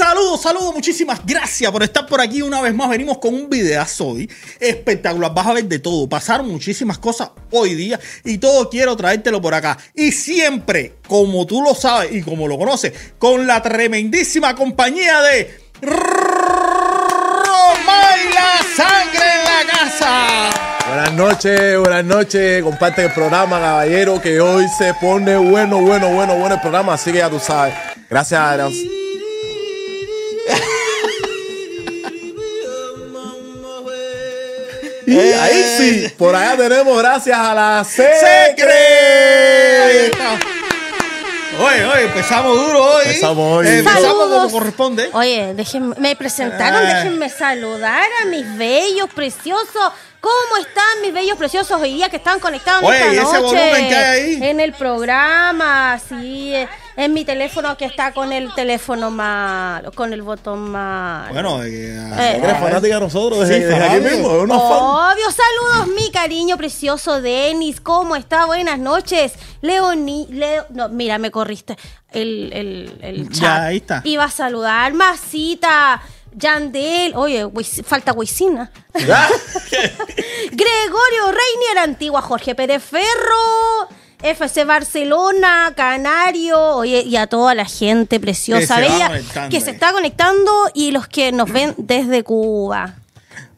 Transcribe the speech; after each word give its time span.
Saludos, 0.00 0.40
saludos, 0.40 0.74
muchísimas 0.74 1.20
gracias 1.26 1.70
por 1.70 1.82
estar 1.82 2.06
por 2.06 2.22
aquí 2.22 2.40
una 2.40 2.62
vez 2.62 2.74
más. 2.74 2.88
Venimos 2.88 3.18
con 3.18 3.34
un 3.34 3.50
videazo 3.50 4.06
hoy 4.06 4.30
espectacular. 4.58 5.34
Vas 5.34 5.46
a 5.46 5.52
ver 5.52 5.64
de 5.66 5.78
todo. 5.78 6.08
Pasaron 6.08 6.48
muchísimas 6.48 6.96
cosas 6.96 7.32
hoy 7.50 7.74
día 7.74 8.00
y 8.24 8.38
todo 8.38 8.70
quiero 8.70 8.96
traértelo 8.96 9.42
por 9.42 9.52
acá. 9.52 9.76
Y 9.94 10.12
siempre, 10.12 10.94
como 11.06 11.46
tú 11.46 11.60
lo 11.60 11.74
sabes 11.74 12.12
y 12.12 12.22
como 12.22 12.48
lo 12.48 12.56
conoces, 12.56 12.94
con 13.18 13.46
la 13.46 13.60
tremendísima 13.60 14.54
compañía 14.54 15.20
de 15.20 15.60
Roma 15.82 16.00
y 18.16 18.32
la 18.32 18.56
sangre 18.74 19.26
en 19.36 19.44
la 19.44 19.66
casa. 19.70 20.50
Buenas 20.88 21.12
noches, 21.12 21.78
buenas 21.78 22.04
noches. 22.06 22.62
Comparte 22.62 23.04
el 23.04 23.12
programa, 23.12 23.60
caballero, 23.60 24.18
que 24.18 24.40
hoy 24.40 24.64
se 24.78 24.94
pone 24.94 25.36
bueno, 25.36 25.82
bueno, 25.82 26.08
bueno, 26.08 26.36
bueno 26.36 26.54
el 26.54 26.60
programa. 26.62 26.94
Así 26.94 27.12
que 27.12 27.18
ya 27.18 27.28
tú 27.28 27.38
sabes. 27.38 27.74
Gracias, 28.08 28.40
Y 35.12 35.32
ahí 35.32 35.64
sí, 35.76 36.08
por 36.16 36.34
allá 36.36 36.56
tenemos 36.56 36.96
gracias 36.98 37.36
a 37.38 37.54
la 37.54 37.84
Secre. 37.84 38.76
Oye, 41.62 41.84
oye, 41.84 42.04
empezamos 42.04 42.56
duro 42.56 42.82
hoy. 42.82 43.02
Empezamos 43.06 43.58
hoy. 43.58 43.68
Empezamos 43.68 44.28
como 44.28 44.50
corresponde. 44.50 45.10
Oye, 45.12 45.52
déjenme, 45.54 45.94
me 45.98 46.16
presentaron, 46.16 46.82
Eh. 46.82 46.86
déjenme 46.94 47.28
saludar 47.28 48.08
a 48.22 48.24
mis 48.26 48.56
bellos 48.56 49.08
preciosos. 49.14 49.92
¿Cómo 50.20 50.56
están 50.60 51.00
mis 51.02 51.12
bellos 51.14 51.36
preciosos 51.38 51.80
hoy 51.80 51.94
día 51.94 52.08
que 52.10 52.16
están 52.16 52.40
conectados 52.40 52.82
Oye, 52.84 52.98
esta 52.98 53.14
¿y 53.14 53.18
ese 53.18 53.24
noche 53.24 53.40
volumen 53.40 53.88
que 53.88 53.96
hay 53.96 54.20
ahí? 54.36 54.40
en 54.50 54.60
el 54.60 54.72
programa? 54.74 55.98
Sí, 56.08 56.54
eh, 56.96 57.04
en 57.04 57.12
mi 57.14 57.24
teléfono 57.24 57.76
que 57.76 57.84
está 57.86 58.12
con 58.12 58.32
el 58.32 58.52
teléfono 58.54 59.10
malo, 59.10 59.92
con 59.92 60.12
el 60.12 60.22
botón 60.22 60.70
malo. 60.70 61.32
Bueno, 61.32 61.62
eh, 61.62 61.96
Eh. 62.18 62.40
Eres 62.42 62.58
fanática 62.58 62.94
de 62.94 63.00
nosotros 63.00 63.40
desde, 63.40 63.54
Sí, 63.54 63.60
desde 63.64 63.84
aquí 63.84 64.00
mismo. 64.00 64.28
es. 64.44 64.50
Obvio, 64.50 65.26
saludos, 65.30 65.94
mi 65.94 66.10
cariño 66.10 66.56
precioso 66.56 67.20
Denis. 67.20 67.80
¿Cómo 67.80 68.16
está? 68.16 68.44
Buenas 68.46 68.78
noches. 68.78 69.32
Leoni, 69.62 70.26
Leo, 70.30 70.66
no, 70.70 70.88
mira, 70.88 71.18
me 71.18 71.30
corriste 71.30 71.76
el, 72.12 72.50
el, 72.52 72.98
el 73.02 73.28
Ya, 73.30 73.40
chat. 73.40 73.60
ahí 73.62 73.76
está. 73.78 74.00
Iba 74.04 74.24
a 74.24 74.30
saludar, 74.30 74.92
Masita, 74.94 76.00
Yandel, 76.32 77.14
oye, 77.16 77.46
falta 77.84 78.12
Huisina. 78.12 78.70
Gregorio 80.52 81.26
Reinier, 81.26 81.78
Antigua, 81.82 82.22
Jorge 82.22 82.54
Pérez 82.54 82.82
Ferro. 82.82 83.88
FC 84.22 84.64
Barcelona, 84.64 85.72
Canario, 85.76 86.58
oye, 86.76 87.02
y 87.02 87.16
a 87.16 87.26
toda 87.26 87.54
la 87.54 87.64
gente 87.64 88.20
preciosa, 88.20 88.76
Que 88.76 88.82
se 88.86 88.92
bella, 88.92 89.06
conectando 89.08 89.50
que 89.50 89.60
se 89.60 89.70
está 89.70 89.92
conectando 89.92 90.52
y 90.74 90.90
los 90.90 91.08
que 91.08 91.32
nos 91.32 91.50
ven 91.50 91.74
desde 91.78 92.22
Cuba. 92.22 92.99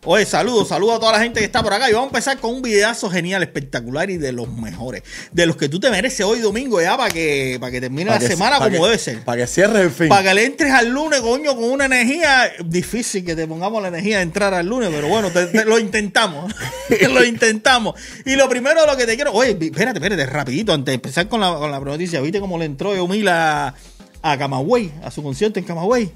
Oye, 0.04 0.26
saludos, 0.26 0.66
saludos 0.66 0.96
a 0.96 0.98
toda 0.98 1.12
la 1.12 1.20
gente 1.20 1.38
que 1.38 1.46
está 1.46 1.62
por 1.62 1.72
acá. 1.72 1.88
Y 1.88 1.92
vamos 1.92 2.06
a 2.06 2.10
empezar 2.10 2.38
con 2.38 2.52
un 2.54 2.60
videazo 2.60 3.08
genial, 3.08 3.40
espectacular 3.44 4.10
y 4.10 4.16
de 4.16 4.32
los 4.32 4.48
mejores. 4.52 5.04
De 5.30 5.46
los 5.46 5.54
que 5.56 5.68
tú 5.68 5.78
te 5.78 5.90
mereces 5.90 6.26
hoy 6.26 6.40
domingo 6.40 6.80
ya 6.82 6.96
para 6.96 7.08
que, 7.08 7.56
para 7.60 7.70
que 7.70 7.80
termine 7.80 8.06
Pa' 8.06 8.14
la 8.14 8.18
que- 8.18 8.26
semana 8.26 8.58
como 8.58 8.70
que- 8.70 8.78
debe 8.78 8.98
ser. 8.98 9.20
Para 9.24 9.42
que 9.42 9.46
cierres 9.46 9.80
el 9.82 9.90
fin. 9.92 10.08
Para 10.08 10.24
que 10.28 10.34
le 10.34 10.44
entres 10.46 10.72
al 10.72 10.88
lunes, 10.88 11.20
coño, 11.20 11.54
con 11.54 11.70
una 11.70 11.84
energía 11.84 12.50
difícil 12.64 13.24
que 13.24 13.36
te 13.36 13.46
pongamos 13.46 13.80
la 13.80 13.88
energía 13.88 14.16
de 14.16 14.24
entrar 14.24 14.52
al 14.54 14.66
lunes, 14.66 14.90
pero 14.92 15.06
bueno, 15.06 15.30
te- 15.30 15.46
te- 15.46 15.64
lo 15.64 15.78
intentamos. 15.78 16.52
lo 17.12 17.24
intentamos. 17.24 17.94
Y 18.26 18.34
lo 18.34 18.48
primero 18.48 18.80
de 18.80 18.86
lo 18.88 18.96
que 18.96 19.06
te 19.06 19.14
quiero. 19.14 19.30
Oye, 19.32 19.56
espérate, 19.60 19.98
espérate, 20.00 20.26
rapidito, 20.26 20.72
antes 20.72 20.86
de 20.90 20.94
empezar 20.94 21.28
con 21.28 21.40
la, 21.40 21.54
con 21.54 21.70
la 21.70 21.78
noticia. 21.78 22.20
¿Viste 22.20 22.40
cómo 22.40 22.58
le 22.58 22.64
entró 22.64 22.92
Eumil 22.92 23.28
a, 23.28 23.72
a 24.20 24.36
Camagüey, 24.36 24.90
a 25.04 25.12
su 25.12 25.22
concierto 25.22 25.60
en 25.60 25.64
Camagüey? 25.64 26.10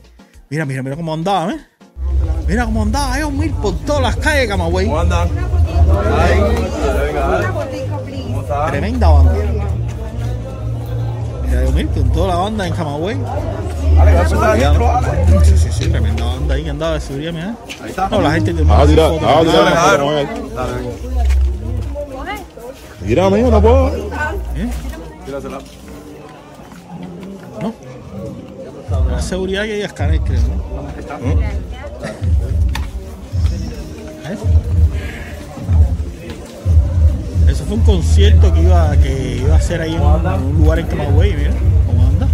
Mira, 0.50 0.66
mira, 0.66 0.82
mira 0.82 0.96
cómo 0.96 1.14
andaba, 1.14 1.52
¿eh? 1.52 1.58
Mira 2.46 2.64
cómo 2.64 2.82
andaba 2.82 3.18
Eumil 3.18 3.52
por 3.54 3.74
todas 3.80 4.02
las 4.02 4.16
calles 4.16 4.42
de 4.42 4.48
Camagüey. 4.48 4.86
¿Cómo 4.86 5.00
andan? 5.00 5.28
Tremenda 8.70 9.08
banda. 9.08 9.32
Mira, 11.44 11.62
Eumil 11.62 11.88
con 11.88 12.12
toda 12.12 12.28
la 12.28 12.36
banda 12.36 12.66
en 12.66 12.72
Camagüey. 12.74 13.16
Sí, 15.44 15.56
sí, 15.58 15.68
sí, 15.72 15.88
tremenda 15.88 16.24
banda 16.24 16.54
ahí 16.54 16.62
que 16.64 16.70
andaba 16.70 16.94
de 16.94 17.00
seguridad, 17.00 17.32
mira. 17.32 17.56
Ahí 17.82 17.90
está. 17.90 18.08
No, 18.08 18.20
la 18.20 18.30
gente 18.32 18.54
te 18.54 18.62
Ah, 18.68 18.84
tira, 18.86 19.08
fotos, 19.08 19.28
ah, 19.28 19.40
tira, 19.40 19.64
tira, 23.06 23.26
amigo, 23.26 23.50
no 23.50 23.60
puedo. 23.62 23.90
¿no? 27.60 27.72
La 29.10 29.22
seguridad 29.22 29.64
que 29.64 29.72
hay 29.72 29.82
escáner, 29.82 30.20
creo, 30.20 30.40
¿no? 30.42 30.76
¿Eh? 34.32 34.36
Eso 37.48 37.64
fue 37.64 37.76
un 37.76 37.82
concierto 37.84 38.52
que 38.52 38.62
iba, 38.62 38.96
que 38.96 39.36
iba 39.36 39.54
a 39.54 39.58
hacer 39.58 39.80
ahí 39.80 39.94
en 39.94 40.00
un, 40.00 40.26
en 40.26 40.42
un 40.42 40.58
lugar 40.58 40.80
en 40.80 40.86
Camagüey, 40.86 41.34
mira 41.34 41.52
cómo 41.86 42.06
anda. 42.06 42.26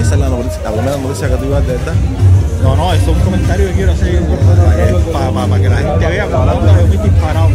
Esa 0.00 0.14
es 0.14 0.20
la, 0.20 0.28
noticia, 0.28 0.62
la 0.64 0.72
primera 0.72 0.96
noticia 0.96 1.28
que 1.28 1.36
tú 1.36 1.44
ibas 1.44 1.66
de 1.66 1.76
esta. 1.76 1.92
No, 2.62 2.76
no, 2.76 2.92
eso 2.92 3.10
es 3.10 3.16
un 3.16 3.22
comentario 3.22 3.68
que 3.68 3.74
quiero 3.74 3.92
hacer 3.92 4.20
para, 5.12 5.60
que 5.60 5.68
la 5.68 5.76
gente 5.76 6.06
vea 6.06 6.26
cómo 6.26 6.42
anda 6.42 6.80
Yomil 6.80 7.02
disparado. 7.02 7.48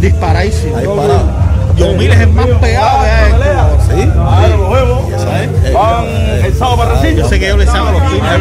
Disparadísimo. 0.00 0.76
Ahí 0.76 0.86
parado. 0.86 1.52
Yomil 1.76 2.10
es 2.10 2.20
el 2.20 2.28
más 2.28 2.46
pegado 2.60 3.02
que 3.94 4.02
hay. 4.02 4.06
¿Sí? 4.06 5.18
¿Sabes? 5.18 5.72
Van 5.74 6.06
el 6.44 6.54
sábado 6.54 6.76
para 6.78 7.10
Yo 7.10 7.28
sé 7.28 7.38
que 7.38 7.48
yo 7.48 7.56
le 7.56 7.66
saco 7.66 7.92
los 7.92 8.02
fines. 8.10 8.40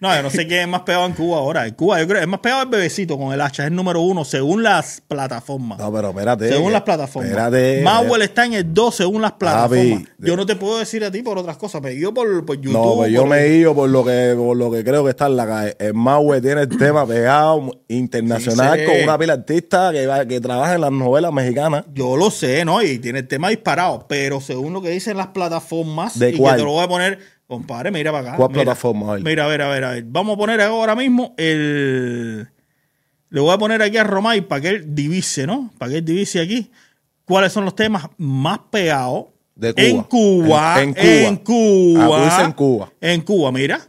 No, 0.00 0.14
yo 0.16 0.22
no 0.22 0.30
sé 0.30 0.46
quién 0.46 0.60
es 0.62 0.68
más 0.68 0.80
pegado 0.80 1.04
en 1.04 1.12
Cuba 1.12 1.38
ahora. 1.38 1.66
En 1.66 1.74
Cuba, 1.74 2.00
yo 2.00 2.06
creo 2.06 2.20
que 2.20 2.22
es 2.24 2.28
más 2.28 2.40
pegado 2.40 2.62
el 2.62 2.68
bebecito 2.70 3.18
con 3.18 3.34
el 3.34 3.40
hacha, 3.42 3.64
es 3.64 3.68
el 3.68 3.76
número 3.76 4.00
uno 4.00 4.24
según 4.24 4.62
las 4.62 5.02
plataformas. 5.06 5.78
No, 5.78 5.92
pero 5.92 6.08
espérate. 6.08 6.48
según 6.48 6.72
las 6.72 6.82
plataformas. 6.82 7.30
Espérate. 7.30 7.82
Mauel 7.82 8.22
está 8.22 8.46
en 8.46 8.54
el 8.54 8.72
2 8.72 8.94
según 8.94 9.20
las 9.20 9.32
plataformas. 9.32 10.04
Yo 10.18 10.36
no 10.36 10.46
te 10.46 10.56
puedo 10.56 10.78
decir 10.78 11.04
a 11.04 11.10
ti 11.10 11.22
por 11.22 11.36
otras 11.36 11.58
cosas, 11.58 11.82
pero 11.82 11.94
yo 11.94 12.14
por, 12.14 12.46
por 12.46 12.56
YouTube. 12.56 12.72
No, 12.72 12.94
pues 12.96 13.12
yo 13.12 13.20
por- 13.20 13.28
me 13.28 13.44
guío 13.44 13.74
por 13.74 13.90
lo 13.90 14.02
que 14.04 14.34
por 14.36 14.56
lo 14.56 14.70
que 14.70 14.82
creo 14.82 15.04
que 15.04 15.10
está 15.10 15.26
en 15.26 15.36
la 15.36 15.46
calle. 15.46 15.76
El 15.78 15.92
Maue 15.92 16.40
tiene 16.40 16.62
el 16.62 16.68
tema 16.78 17.06
pegado 17.06 17.70
internacional 17.88 18.78
Sí, 18.78 18.86
con 18.86 19.02
una 19.02 19.18
pila 19.18 19.36
de 19.36 19.40
artistas 19.40 19.92
que, 19.92 20.06
va- 20.06 20.24
que 20.26 20.40
trabaja 20.40 20.76
en 20.76 20.80
las 20.80 20.92
novelas 20.92 21.32
mexicanas. 21.32 21.84
Yo 21.92 22.16
lo 22.16 22.30
sé, 22.30 22.64
¿no? 22.64 22.82
Y 22.82 22.98
tiene 23.00 23.18
el 23.18 23.28
tema 23.28 23.50
disparado, 23.50 24.06
pero 24.08 24.40
según 24.40 24.72
lo 24.72 24.80
que 24.80 24.88
dicen 24.90 25.16
las 25.18 25.28
plataformas, 25.28 26.18
¿De 26.18 26.30
y 26.30 26.38
cuál? 26.38 26.54
que 26.54 26.58
te 26.60 26.64
lo 26.64 26.72
voy 26.72 26.84
a 26.84 26.88
poner, 26.88 27.18
compadre, 27.50 27.90
mira 27.90 28.10
para 28.12 28.28
acá. 28.28 28.36
¿Cuál 28.38 28.48
mira. 28.50 28.62
plataforma? 28.62 29.12
Ver. 29.14 29.22
Mira, 29.24 29.44
a 29.44 29.48
ver, 29.48 29.60
a 29.62 29.68
ver, 29.68 29.84
a 29.84 29.90
ver. 29.90 30.04
Vamos 30.06 30.34
a 30.34 30.38
poner 30.38 30.60
ahora 30.62 30.94
mismo 30.96 31.34
el. 31.36 32.48
Le 33.28 33.40
voy 33.40 33.52
a 33.52 33.58
poner 33.58 33.82
aquí 33.82 33.96
a 33.98 34.04
Romay 34.04 34.40
para 34.40 34.62
que 34.62 34.68
él 34.70 34.94
divise, 34.94 35.46
¿no? 35.46 35.70
Para 35.78 35.92
que 35.92 35.98
él 35.98 36.04
divise 36.04 36.40
aquí 36.40 36.70
cuáles 37.24 37.52
son 37.52 37.64
los 37.64 37.74
temas 37.76 38.06
más 38.16 38.58
pegados 38.70 39.26
De 39.54 39.72
Cuba. 39.74 39.84
en 39.84 40.02
Cuba. 40.02 40.82
En- 40.82 40.88
en 40.88 40.94
Cuba. 40.94 41.28
En 41.28 41.36
Cuba. 41.36 42.04
Ah, 42.04 42.08
pues 42.36 42.46
en 42.46 42.52
Cuba. 42.52 42.92
En 43.00 43.20
Cuba, 43.20 43.52
mira. 43.52 43.80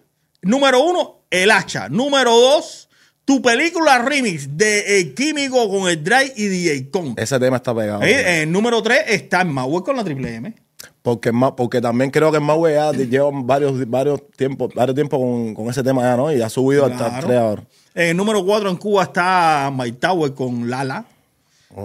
Número 0.43 0.83
uno, 0.83 1.22
El 1.29 1.49
Hacha. 1.51 1.88
Número 1.89 2.31
dos, 2.31 2.88
tu 3.25 3.41
película 3.41 3.97
remix 3.99 4.55
de 4.57 4.99
El 4.99 5.13
Químico 5.16 5.69
con 5.69 5.89
el 5.89 6.03
Dry 6.03 6.33
y 6.35 6.45
DJ 6.47 6.89
Con. 6.91 7.13
Ese 7.17 7.39
tema 7.39 7.57
está 7.57 7.73
pegado. 7.73 8.03
Eh, 8.03 8.41
En 8.43 8.51
número 8.51 8.81
3 8.83 9.01
está 9.07 9.43
Mauer 9.43 9.83
con 9.83 9.95
la 9.95 10.03
triple 10.03 10.35
M. 10.35 10.53
Porque, 11.01 11.31
porque 11.57 11.81
también 11.81 12.12
creo 12.12 12.31
que 12.31 12.39
ya 12.73 12.91
lleva 12.91 13.29
varios, 13.34 13.89
varios 13.89 14.22
tiempos 14.38 14.72
varios 14.75 14.94
tiempos 14.95 15.19
con, 15.19 15.53
con 15.56 15.67
ese 15.69 15.81
tema 15.84 16.03
ya, 16.03 16.16
¿no? 16.16 16.31
Y 16.31 16.41
ha 16.41 16.50
subido 16.50 16.85
hasta 16.85 17.19
tres 17.22 17.38
ahora. 17.38 17.63
En 17.95 18.09
el 18.09 18.17
número 18.17 18.45
4 18.45 18.69
en 18.69 18.78
Cuba 18.78 19.03
está 19.03 19.72
Tower 19.94 20.34
con 20.34 20.69
Lala. 20.69 21.06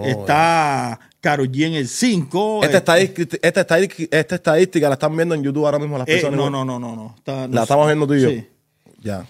está 0.05 1.01
Karol 1.21 1.51
G 1.51 1.65
en 1.67 1.75
el 1.75 1.89
5. 1.89 2.61
Esta, 2.65 2.77
estadística, 2.79 3.37
esta, 3.43 3.61
estadística, 3.63 4.17
esta 4.17 4.35
estadística 4.37 4.89
la 4.89 4.95
están 4.95 5.17
viendo 5.17 5.35
en 5.35 5.43
YouTube 5.43 5.65
ahora 5.65 5.79
mismo 5.79 5.97
las 5.99 6.07
Eh, 6.09 6.13
personas. 6.13 6.37
no, 6.39 6.51
no, 6.51 6.65
no, 6.65 6.79
no, 6.79 6.95
no. 6.95 7.15
Está- 7.17 7.49
no 7.49 7.55
La 7.55 7.61
sé. 7.61 7.65
estamos 7.65 7.87
viendo 7.87 8.07
tú 8.07 8.15
y 8.15 8.21
yo. 8.23 8.29
Sí. 8.31 8.47
Ya. 9.03 9.27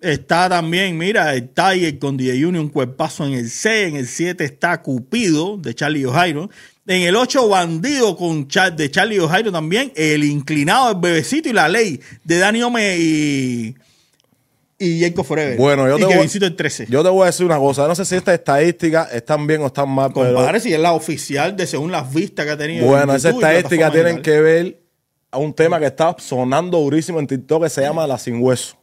Está 0.00 0.50
también, 0.50 0.98
mira, 0.98 1.32
el 1.34 1.48
Tiger 1.48 1.98
con 1.98 2.16
DJ 2.18 2.44
Union, 2.44 2.68
Cuerpazo 2.68 3.24
en 3.24 3.32
el 3.32 3.48
6. 3.48 3.88
En 3.88 3.96
el 3.96 4.06
7 4.06 4.44
está 4.44 4.82
Cupido 4.82 5.56
de 5.56 5.74
Charlie 5.74 6.04
O'Jairo. 6.04 6.50
En 6.86 7.02
el 7.02 7.16
8, 7.16 7.48
Bandido 7.48 8.14
con 8.16 8.46
Char- 8.46 8.76
de 8.76 8.90
Charlie 8.90 9.18
O'Jairo 9.18 9.50
también. 9.50 9.90
El 9.96 10.22
Inclinado, 10.24 10.90
el 10.90 10.98
Bebecito 11.00 11.48
y 11.48 11.52
la 11.52 11.68
Ley 11.68 11.98
de 12.24 12.38
Dani 12.38 12.62
Ome 12.62 12.96
y, 12.98 13.74
y 14.78 15.00
Jacob 15.00 15.24
Forever. 15.24 15.56
Bueno, 15.56 15.88
yo 15.88 15.96
y 15.96 16.00
te, 16.00 16.16
voy, 16.16 16.30
el 16.32 16.56
13. 16.56 16.86
yo 16.90 17.02
te 17.02 17.08
voy 17.08 17.22
a 17.22 17.26
decir 17.26 17.46
una 17.46 17.56
cosa. 17.58 17.88
No 17.88 17.94
sé 17.94 18.04
si 18.04 18.16
estas 18.16 18.34
estadísticas 18.34 19.12
están 19.14 19.46
bien 19.46 19.62
o 19.62 19.66
están 19.68 19.88
mal, 19.88 20.10
pero 20.12 20.34
Compadre, 20.34 20.60
si 20.60 20.74
es 20.74 20.80
la 20.80 20.92
oficial 20.92 21.56
de 21.56 21.66
según 21.66 21.90
las 21.90 22.12
vistas 22.12 22.44
que 22.44 22.52
ha 22.52 22.58
tenido. 22.58 22.86
bueno, 22.86 23.12
en 23.12 23.16
esas 23.16 23.34
estadísticas 23.34 23.90
tienen 23.92 24.20
que 24.20 24.40
ver 24.40 24.80
a 25.30 25.38
un 25.38 25.54
tema 25.54 25.80
que 25.80 25.86
está 25.86 26.14
sonando 26.18 26.78
durísimo 26.80 27.18
en 27.18 27.26
TikTok 27.26 27.62
que 27.64 27.70
se 27.70 27.80
llama 27.80 28.06
La 28.06 28.18
Sin 28.18 28.42
Hueso. 28.42 28.76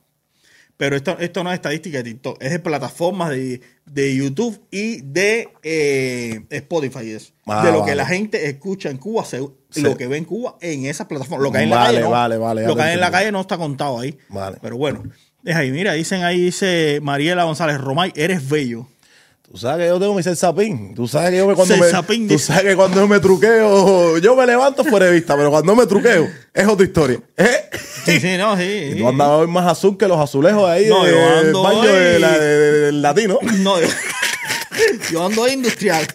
Pero 0.82 0.96
esto, 0.96 1.16
esto 1.20 1.44
no 1.44 1.52
es 1.52 1.56
estadística 1.58 2.00
de 2.00 2.06
TikTok, 2.06 2.42
es 2.42 2.50
de 2.50 2.58
plataformas 2.58 3.30
de, 3.30 3.62
de 3.86 4.16
YouTube 4.16 4.60
y 4.72 5.02
de 5.02 5.48
eh, 5.62 6.42
Spotify. 6.50 7.12
Eso. 7.12 7.34
Ah, 7.46 7.64
de 7.64 7.72
lo 7.72 7.82
vale. 7.82 7.92
que 7.92 7.96
la 7.96 8.08
gente 8.08 8.48
escucha 8.50 8.90
en 8.90 8.98
Cuba, 8.98 9.24
se- 9.24 9.48
Sí. 9.70 9.82
lo 9.82 9.96
que 9.96 10.08
ve 10.08 10.18
en 10.18 10.26
Cuba 10.26 10.58
en 10.60 10.88
esas 10.88 11.06
plataformas. 11.06 11.44
Lo 11.44 11.52
que 11.52 11.60
hay 11.60 11.64
en 11.66 11.70
la 11.70 11.76
Vale, 11.76 11.88
calle, 11.94 12.02
¿no? 12.02 12.10
vale, 12.10 12.38
vale, 12.38 12.62
ya 12.64 12.68
Lo 12.68 12.74
te 12.76 12.82
que 12.82 12.88
hay 12.88 12.94
en 12.96 13.00
la 13.00 13.06
entendí. 13.06 13.22
calle 13.26 13.32
no 13.32 13.42
está 13.42 13.58
contado 13.58 14.00
ahí. 14.00 14.18
Vale. 14.30 14.58
Pero 14.60 14.76
bueno, 14.78 15.04
es 15.46 15.56
ahí. 15.56 15.70
Mira, 15.72 15.94
dicen 15.94 16.24
ahí, 16.24 16.42
dice 16.42 17.00
Mariela 17.04 17.44
González 17.44 17.78
Romay, 17.80 18.12
eres 18.16 18.50
bello. 18.50 18.88
Tú 19.52 19.58
sabes 19.58 19.84
que 19.84 19.88
yo 19.90 20.00
tengo 20.00 20.14
mi 20.16 20.24
sapín. 20.24 20.96
Tú 20.96 21.08
sabes 21.10 21.32
que 21.32 21.38
yo 21.38 21.46
me, 21.48 21.56
cuando 21.56 21.76
me, 21.76 22.28
tú 22.30 22.40
sabes 22.40 22.64
que 22.64 22.76
cuando 22.78 23.02
yo 23.02 23.08
me 23.08 23.20
truqueo, 23.20 24.18
yo 24.20 24.34
me 24.36 24.46
levanto 24.46 24.86
fuera 24.86 25.08
de 25.08 25.12
vista, 25.12 25.36
pero 25.36 25.50
cuando 25.52 25.76
me 25.76 25.86
truqueo, 25.86 26.30
es 26.54 26.68
otra 26.68 26.86
historia. 26.86 27.20
¿Eh? 27.36 27.70
Sí, 28.06 28.20
sí, 28.22 28.38
no, 28.38 28.56
sí. 28.58 28.94
Y 28.96 29.00
tú 29.00 29.10
andas 29.10 29.28
hoy 29.28 29.48
más 29.48 29.68
azul 29.68 29.98
que 29.98 30.08
los 30.08 30.18
azulejos 30.18 30.70
ahí 30.70 30.88
No, 30.88 31.04
de- 31.04 31.12
yo 31.12 31.18
del 31.18 31.46
ando 31.48 31.64
baño 31.64 31.80
hoy- 31.82 31.88
de 31.88 32.20
la- 32.20 32.40
de- 32.40 32.46
de- 32.60 32.80
del 32.86 33.02
latino. 33.02 33.40
No, 33.58 33.82
yo, 33.82 33.88
yo 35.12 35.26
ando 35.26 35.48
industrial. 35.50 36.08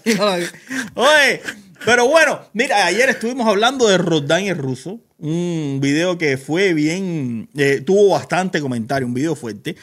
Oye, 0.95 1.43
pero 1.85 2.09
bueno, 2.09 2.41
mira, 2.55 2.87
ayer 2.87 3.09
estuvimos 3.11 3.47
hablando 3.47 3.87
de 3.87 3.99
Roldán 3.99 4.45
y 4.45 4.49
el 4.49 4.59
ruso. 4.59 4.99
Un 5.19 5.79
video 5.83 6.19
que 6.19 6.39
fue 6.39 6.73
bien, 6.75 7.49
eh, 7.57 7.83
tuvo 7.85 8.11
bastante 8.11 8.61
comentario, 8.61 9.07
un 9.07 9.15
video 9.15 9.35
fuerte. 9.37 9.77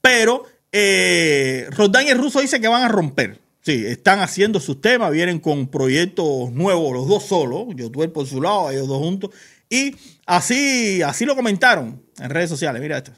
Pero 0.00 0.44
eh, 0.72 1.68
Roldán 1.70 2.06
y 2.06 2.10
el 2.10 2.18
ruso 2.18 2.40
dice 2.40 2.60
que 2.60 2.68
van 2.68 2.82
a 2.82 2.88
romper. 2.88 3.40
Sí, 3.60 3.84
están 3.84 4.20
haciendo 4.20 4.60
sus 4.60 4.80
temas, 4.80 5.10
vienen 5.10 5.40
con 5.40 5.66
proyectos 5.66 6.52
nuevos, 6.52 6.92
los 6.92 7.08
dos 7.08 7.24
solos, 7.24 7.66
Yotuel 7.74 8.12
por 8.12 8.26
su 8.26 8.40
lado, 8.40 8.70
ellos 8.70 8.86
dos 8.86 8.98
juntos. 8.98 9.30
Y 9.68 9.96
así, 10.26 11.02
así 11.02 11.24
lo 11.24 11.34
comentaron 11.34 12.00
en 12.20 12.30
redes 12.30 12.48
sociales. 12.48 12.80
Mira 12.80 12.98
esto. 12.98 13.10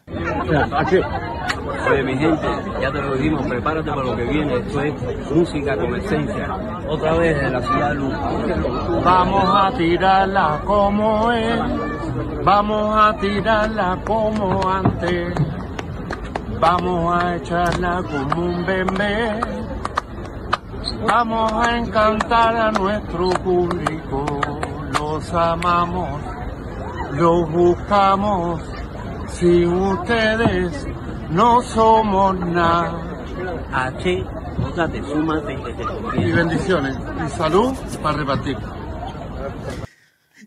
Oye, 1.90 2.02
mi 2.02 2.16
gente, 2.16 2.46
ya 2.80 2.90
te 2.90 3.02
lo 3.02 3.14
dijimos, 3.16 3.46
prepárate 3.46 3.90
para 3.90 4.02
lo 4.02 4.16
que 4.16 4.24
viene. 4.24 4.56
Esto 4.56 4.82
es 4.82 4.94
música 5.30 5.76
con 5.76 5.94
esencia. 5.96 6.54
Otra 6.88 7.12
vez 7.18 7.36
de 7.40 7.50
la 7.50 7.60
ciudad 7.60 7.88
de 7.90 7.94
Luz. 7.96 8.14
Vamos 9.04 9.44
a 9.54 9.76
tirarla 9.76 10.62
como 10.64 11.32
es, 11.32 11.60
vamos 12.44 12.96
a 12.96 13.16
tirarla 13.18 14.02
como 14.06 14.70
antes, 14.70 15.34
vamos 16.60 17.22
a 17.22 17.36
echarla 17.36 18.02
como 18.02 18.46
un 18.46 18.66
bebé, 18.66 19.40
vamos 21.06 21.52
a 21.52 21.78
encantar 21.78 22.56
a 22.56 22.70
nuestro 22.72 23.30
público, 23.30 24.24
los 24.98 25.32
amamos, 25.32 26.20
los 27.12 27.50
buscamos, 27.52 28.60
sin 29.28 29.72
ustedes 29.72 30.86
no 31.30 31.62
somos 31.62 32.38
nada. 32.40 33.04
H, 33.72 34.24
bótate, 34.58 35.02
súmate, 35.04 35.56
te 35.56 36.20
Y 36.20 36.32
bendiciones, 36.32 36.96
y 37.24 37.28
salud 37.30 37.72
para 38.02 38.18
repartir. 38.18 38.56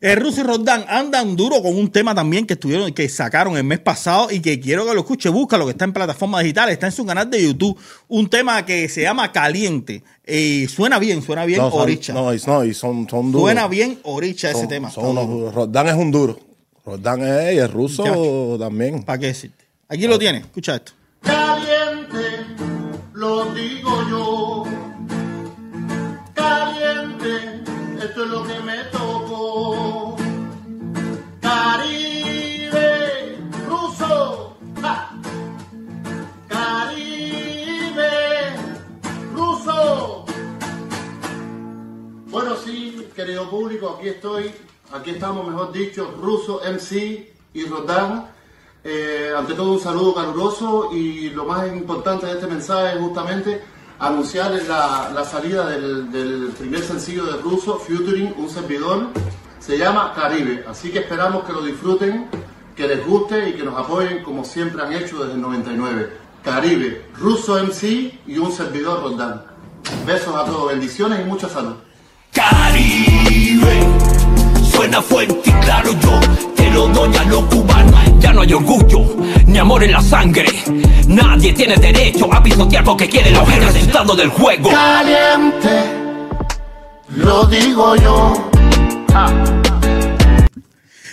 El 0.01 0.19
Ruso 0.19 0.42
y 0.42 0.44
Roldán 0.44 0.83
andan 0.89 1.36
duro 1.36 1.62
con 1.62 1.77
un 1.77 1.92
tema 1.92 2.15
también 2.15 2.48
que 2.48 2.53
estuvieron, 2.53 2.92
que 2.92 3.07
sacaron 3.07 3.56
el 3.56 3.63
mes 3.63 3.77
pasado 3.80 4.31
y 4.31 4.39
que 4.39 4.59
quiero 4.59 4.83
que 4.88 4.95
lo 4.95 5.01
escuche, 5.01 5.30
búscalo, 5.30 5.65
que 5.65 5.71
está 5.74 5.86
en 5.86 5.94
plataformas 5.94 6.42
digitales, 6.42 6.74
está 6.74 6.88
en 6.88 6.92
su 6.92 7.06
canal 7.06 7.30
de 7.30 7.44
YouTube. 7.44 7.77
Un 8.07 8.27
tema 8.27 8.65
que 8.65 8.89
se 8.89 9.03
llama 9.03 9.31
Caliente. 9.31 10.03
Y 10.27 10.68
suena 10.69 10.98
bien, 10.98 11.21
suena 11.21 11.45
bien 11.45 11.59
No, 11.59 11.68
Oricha. 11.68 12.13
no, 12.13 12.33
y, 12.33 12.42
no, 12.48 12.63
y 12.65 12.74
son, 12.74 13.07
son 13.07 13.31
duros. 13.31 13.45
suena 13.45 13.68
bien 13.68 14.00
Oricha 14.01 14.50
ese 14.50 14.62
Son- 14.62 14.68
tema. 14.68 14.89
Son 14.89 15.06
unos 15.06 15.27
duros. 15.27 15.53
Roldán 15.53 15.88
es 15.89 15.94
un 15.94 16.09
duro. 16.12 16.39
Roldán 16.83 17.21
es, 17.21 17.53
y 17.53 17.57
el 17.59 17.71
ruso 17.71 18.57
también. 18.59 19.03
¿Para 19.03 19.19
qué 19.19 19.27
decirte? 19.27 19.65
Aquí 19.88 20.07
lo 20.07 20.18
tienes, 20.18 20.42
escucha 20.45 20.77
esto. 20.77 20.94
Caliente, 21.21 22.18
lo 23.13 23.53
digo 23.53 24.09
yo. 24.09 24.63
Caliente, 26.33 27.60
esto 28.03 28.24
es 28.24 28.30
lo 28.30 28.44
que 28.44 28.59
me 28.62 28.83
tocó. 28.86 30.15
Caribe, 31.42 33.38
ruso. 33.68 34.57
Caribe, 36.48 38.09
ruso. 39.33 40.25
Bueno, 42.27 42.56
sí, 42.63 43.07
querido 43.15 43.50
público, 43.50 43.98
aquí 43.98 44.09
estoy. 44.09 44.51
Aquí 44.94 45.12
estamos, 45.12 45.48
mejor 45.48 45.71
dicho, 45.71 46.13
Ruso, 46.19 46.59
MC 46.65 47.33
y 47.53 47.65
Rodán. 47.65 48.30
Eh, 48.83 49.31
ante 49.38 49.53
todo, 49.53 49.74
un 49.74 49.80
saludo 49.80 50.15
caluroso 50.15 50.89
y 50.92 51.30
lo 51.30 51.45
más 51.45 51.68
importante 51.68 52.25
de 52.25 52.33
este 52.33 52.48
mensaje 52.48 52.95
es 52.95 53.00
justamente 53.00 53.62
anunciarles 54.01 54.68
la, 54.68 55.12
la 55.13 55.24
salida 55.24 55.69
del, 55.69 56.12
del 56.12 56.48
primer 56.57 56.81
sencillo 56.81 57.25
de 57.25 57.38
Ruso, 57.42 57.77
Futuring, 57.77 58.33
un 58.38 58.50
servidor. 58.50 59.09
Se 59.59 59.77
llama 59.77 60.12
Caribe, 60.15 60.65
así 60.68 60.89
que 60.89 61.00
esperamos 61.00 61.44
que 61.44 61.53
lo 61.53 61.62
disfruten, 61.63 62.27
que 62.75 62.88
les 62.88 63.06
guste 63.06 63.50
y 63.50 63.53
que 63.53 63.63
nos 63.63 63.77
apoyen 63.77 64.24
como 64.24 64.44
siempre 64.44 64.81
han 64.81 64.92
hecho 64.92 65.19
desde 65.19 65.36
el 65.36 65.42
99. 65.42 66.09
Caribe, 66.44 67.06
Ruso 67.15 67.63
MC 67.63 68.19
y 68.25 68.38
un 68.39 68.51
servidor 68.51 69.03
Rodán. 69.03 69.44
Besos 70.06 70.36
a 70.36 70.45
todos, 70.45 70.69
bendiciones 70.69 71.19
y 71.21 71.30
mucha 71.30 71.48
salud. 71.48 71.75
Caribe 72.31 73.88
Suena 74.63 75.01
fuerte 75.01 75.50
y 75.50 75.51
claro 75.65 75.92
yo 76.00 76.19
Te 76.56 76.71
lo 76.71 76.88
doy 76.88 77.13
a 77.18 77.24
los 77.25 77.44
cubanos 77.44 78.00
Ya 78.19 78.31
no 78.31 78.42
hay 78.42 78.53
orgullo 78.53 79.20
Ni 79.51 79.57
amor 79.57 79.83
en 79.83 79.92
la 79.92 80.01
sangre 80.01 80.48
Nadie 81.07 81.51
tiene 81.51 81.75
derecho 81.75 82.33
a 82.33 82.42
pisotear 82.42 82.86
porque 82.86 83.09
quiere 83.09 83.31
la 83.31 83.44
el 83.44 83.62
resultado 83.62 84.15
del 84.15 84.30
juego 84.30 84.69
Caliente, 84.69 85.83
lo 87.09 87.44
digo 87.45 87.98
yo. 87.98 88.50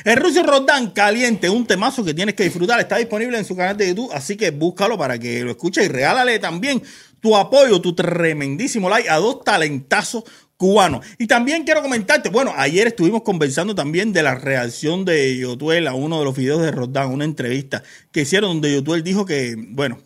El 0.04 0.16
Ruso 0.16 0.40
y 0.40 0.42
Roldán 0.44 0.90
Caliente, 0.90 1.50
un 1.50 1.66
temazo 1.66 2.04
que 2.04 2.14
tienes 2.14 2.34
que 2.36 2.44
disfrutar. 2.44 2.78
Está 2.78 2.96
disponible 2.96 3.36
en 3.36 3.44
su 3.44 3.56
canal 3.56 3.76
de 3.76 3.88
YouTube, 3.88 4.10
así 4.12 4.36
que 4.36 4.52
búscalo 4.52 4.96
para 4.96 5.18
que 5.18 5.42
lo 5.42 5.50
escuches 5.50 5.84
y 5.84 5.88
regálale 5.88 6.38
también 6.38 6.80
tu 7.20 7.36
apoyo, 7.36 7.80
tu 7.80 7.94
tremendísimo 7.94 8.88
like 8.88 9.10
a 9.10 9.16
dos 9.16 9.42
talentazos 9.42 10.22
cubanos. 10.58 11.06
Y 11.18 11.26
también 11.26 11.64
quiero 11.64 11.80
comentarte, 11.80 12.28
bueno, 12.28 12.52
ayer 12.56 12.88
estuvimos 12.88 13.22
conversando 13.22 13.74
también 13.74 14.12
de 14.12 14.22
la 14.22 14.34
reacción 14.34 15.04
de 15.04 15.38
Yotuel 15.38 15.86
a 15.86 15.94
uno 15.94 16.18
de 16.18 16.24
los 16.24 16.36
videos 16.36 16.60
de 16.60 16.72
Roldán, 16.72 17.10
una 17.10 17.24
entrevista 17.24 17.82
que 18.12 18.22
hicieron 18.22 18.50
donde 18.50 18.74
Yotuel 18.74 19.02
dijo 19.02 19.24
que, 19.24 19.54
bueno, 19.56 19.98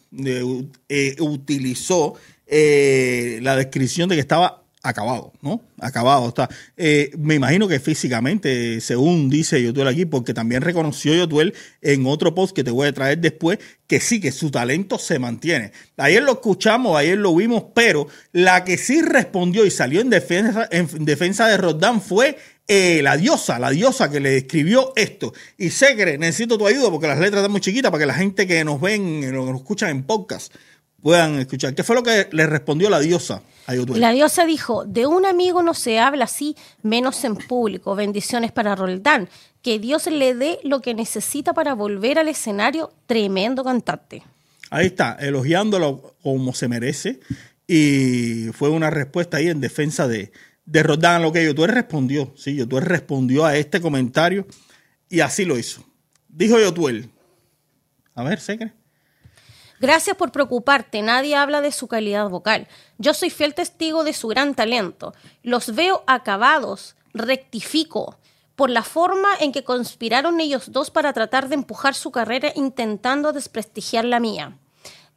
eh, 0.88 1.16
utilizó 1.18 2.14
eh, 2.46 3.40
la 3.42 3.56
descripción 3.56 4.10
de 4.10 4.16
que 4.16 4.20
estaba 4.20 4.61
acabado, 4.82 5.32
¿no? 5.42 5.62
Acabado 5.80 6.28
está. 6.28 6.48
Eh, 6.76 7.12
me 7.16 7.34
imagino 7.34 7.68
que 7.68 7.78
físicamente, 7.78 8.80
según 8.80 9.30
dice 9.30 9.62
Yotuel 9.62 9.88
aquí, 9.88 10.04
porque 10.06 10.34
también 10.34 10.62
reconoció 10.62 11.14
Yotuel 11.14 11.54
en 11.80 12.06
otro 12.06 12.34
post 12.34 12.54
que 12.54 12.64
te 12.64 12.70
voy 12.70 12.88
a 12.88 12.92
traer 12.92 13.18
después, 13.18 13.58
que 13.86 14.00
sí, 14.00 14.20
que 14.20 14.32
su 14.32 14.50
talento 14.50 14.98
se 14.98 15.18
mantiene. 15.18 15.72
Ayer 15.96 16.22
lo 16.22 16.32
escuchamos, 16.32 16.96
ayer 16.96 17.18
lo 17.18 17.34
vimos, 17.34 17.64
pero 17.74 18.08
la 18.32 18.64
que 18.64 18.76
sí 18.76 19.02
respondió 19.02 19.64
y 19.64 19.70
salió 19.70 20.00
en 20.00 20.10
defensa, 20.10 20.68
en 20.70 21.04
defensa 21.04 21.46
de 21.46 21.56
Roldán 21.58 22.00
fue 22.00 22.36
eh, 22.68 23.02
la 23.02 23.16
diosa, 23.16 23.58
la 23.58 23.70
diosa 23.70 24.10
que 24.10 24.18
le 24.18 24.38
escribió 24.38 24.92
esto. 24.96 25.32
Y 25.58 25.70
que 25.70 26.18
necesito 26.18 26.58
tu 26.58 26.66
ayuda 26.66 26.90
porque 26.90 27.06
las 27.06 27.18
letras 27.18 27.40
están 27.40 27.52
muy 27.52 27.60
chiquitas 27.60 27.90
para 27.90 28.02
que 28.02 28.06
la 28.06 28.14
gente 28.14 28.46
que 28.46 28.64
nos 28.64 28.80
ven, 28.80 29.20
que 29.20 29.32
nos 29.32 29.54
escuchan 29.56 29.90
en 29.90 30.04
podcast, 30.04 30.54
puedan 31.02 31.38
escuchar. 31.38 31.74
¿Qué 31.74 31.82
fue 31.82 31.96
lo 31.96 32.02
que 32.02 32.28
le 32.32 32.46
respondió 32.46 32.88
la 32.88 33.00
diosa 33.00 33.42
a 33.66 33.74
Yotuel? 33.74 34.00
La 34.00 34.12
diosa 34.12 34.46
dijo, 34.46 34.84
de 34.84 35.06
un 35.06 35.26
amigo 35.26 35.62
no 35.62 35.74
se 35.74 35.98
habla 35.98 36.24
así, 36.24 36.56
menos 36.82 37.22
en 37.24 37.36
público. 37.36 37.94
Bendiciones 37.94 38.52
para 38.52 38.74
Roldán. 38.74 39.28
Que 39.60 39.78
Dios 39.78 40.06
le 40.06 40.34
dé 40.34 40.58
lo 40.64 40.80
que 40.80 40.94
necesita 40.94 41.52
para 41.52 41.74
volver 41.74 42.18
al 42.18 42.28
escenario. 42.28 42.92
Tremendo 43.06 43.64
cantante. 43.64 44.22
Ahí 44.70 44.86
está, 44.86 45.16
elogiándolo 45.20 46.14
como 46.22 46.54
se 46.54 46.68
merece. 46.68 47.20
Y 47.66 48.46
fue 48.52 48.70
una 48.70 48.90
respuesta 48.90 49.36
ahí 49.36 49.48
en 49.48 49.60
defensa 49.60 50.08
de, 50.08 50.32
de 50.64 50.82
Roldán. 50.82 51.16
a 51.16 51.18
Lo 51.18 51.32
que 51.32 51.44
Yotuel 51.44 51.72
respondió, 51.72 52.32
sí, 52.36 52.56
Yotuel 52.56 52.84
respondió 52.84 53.44
a 53.44 53.56
este 53.56 53.80
comentario 53.80 54.46
y 55.08 55.20
así 55.20 55.44
lo 55.44 55.58
hizo. 55.58 55.84
Dijo 56.28 56.58
Yotuel. 56.58 57.10
A 58.14 58.22
ver, 58.24 58.40
¿se 58.40 58.56
cree? 58.56 58.72
Gracias 59.82 60.16
por 60.16 60.30
preocuparte, 60.30 61.02
nadie 61.02 61.34
habla 61.34 61.60
de 61.60 61.72
su 61.72 61.88
calidad 61.88 62.28
vocal. 62.28 62.68
Yo 62.98 63.14
soy 63.14 63.30
fiel 63.30 63.52
testigo 63.52 64.04
de 64.04 64.12
su 64.12 64.28
gran 64.28 64.54
talento. 64.54 65.12
Los 65.42 65.74
veo 65.74 66.04
acabados, 66.06 66.94
rectifico, 67.12 68.16
por 68.54 68.70
la 68.70 68.84
forma 68.84 69.30
en 69.40 69.50
que 69.50 69.64
conspiraron 69.64 70.38
ellos 70.38 70.70
dos 70.70 70.92
para 70.92 71.12
tratar 71.12 71.48
de 71.48 71.56
empujar 71.56 71.96
su 71.96 72.12
carrera 72.12 72.52
intentando 72.54 73.32
desprestigiar 73.32 74.04
la 74.04 74.20
mía. 74.20 74.56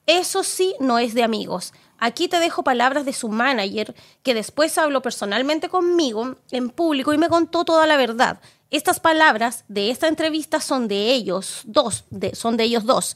Eso 0.07 0.41
sí 0.41 0.73
no 0.79 0.97
es 0.97 1.13
de 1.13 1.21
amigos. 1.21 1.71
Aquí 1.99 2.27
te 2.27 2.39
dejo 2.39 2.63
palabras 2.63 3.05
de 3.05 3.13
su 3.13 3.29
manager, 3.29 3.93
que 4.23 4.33
después 4.33 4.79
habló 4.79 5.03
personalmente 5.03 5.69
conmigo 5.69 6.37
en 6.49 6.71
público 6.71 7.13
y 7.13 7.19
me 7.19 7.29
contó 7.29 7.65
toda 7.65 7.85
la 7.85 7.97
verdad. 7.97 8.41
Estas 8.71 8.99
palabras 8.99 9.63
de 9.67 9.91
esta 9.91 10.07
entrevista 10.07 10.59
son 10.59 10.87
de 10.87 11.13
ellos 11.13 11.61
dos, 11.65 12.05
son 12.33 12.57
de 12.57 12.63
ellos 12.63 12.83
dos. 12.85 13.15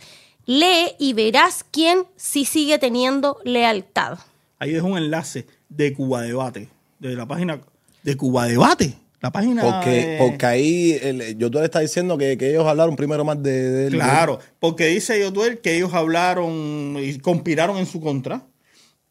Lee 0.50 0.96
y 0.98 1.14
verás 1.14 1.64
quién 1.70 2.06
sí 2.16 2.44
sigue 2.44 2.80
teniendo 2.80 3.38
lealtad. 3.44 4.18
Ahí 4.58 4.72
dejo 4.72 4.88
un 4.88 4.98
enlace 4.98 5.46
de 5.70 5.94
Cuba 5.94 6.24
Debate, 6.24 6.70
de 6.98 7.16
la 7.16 7.28
página 7.28 7.62
de 8.02 8.18
Cuba 8.18 8.48
Debate. 8.48 8.96
La 9.22 9.32
página. 9.32 9.62
Porque, 9.62 9.90
de- 9.92 10.18
porque 10.18 10.46
ahí 10.48 10.98
el, 11.04 11.38
yo 11.38 11.52
tú 11.52 11.60
le 11.60 11.66
estás 11.66 11.84
diciendo 11.84 12.18
que, 12.18 12.36
que 12.36 12.50
ellos 12.50 12.66
hablaron 12.66 12.96
primero 12.96 13.24
más 13.24 13.44
de, 13.44 13.52
de 13.70 13.88
él. 13.88 13.94
Claro, 13.94 14.40
porque 14.60 14.88
dice 14.88 15.20
Yotuel 15.20 15.60
que 15.60 15.76
ellos 15.76 15.94
hablaron 15.94 16.96
y 17.00 17.20
conspiraron 17.20 17.78
en 17.78 17.86
su 17.86 18.02
contra. 18.02 18.48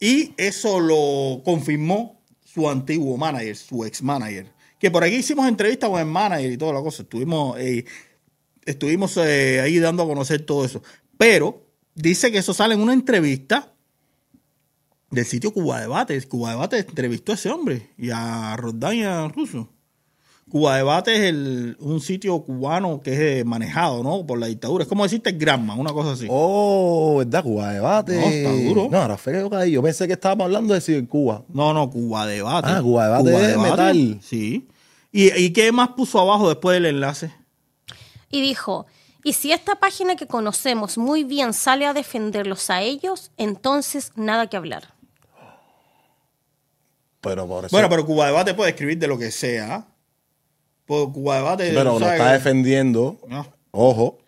Y 0.00 0.33
eso 0.38 0.80
lo 0.80 1.42
confirmó 1.45 2.21
su 2.45 2.68
antiguo 2.68 3.16
manager, 3.16 3.54
su 3.54 3.85
ex 3.85 4.02
manager. 4.02 4.47
Que 4.80 4.90
por 4.90 5.04
aquí 5.04 5.14
hicimos 5.16 5.47
entrevistas 5.47 5.88
con 5.88 6.00
el 6.00 6.07
manager 6.07 6.50
y 6.50 6.57
toda 6.59 6.73
la 6.73 6.80
cosa. 6.80 7.02
Estuvimos, 7.02 7.57
eh, 7.61 7.85
estuvimos 8.64 9.16
eh, 9.18 9.61
ahí 9.61 9.78
dando 9.78 10.02
a 10.02 10.07
conocer 10.07 10.45
todo 10.45 10.64
eso. 10.64 10.83
Pero 11.18 11.66
dice 11.94 12.32
que 12.32 12.38
eso 12.38 12.54
sale 12.54 12.75
en 12.75 12.80
una 12.80 12.94
entrevista 12.94 13.75
del 15.10 15.26
sitio 15.26 15.52
Cuba 15.52 15.80
Debate. 15.80 16.20
Cuba 16.26 16.50
Debate 16.50 16.78
entrevistó 16.78 17.32
a 17.32 17.34
ese 17.34 17.50
hombre 17.50 17.90
y 17.98 18.10
a 18.10 18.56
Roldán 18.56 18.94
y 18.94 19.02
a 19.02 19.28
Russo. 19.28 19.68
Cuba 20.48 20.76
Debate 20.76 21.14
es 21.14 21.20
el, 21.25 21.76
un 21.80 22.00
sitio 22.00 22.40
cubano 22.40 23.00
que 23.02 23.12
es 23.12 23.40
eh, 23.40 23.44
manejado, 23.44 24.02
¿no? 24.02 24.25
Por 24.25 24.38
la 24.38 24.46
dictadura. 24.46 24.82
Es 24.82 24.88
como 24.88 25.02
decirte 25.02 25.32
Granma, 25.32 25.75
una 25.75 25.92
cosa 25.92 26.12
así. 26.12 26.26
Oh, 26.30 27.16
¿verdad? 27.18 27.42
Cuba 27.42 27.72
debate. 27.72 28.18
No, 28.18 28.26
está 28.26 28.52
duro. 28.52 28.88
No, 28.90 28.98
ahora 28.98 29.18
fue 29.18 29.34
que 29.34 29.40
yo 29.40 29.50
caí. 29.50 29.72
Yo 29.72 29.82
pensé 29.82 30.06
que 30.06 30.14
estábamos 30.14 30.46
hablando 30.46 30.72
de 30.72 31.06
Cuba. 31.06 31.44
No, 31.52 31.75
no, 31.75 31.90
Cuba 31.90 32.26
Debate. 32.26 32.68
Ah, 32.70 32.80
Cuba 32.80 33.04
Debate 33.04 33.50
es 33.50 33.58
metal. 33.58 34.20
Sí. 34.22 34.68
¿Y, 35.12 35.32
¿Y 35.38 35.52
qué 35.52 35.70
más 35.70 35.90
puso 35.90 36.18
abajo 36.18 36.48
después 36.48 36.76
del 36.76 36.87
enlace? 36.87 37.30
Y 38.30 38.40
dijo, 38.40 38.87
y 39.28 39.32
si 39.35 39.52
esta 39.52 39.75
página 39.75 40.16
que 40.16 40.26
conocemos 40.26 40.97
muy 40.97 41.23
bien 41.25 41.52
sale 41.52 41.85
a 41.87 41.92
defenderlos 41.92 42.70
a 42.70 42.80
ellos, 42.82 43.30
entonces 43.37 44.12
nada 44.16 44.47
que 44.49 44.56
hablar. 44.56 44.94
Pero 47.20 47.47
por 47.47 47.64
eso. 47.64 47.75
Bueno, 47.75 47.88
pero 47.88 48.06
Cuba 48.06 48.26
Debate 48.26 48.54
puede 48.54 48.70
escribir 48.70 48.99
de 48.99 49.06
lo 49.08 49.18
que 49.18 49.30
sea. 49.30 49.87
Por 50.87 51.12
Cuba 51.12 51.37
Debate. 51.37 51.70
pero 51.75 51.99
lo 51.99 52.08
está 52.11 52.32
defendiendo. 52.32 53.18
No. 53.28 53.47
Ojo. 53.73 54.18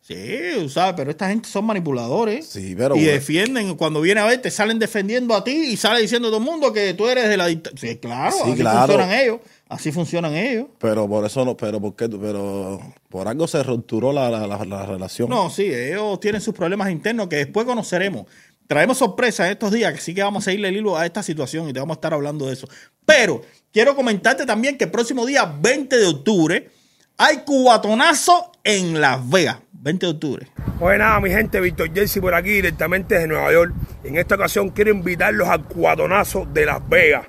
Sí, 0.00 0.68
sabes, 0.68 0.94
pero 0.96 1.12
esta 1.12 1.28
gente 1.28 1.48
son 1.48 1.64
manipuladores. 1.64 2.46
Sí, 2.48 2.74
pero 2.76 2.96
Y 2.96 2.98
bueno. 3.00 3.12
defienden, 3.12 3.76
cuando 3.76 4.00
viene 4.00 4.20
a 4.20 4.26
ver, 4.26 4.42
te 4.42 4.50
salen 4.50 4.78
defendiendo 4.80 5.34
a 5.34 5.44
ti 5.44 5.52
y 5.52 5.76
sale 5.76 6.00
diciendo 6.00 6.28
todo 6.28 6.38
el 6.38 6.44
mundo 6.44 6.72
que 6.72 6.92
tú 6.94 7.06
eres 7.06 7.28
de 7.28 7.36
la 7.36 7.46
dictadura. 7.46 7.80
Sí, 7.80 7.96
claro, 7.98 8.32
Sí, 8.32 8.42
así 8.50 8.60
claro. 8.60 8.78
funcionan 8.92 9.12
ellos. 9.12 9.40
Así 9.72 9.90
funcionan 9.92 10.34
ellos. 10.34 10.66
Pero 10.78 11.08
por 11.08 11.24
eso 11.24 11.44
no. 11.44 11.56
Pero 11.56 11.80
¿por 11.80 11.96
qué? 11.96 12.08
tú- 12.08 12.20
Pero 12.20 12.80
por 13.08 13.26
algo 13.28 13.46
se 13.46 13.62
rupturó 13.62 14.12
la, 14.12 14.28
la, 14.30 14.46
la- 14.46 14.64
la 14.64 14.86
relación. 14.86 15.28
No, 15.30 15.48
sí, 15.50 15.64
ellos 15.64 16.20
tienen 16.20 16.40
sus 16.40 16.54
problemas 16.54 16.90
internos 16.90 17.28
que 17.28 17.36
después 17.36 17.66
conoceremos. 17.66 18.26
Traemos 18.66 18.98
sorpresas 18.98 19.46
en 19.46 19.52
estos 19.52 19.72
días, 19.72 19.92
que 19.92 20.00
sí 20.00 20.14
que 20.14 20.22
vamos 20.22 20.44
a 20.44 20.46
seguirle 20.46 20.68
el 20.68 20.76
hilo 20.76 20.96
a 20.96 21.04
esta 21.04 21.22
situación 21.22 21.68
y 21.68 21.72
te 21.72 21.80
vamos 21.80 21.96
a 21.96 21.98
estar 21.98 22.14
hablando 22.14 22.46
de 22.46 22.54
eso. 22.54 22.68
Pero 23.04 23.42
quiero 23.72 23.94
comentarte 23.96 24.46
también 24.46 24.78
que 24.78 24.84
el 24.84 24.90
próximo 24.90 25.26
día 25.26 25.44
20 25.60 25.96
de 25.98 26.06
octubre 26.06 26.70
hay 27.18 27.38
cubatonazo 27.38 28.52
en 28.64 29.00
Las 29.00 29.28
Vegas. 29.28 29.58
20 29.72 30.06
de 30.06 30.12
octubre. 30.12 30.46
Pues 30.78 30.98
nada, 30.98 31.18
mi 31.20 31.30
gente, 31.30 31.60
Víctor 31.60 31.92
Jersey 31.92 32.22
por 32.22 32.34
aquí, 32.34 32.50
directamente 32.50 33.14
desde 33.16 33.26
Nueva 33.28 33.52
York. 33.52 33.74
En 34.04 34.16
esta 34.16 34.36
ocasión 34.36 34.68
quiero 34.70 34.90
invitarlos 34.92 35.48
al 35.48 35.64
cuadonazo 35.64 36.46
de 36.46 36.64
Las 36.66 36.88
Vegas, 36.88 37.26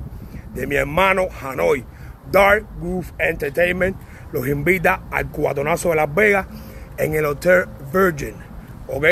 de 0.54 0.68
mi 0.68 0.76
hermano 0.76 1.28
Hanoi. 1.42 1.84
Dark 2.34 2.66
Groove 2.82 3.14
Entertainment 3.20 3.96
los 4.34 4.48
invita 4.48 5.04
al 5.12 5.30
cuadonazo 5.30 5.90
de 5.90 5.96
Las 5.96 6.14
Vegas 6.14 6.48
en 6.98 7.14
el 7.14 7.26
Hotel 7.26 7.66
Virgin. 7.94 8.34
¿Ok? 8.88 9.06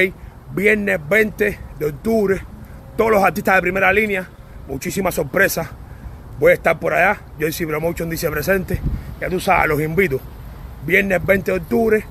Viernes 0.55 0.99
20 1.07 1.59
de 1.77 1.85
octubre. 1.85 2.41
Todos 2.97 3.11
los 3.11 3.23
artistas 3.23 3.55
de 3.55 3.61
primera 3.61 3.93
línea. 3.93 4.27
Muchísimas 4.67 5.13
sorpresas. 5.13 5.69
Voy 6.39 6.51
a 6.51 6.55
estar 6.55 6.79
por 6.79 6.95
allá. 6.95 7.21
Jersey 7.37 7.67
Promotion 7.67 8.09
dice 8.09 8.29
presente. 8.31 8.81
Ya 9.21 9.29
tú 9.29 9.39
sabes, 9.39 9.69
los 9.69 9.79
invito. 9.79 10.19
Viernes 10.85 11.23
20 11.23 11.51
de 11.51 11.57
octubre. 11.59 12.05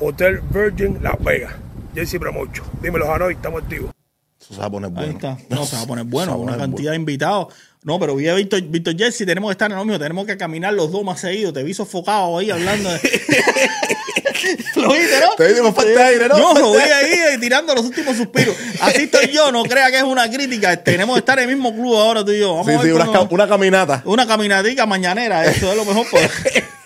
Hotel 0.00 0.40
Virgin 0.50 0.98
Las 1.00 1.22
Vegas. 1.22 1.52
Jersey 1.94 2.18
Promotion. 2.18 2.66
Dímelo, 2.82 3.12
Hanoi, 3.12 3.34
estamos 3.34 3.62
activos. 3.62 3.92
Eso 4.40 4.54
se 4.54 4.60
va 4.60 4.66
a 4.66 4.70
poner 4.70 4.90
bueno. 4.90 5.06
Ahí 5.06 5.14
está. 5.14 5.38
No, 5.48 5.64
se 5.64 5.76
va 5.76 5.82
a 5.82 5.86
poner 5.86 6.04
bueno, 6.08 6.36
una 6.36 6.52
poner 6.54 6.58
cantidad 6.58 6.90
de 6.90 6.96
invitados. 6.96 7.54
No, 7.82 7.98
pero 7.98 8.14
vi 8.14 8.28
a 8.28 8.34
Víctor, 8.34 8.60
Víctor 8.62 8.94
Jesse, 8.96 9.24
tenemos 9.24 9.48
que 9.48 9.52
estar 9.52 9.70
en 9.70 9.78
lo 9.78 9.84
mismo, 9.84 9.98
tenemos 9.98 10.26
que 10.26 10.36
caminar 10.36 10.74
los 10.74 10.92
dos 10.92 11.02
más 11.02 11.18
seguidos. 11.20 11.54
Te 11.54 11.62
vi 11.62 11.72
sofocado 11.72 12.36
ahí 12.38 12.50
hablando 12.50 12.90
de. 12.90 13.00
lo 14.76 14.92
viste, 14.92 15.20
¿no? 15.20 15.34
Te 15.36 15.52
vi 15.52 15.60
con 15.60 15.74
falta 15.74 15.90
de 15.90 16.02
aire, 16.04 16.28
¿no? 16.28 16.38
Yo 16.38 16.60
lo 16.60 16.72
vi 16.72 16.78
ahí 16.78 17.12
eh, 17.34 17.38
tirando 17.40 17.74
los 17.74 17.86
últimos 17.86 18.16
suspiros. 18.16 18.54
Así 18.80 19.04
estoy 19.04 19.28
yo, 19.28 19.50
no 19.50 19.62
crea 19.64 19.90
que 19.90 19.96
es 19.96 20.02
una 20.02 20.30
crítica. 20.30 20.76
Tenemos 20.82 21.14
que 21.14 21.20
estar 21.20 21.38
en 21.38 21.48
el 21.48 21.56
mismo 21.56 21.74
club 21.74 21.96
ahora 21.96 22.22
tú 22.24 22.32
y 22.32 22.40
yo. 22.40 22.50
Vamos 22.50 22.66
Sí, 22.66 22.72
a 22.72 22.76
ver 22.78 22.86
sí, 22.86 22.92
una 23.30 23.48
caminata. 23.48 24.02
una 24.04 24.26
caminatica 24.26 24.84
mañanera, 24.84 25.46
eso 25.46 25.70
es 25.70 25.76
lo 25.76 25.84
mejor. 25.86 26.06
Pues. 26.10 26.30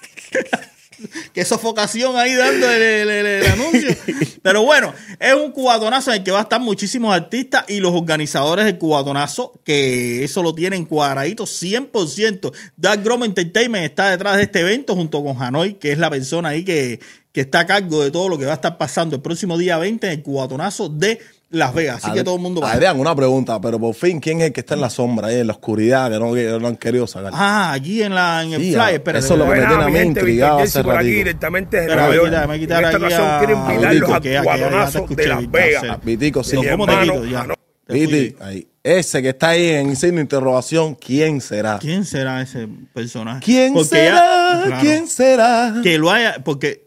Qué 1.35 1.45
sofocación 1.45 2.17
ahí 2.17 2.33
dando 2.35 2.71
el, 2.71 2.81
el- 2.81 3.11
el- 3.11 3.27
el 3.27 3.47
anuncio. 3.47 3.89
Pero 4.43 4.63
bueno, 4.63 4.95
es 5.19 5.35
un 5.35 5.51
cubatonazo 5.53 6.13
en 6.13 6.19
el 6.19 6.23
que 6.25 6.31
va 6.31 6.39
a 6.39 6.43
estar 6.43 6.61
muchísimos 6.61 7.13
artistas 7.15 7.65
y 7.69 7.81
los 7.81 7.93
organizadores 7.93 8.65
del 8.67 8.79
cubatonazo, 8.79 9.53
que 9.65 10.23
eso 10.23 10.43
lo 10.45 10.55
tienen 10.55 10.85
cuadradito 10.85 11.45
100%. 11.45 12.53
Dark 12.77 13.03
Grom 13.03 13.25
Entertainment 13.25 13.85
está 13.85 14.11
detrás 14.11 14.37
de 14.37 14.45
este 14.45 14.61
evento 14.61 14.95
junto 14.95 15.25
con 15.25 15.43
Hanoi, 15.43 15.75
que 15.75 15.91
es 15.93 15.99
la 15.99 16.09
persona 16.09 16.51
ahí 16.51 16.65
que, 16.65 17.01
que 17.33 17.41
está 17.41 17.61
a 17.61 17.67
cargo 17.67 18.05
de 18.05 18.11
todo 18.13 18.29
lo 18.29 18.39
que 18.39 18.45
va 18.45 18.53
a 18.53 18.57
estar 18.57 18.79
pasando 18.79 19.17
el 19.17 19.23
próximo 19.23 19.59
día 19.59 19.77
20 19.79 20.07
en 20.07 20.13
el 20.13 20.23
cubatonazo 20.23 20.89
de 20.89 21.19
Las 21.55 21.73
Vegas. 21.75 22.05
Así 22.05 22.13
que 22.13 22.21
Adri- 22.21 22.25
todo 22.25 22.37
el 22.37 22.43
mundo 22.43 22.61
va. 22.61 22.73
Adrián, 22.73 22.99
una 22.99 23.15
pregunta, 23.15 23.61
pero 23.61 23.79
por 23.79 23.95
fin, 23.95 24.21
¿quién 24.21 24.41
es 24.41 24.49
el 24.49 24.53
que 24.53 24.61
está 24.61 24.75
en 24.75 24.81
la 24.83 24.91
sombra, 24.91 25.29
ahí, 25.29 25.41
en 25.41 25.47
la 25.47 25.53
oscuridad, 25.55 26.11
que 26.11 26.19
no, 26.19 26.35
que 26.35 26.59
no 26.61 26.67
han 26.69 26.77
querido 26.77 27.07
sacar? 27.07 27.31
Ah, 27.35 27.73
aquí 27.73 28.03
en, 28.03 28.15
la, 28.15 28.43
en 28.43 28.53
el 28.55 28.61
Sí, 28.61 28.69
flyer. 28.73 28.81
ah, 28.81 28.91
espérate, 28.93 29.25
eso 29.25 29.35
es 29.35 29.39
lo 29.39 29.45
que 29.47 29.61
me 29.61 29.67
tiene 29.67 29.83
a 29.85 29.89
mí 29.89 29.99
intrigado 30.01 30.59
hace 30.59 30.83
por 30.85 30.97
aquí, 30.99 31.11
directamente 31.11 31.77
desde 31.81 31.95
Nueva 31.95 32.09
me 32.11 32.17
York. 32.17 32.49
me 32.49 32.59
quitar 32.61 32.85
aquí 32.85 32.95
a- 32.97 32.99
quiero 32.99 33.15
a 33.19 33.73
invitarlos 33.75 33.91
Vitico, 33.93 34.15
al 34.15 34.21
que 34.23 34.33
ya- 34.33 34.41
que 34.43 34.47
ya 34.47 34.53
te 34.55 34.59
cuadonazo 34.61 34.99
escuché, 34.99 35.23
de 35.23 35.29
Las 35.29 35.51
Vegas. 35.51 35.83
sí. 35.83 35.89
Vitico, 36.05 36.45
sí. 36.45 36.57
¿Cómo 36.71 36.87
te 36.87 37.01
quito? 37.03 37.25
Ya. 37.27 37.47
Viti, 37.89 38.37
ahí. 38.41 38.67
Ese 38.83 39.23
que 39.23 39.31
está 39.31 39.49
ahí 39.51 39.67
en 39.69 39.97
signo 39.97 40.17
de 40.17 40.23
interrogación, 40.23 40.95
¿quién 40.95 41.41
será? 41.41 41.79
¿Quién 41.81 42.05
será 42.05 42.43
ese 42.43 42.69
personaje? 42.93 43.41
¿Quién 43.43 43.73
Porque 43.73 43.89
será? 43.89 44.17
ya- 44.61 44.63
claro, 44.67 44.81
¿Quién 44.83 45.09
será? 45.09 45.75
Que 45.83 45.97
lo 45.99 46.11
haya, 46.11 46.37
porque 46.45 46.87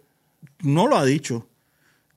no 0.62 0.88
lo 0.88 0.96
ha 0.98 1.06
dicho. 1.06 1.47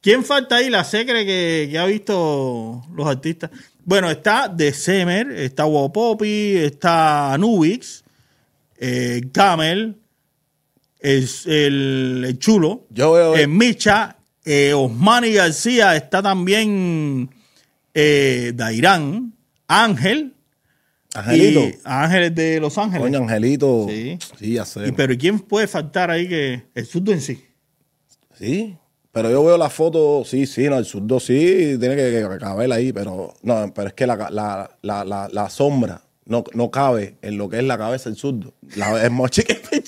¿Quién 0.01 0.25
falta 0.25 0.57
ahí? 0.57 0.71
La 0.71 0.85
secre 0.85 1.27
que, 1.27 1.69
que 1.71 1.79
ha 1.79 1.85
visto 1.87 2.83
los 2.95 3.07
artistas. 3.07 3.51
Bueno, 3.85 4.11
está 4.11 4.55
The 4.55 4.73
Semer, 4.73 5.31
está 5.33 5.67
Wopopi, 5.67 6.57
está 6.57 7.33
Anubix, 7.35 8.03
eh, 8.79 9.23
Camel, 9.33 9.97
es 10.99 11.47
el, 11.47 12.25
el 12.27 12.39
Chulo, 12.39 12.87
Yo 12.91 13.13
veo- 13.13 13.37
eh, 13.37 13.47
Micha, 13.47 14.17
eh, 14.45 14.73
Osmani 14.75 15.33
García, 15.33 15.97
está 15.97 16.23
también 16.23 17.31
eh, 17.95 18.53
Dairán, 18.55 19.35
Ángel, 19.67 20.35
Angelito. 21.15 21.61
y 21.61 21.75
Ángeles 21.85 22.35
de 22.35 22.61
Los 22.61 22.79
Ángeles. 22.79 23.03
Coño, 23.03 23.19
Angelito. 23.19 23.87
Sí. 23.89 24.19
Sí, 24.39 24.53
ya 24.55 24.65
sé. 24.65 24.89
Y, 24.89 24.93
pero 24.93 25.17
¿quién 25.19 25.41
puede 25.41 25.67
faltar 25.67 26.11
ahí 26.11 26.29
que 26.29 26.63
el 26.75 26.87
surdo 26.87 27.13
en 27.13 27.21
sí? 27.21 27.45
Sí. 28.39 28.77
Pero 29.13 29.31
yo 29.31 29.45
veo 29.45 29.59
la 29.59 29.71
foto, 29.71 30.23
sí, 30.25 30.47
sí, 30.47 30.69
no, 30.69 30.79
el 30.79 30.85
surdo 30.85 31.19
sí, 31.19 31.77
tiene 31.81 31.97
que, 31.97 32.27
que 32.29 32.39
caber 32.39 32.73
ahí, 32.73 32.93
pero 32.93 33.35
no, 33.43 33.73
pero 33.75 33.89
es 33.89 33.95
que 33.95 34.07
la, 34.07 34.17
la, 34.31 34.71
la, 34.83 35.29
la, 35.33 35.51
sombra 35.51 36.03
no, 36.27 36.45
no 36.55 36.71
cabe 36.71 37.17
en 37.21 37.37
lo 37.37 37.49
que 37.49 37.59
es 37.59 37.65
la 37.65 37.77
cabeza 37.77 38.09
del 38.09 38.17
surdo. 38.17 38.55
La, 38.77 39.05
es 39.05 39.11
más 39.11 39.31
chiquita. 39.31 39.69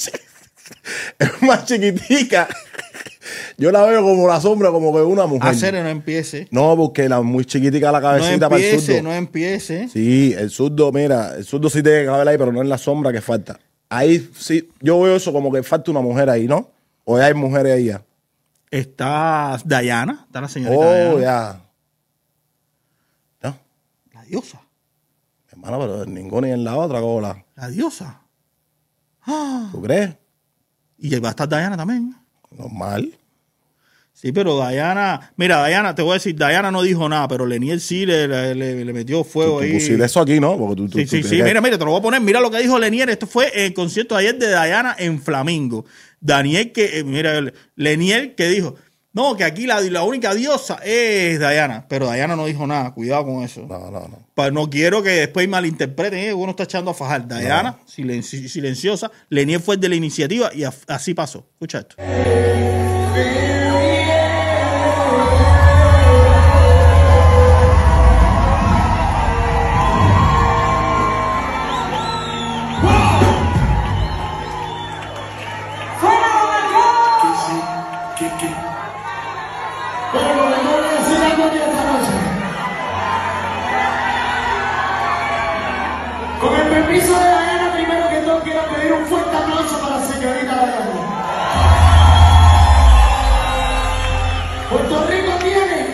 Es 1.18 1.42
más 1.42 1.66
chiquitica. 1.66 2.48
Yo 3.58 3.70
la 3.70 3.84
veo 3.84 4.02
como 4.02 4.26
la 4.26 4.40
sombra, 4.40 4.70
como 4.70 4.92
que 4.92 5.02
una 5.02 5.26
mujer. 5.26 5.50
Hacer 5.50 5.74
no 5.74 5.88
empiece. 5.88 6.48
No, 6.50 6.76
porque 6.76 7.08
la 7.08 7.20
muy 7.20 7.44
chiquitica 7.44 7.92
la 7.92 8.00
No 8.00 8.06
cabecita 8.06 8.48
para 8.48 8.62
el 8.62 8.80
surdo. 8.80 9.02
no 9.02 9.12
empiece. 9.12 9.88
Sí, 9.88 10.34
el 10.36 10.50
surdo, 10.50 10.90
mira, 10.92 11.36
el 11.36 11.44
surdo 11.44 11.68
sí 11.68 11.82
tiene 11.82 12.00
que 12.00 12.06
caber 12.06 12.26
ahí, 12.26 12.38
pero 12.38 12.52
no 12.52 12.62
es 12.62 12.68
la 12.68 12.78
sombra 12.78 13.12
que 13.12 13.20
falta. 13.20 13.60
Ahí 13.88 14.30
sí, 14.36 14.68
yo 14.80 15.00
veo 15.00 15.16
eso 15.16 15.32
como 15.32 15.52
que 15.52 15.62
falta 15.62 15.90
una 15.90 16.00
mujer 16.00 16.30
ahí, 16.30 16.46
¿no? 16.48 16.70
O 17.04 17.16
hay 17.16 17.34
mujeres 17.34 17.74
ahí 17.74 17.84
ya. 17.86 18.02
Está 18.72 19.58
Dayana, 19.66 20.22
está 20.26 20.40
la 20.40 20.48
señorita 20.48 20.80
Oh, 20.82 21.20
ya. 21.20 21.60
No, 23.42 23.54
La 24.14 24.22
diosa, 24.24 24.62
hermano, 25.50 25.78
pero 25.78 26.06
ninguna 26.06 26.46
ni 26.46 26.54
en 26.54 26.64
la 26.64 26.76
otra, 26.78 27.00
cola. 27.02 27.44
la 27.54 27.68
diosa. 27.68 28.22
¿Tú 29.70 29.82
crees? 29.82 30.16
Y 30.96 31.14
va 31.20 31.28
a 31.28 31.30
estar 31.32 31.46
Dayana 31.48 31.76
también. 31.76 32.16
Normal. 32.50 33.14
Sí, 34.12 34.30
pero 34.30 34.56
Dayana, 34.56 35.32
mira, 35.36 35.56
Dayana, 35.58 35.94
te 35.96 36.02
voy 36.02 36.12
a 36.12 36.14
decir, 36.14 36.36
Dayana 36.36 36.70
no 36.70 36.82
dijo 36.82 37.08
nada, 37.08 37.26
pero 37.26 37.44
Leniel 37.44 37.80
sí 37.80 38.06
le, 38.06 38.28
le, 38.28 38.54
le- 38.54 38.84
le 38.84 38.92
metió 38.92 39.18
Tú, 39.18 39.24
fuego 39.24 39.58
tú 39.58 39.64
ahí. 39.64 39.72
pusiste 39.72 40.04
eso 40.04 40.20
aquí, 40.20 40.38
¿no? 40.38 40.56
Porque 40.56 40.76
tú, 40.76 40.88
tú, 40.88 40.98
Sí, 40.98 41.04
tú 41.06 41.10
sí, 41.16 41.22
sí, 41.24 41.36
que- 41.38 41.42
mira, 41.42 41.60
mira, 41.60 41.76
te 41.76 41.84
lo 41.84 41.90
voy 41.90 41.98
a 41.98 42.02
poner. 42.02 42.20
Mira 42.20 42.38
lo 42.40 42.50
que 42.50 42.58
dijo 42.58 42.78
Lenier. 42.78 43.10
Esto 43.10 43.26
fue 43.26 43.50
el 43.64 43.74
concierto 43.74 44.14
de 44.14 44.20
ayer 44.28 44.38
de 44.38 44.48
Dayana 44.50 44.94
en 44.98 45.20
Flamingo. 45.20 45.84
Daniel, 46.20 46.70
que, 46.70 47.00
eh, 47.00 47.04
mira, 47.04 47.40
Lenier 47.74 48.34
que 48.36 48.48
dijo, 48.48 48.76
No, 49.14 49.36
que 49.36 49.44
aquí 49.44 49.66
la, 49.66 49.78
la 49.82 50.04
única 50.04 50.32
diosa 50.34 50.78
es 50.82 51.38
Diana, 51.38 51.84
pero 51.86 52.10
Diana 52.10 52.34
no 52.34 52.46
dijo 52.46 52.66
nada, 52.66 52.94
cuidado 52.94 53.26
con 53.26 53.42
eso. 53.42 53.66
No, 53.68 53.90
no, 53.90 54.08
no. 54.08 54.26
Pa- 54.34 54.50
no 54.50 54.70
quiero 54.70 55.02
que 55.02 55.10
después 55.10 55.46
malinterpreten, 55.46 56.18
eh, 56.18 56.32
uno 56.32 56.52
está 56.52 56.62
echando 56.62 56.92
a 56.92 56.94
fajar. 56.94 57.28
Diana, 57.28 57.76
silenci- 57.86 58.48
silenciosa, 58.48 59.10
Lenier 59.28 59.60
fue 59.60 59.74
el 59.74 59.82
de 59.82 59.90
la 59.90 59.96
iniciativa 59.96 60.50
y 60.54 60.62
así 60.64 61.12
pasó. 61.12 61.44
Escucha 61.52 61.80
esto. 61.80 61.96
Puerto 94.72 95.06
Rico 95.06 95.32
tiene 95.42 95.86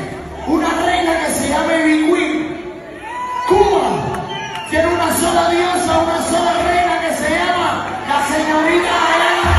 una 0.47 0.83
reina 0.85 1.27
que 1.27 1.33
se 1.33 1.49
llama 1.49 1.77
Ivy 1.77 2.13
Queen. 2.13 2.49
Cuba 3.49 3.91
tiene 4.71 4.87
una 4.95 5.17
sola 5.19 5.51
diosa, 5.51 5.99
una 5.99 6.23
sola 6.23 6.53
reina 6.63 7.01
que 7.01 7.15
se 7.17 7.31
llama 7.31 7.87
la 8.09 8.29
señorita 8.29 8.95
Diana. 9.09 9.55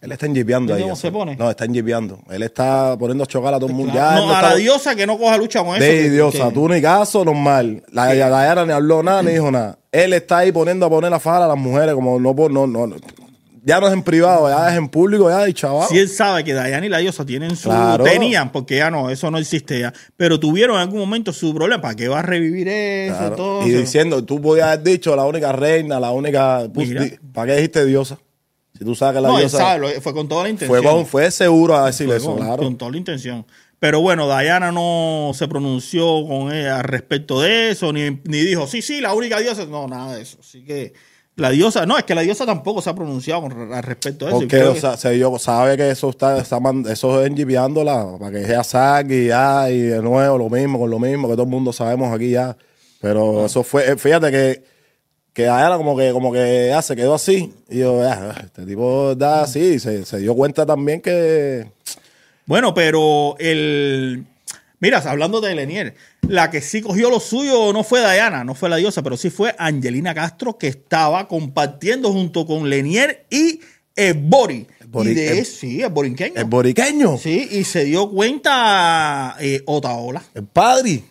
Él 0.00 0.12
está 0.12 0.26
enjipeando 0.26 0.74
ahí. 0.74 0.82
¿Cómo 0.82 0.96
se 0.96 1.12
pone? 1.12 1.36
No, 1.36 1.50
está 1.50 1.66
enjipeando. 1.66 2.18
Él 2.30 2.42
está 2.42 2.96
poniendo 2.98 3.22
a 3.24 3.26
chocar 3.26 3.52
a 3.54 3.58
todo 3.58 3.68
el 3.68 3.74
mundo. 3.76 3.92
Ya 3.94 4.12
no, 4.16 4.26
no 4.26 4.32
a 4.32 4.36
está- 4.36 4.48
la 4.50 4.54
diosa 4.56 4.94
que 4.96 5.06
no 5.06 5.18
coja 5.18 5.36
lucha 5.36 5.62
con 5.62 5.76
eso. 5.76 5.84
De 5.84 5.90
que- 5.90 6.10
diosa, 6.10 6.48
que- 6.48 6.54
tú 6.54 6.68
ni 6.68 6.80
caso, 6.82 7.24
normal. 7.24 7.82
La 7.92 8.06
la 8.14 8.42
Diana 8.42 8.64
ni 8.66 8.72
habló 8.72 9.02
nada, 9.02 9.22
ni 9.22 9.32
dijo 9.32 9.50
nada. 9.50 9.78
Él 9.92 10.12
está 10.14 10.38
ahí 10.38 10.50
poniendo 10.52 10.86
a 10.86 10.88
poner 10.90 11.10
la 11.10 11.20
faja 11.20 11.44
a 11.44 11.48
las 11.48 11.56
mujeres, 11.58 11.94
como 11.94 12.18
no, 12.18 12.34
por- 12.34 12.50
no, 12.50 12.66
no, 12.66 12.86
no. 12.86 12.96
Ya 13.62 13.78
no 13.80 13.88
es 13.88 13.92
en 13.92 14.02
privado, 14.02 14.48
ya 14.48 14.70
es 14.70 14.78
en 14.78 14.88
público, 14.88 15.28
ya, 15.28 15.48
y 15.48 15.52
chaval. 15.52 15.88
Si 15.88 15.98
él 15.98 16.08
sabe 16.08 16.44
que 16.44 16.52
Diana 16.54 16.84
y 16.86 16.88
la 16.88 16.98
diosa 16.98 17.26
tienen 17.26 17.56
su. 17.56 17.68
Claro. 17.68 18.04
Tenían, 18.04 18.52
porque 18.52 18.76
ya 18.76 18.90
no, 18.90 19.10
eso 19.10 19.30
no 19.30 19.38
existe 19.38 19.78
ya. 19.80 19.92
Pero 20.16 20.40
tuvieron 20.40 20.76
en 20.76 20.82
algún 20.82 20.98
momento 21.00 21.32
su 21.32 21.54
problema. 21.54 21.82
¿Para 21.82 21.94
qué 21.94 22.08
va 22.08 22.20
a 22.20 22.22
revivir 22.22 22.68
eso? 22.68 23.16
Claro. 23.18 23.36
Todo 23.36 23.66
Y 23.66 23.70
diciendo, 23.70 24.24
tú 24.24 24.40
podías 24.40 24.68
haber 24.68 24.82
dicho 24.84 25.14
la 25.14 25.26
única 25.26 25.52
reina, 25.52 26.00
la 26.00 26.10
única. 26.10 26.68
pues, 26.72 26.88
¿Para 27.34 27.48
qué 27.48 27.56
dijiste 27.56 27.84
diosa? 27.84 28.18
Si 28.78 28.84
tú 28.84 28.94
sabes 28.94 29.16
que 29.16 29.20
la 29.20 29.28
no, 29.28 29.38
diosa. 29.38 29.58
sabe, 29.58 30.00
fue 30.00 30.14
con 30.14 30.26
toda 30.26 30.44
la 30.44 30.48
intención. 30.48 30.82
fue, 30.82 30.90
con- 30.90 31.04
fue 31.06 31.30
seguro 31.30 31.76
a 31.76 31.86
decirle 31.86 32.14
Fue 32.14 32.18
eso, 32.18 32.34
con, 32.36 32.46
claro. 32.46 32.62
con 32.62 32.78
toda 32.78 32.90
la 32.92 32.96
intención. 32.96 33.44
Pero 33.78 34.00
bueno, 34.00 34.26
Diana 34.26 34.72
no 34.72 35.32
se 35.34 35.48
pronunció 35.48 36.26
con 36.26 36.50
ella 36.52 36.78
al 36.78 36.84
respecto 36.84 37.40
de 37.42 37.70
eso, 37.70 37.92
ni, 37.92 38.08
ni 38.24 38.38
dijo, 38.40 38.66
sí, 38.66 38.80
sí, 38.80 39.00
la 39.02 39.12
única 39.12 39.38
diosa. 39.38 39.66
No, 39.66 39.86
nada 39.86 40.16
de 40.16 40.22
eso. 40.22 40.38
Así 40.40 40.62
que 40.64 40.92
la 41.36 41.50
diosa, 41.50 41.86
no, 41.86 41.96
es 41.96 42.04
que 42.04 42.14
la 42.14 42.20
diosa 42.22 42.44
tampoco 42.44 42.82
se 42.82 42.90
ha 42.90 42.94
pronunciado 42.94 43.46
al 43.46 43.82
respecto 43.82 44.26
de 44.26 44.32
eso. 44.32 44.42
Y 44.42 44.46
Porque 44.46 44.62
o 44.64 44.74
sea, 44.74 44.96
se 44.96 45.10
dio- 45.12 45.38
sabe 45.38 45.76
que 45.76 45.90
eso 45.90 46.10
está, 46.10 46.38
está 46.38 46.58
eso 46.88 47.20
es 47.22 47.26
para 48.18 48.32
que 48.32 48.44
ella 48.44 48.62
saque 48.64 49.24
y 49.24 49.26
ya, 49.28 49.70
y 49.70 49.80
de 49.80 50.02
nuevo 50.02 50.36
lo 50.36 50.50
mismo, 50.50 50.78
con 50.78 50.90
lo 50.90 50.98
mismo, 50.98 51.28
que 51.28 51.34
todo 51.34 51.44
el 51.44 51.48
mundo 51.50 51.72
sabemos 51.72 52.12
aquí 52.14 52.30
ya. 52.30 52.56
Pero 53.00 53.46
eso 53.46 53.62
fue, 53.62 53.90
eh, 53.92 53.96
fíjate 53.96 54.30
que, 54.30 54.62
que 55.32 55.42
Diana 55.44 55.76
como 55.78 55.96
que, 55.96 56.12
como 56.12 56.30
que 56.32 56.66
ya 56.68 56.82
se 56.82 56.94
quedó 56.94 57.14
así. 57.14 57.54
Y 57.70 57.78
yo, 57.78 58.02
ya, 58.02 58.34
este 58.44 58.66
tipo 58.66 59.14
da 59.14 59.42
así, 59.42 59.78
se, 59.78 60.04
se 60.04 60.18
dio 60.18 60.34
cuenta 60.34 60.66
también 60.66 61.00
que 61.00 61.66
Bueno, 62.44 62.74
pero 62.74 63.36
el. 63.38 64.26
Mira, 64.80 64.98
hablando 64.98 65.40
de 65.42 65.54
Lenier, 65.54 65.94
la 66.22 66.50
que 66.50 66.60
sí 66.62 66.80
cogió 66.80 67.10
lo 67.10 67.20
suyo 67.20 67.72
no 67.72 67.84
fue 67.84 68.00
Diana, 68.00 68.44
no 68.44 68.54
fue 68.54 68.70
la 68.70 68.76
diosa, 68.76 69.02
pero 69.02 69.16
sí 69.18 69.28
fue 69.30 69.54
Angelina 69.58 70.14
Castro, 70.14 70.56
que 70.56 70.68
estaba 70.68 71.28
compartiendo 71.28 72.10
junto 72.12 72.46
con 72.46 72.68
Lenier 72.70 73.26
y 73.30 73.60
el 73.94 74.14
Bori. 74.14 74.66
Bori- 74.88 75.10
y 75.10 75.14
de 75.14 75.38
el- 75.40 75.46
sí, 75.46 75.82
el 75.82 75.90
borinqueño. 75.90 76.34
el 76.34 76.44
boriqueño, 76.46 77.18
Sí, 77.18 77.46
y 77.52 77.64
se 77.64 77.84
dio 77.84 78.08
cuenta 78.10 79.36
eh, 79.38 79.62
Otaola. 79.66 80.22
el 80.34 80.44
padre, 80.46 81.04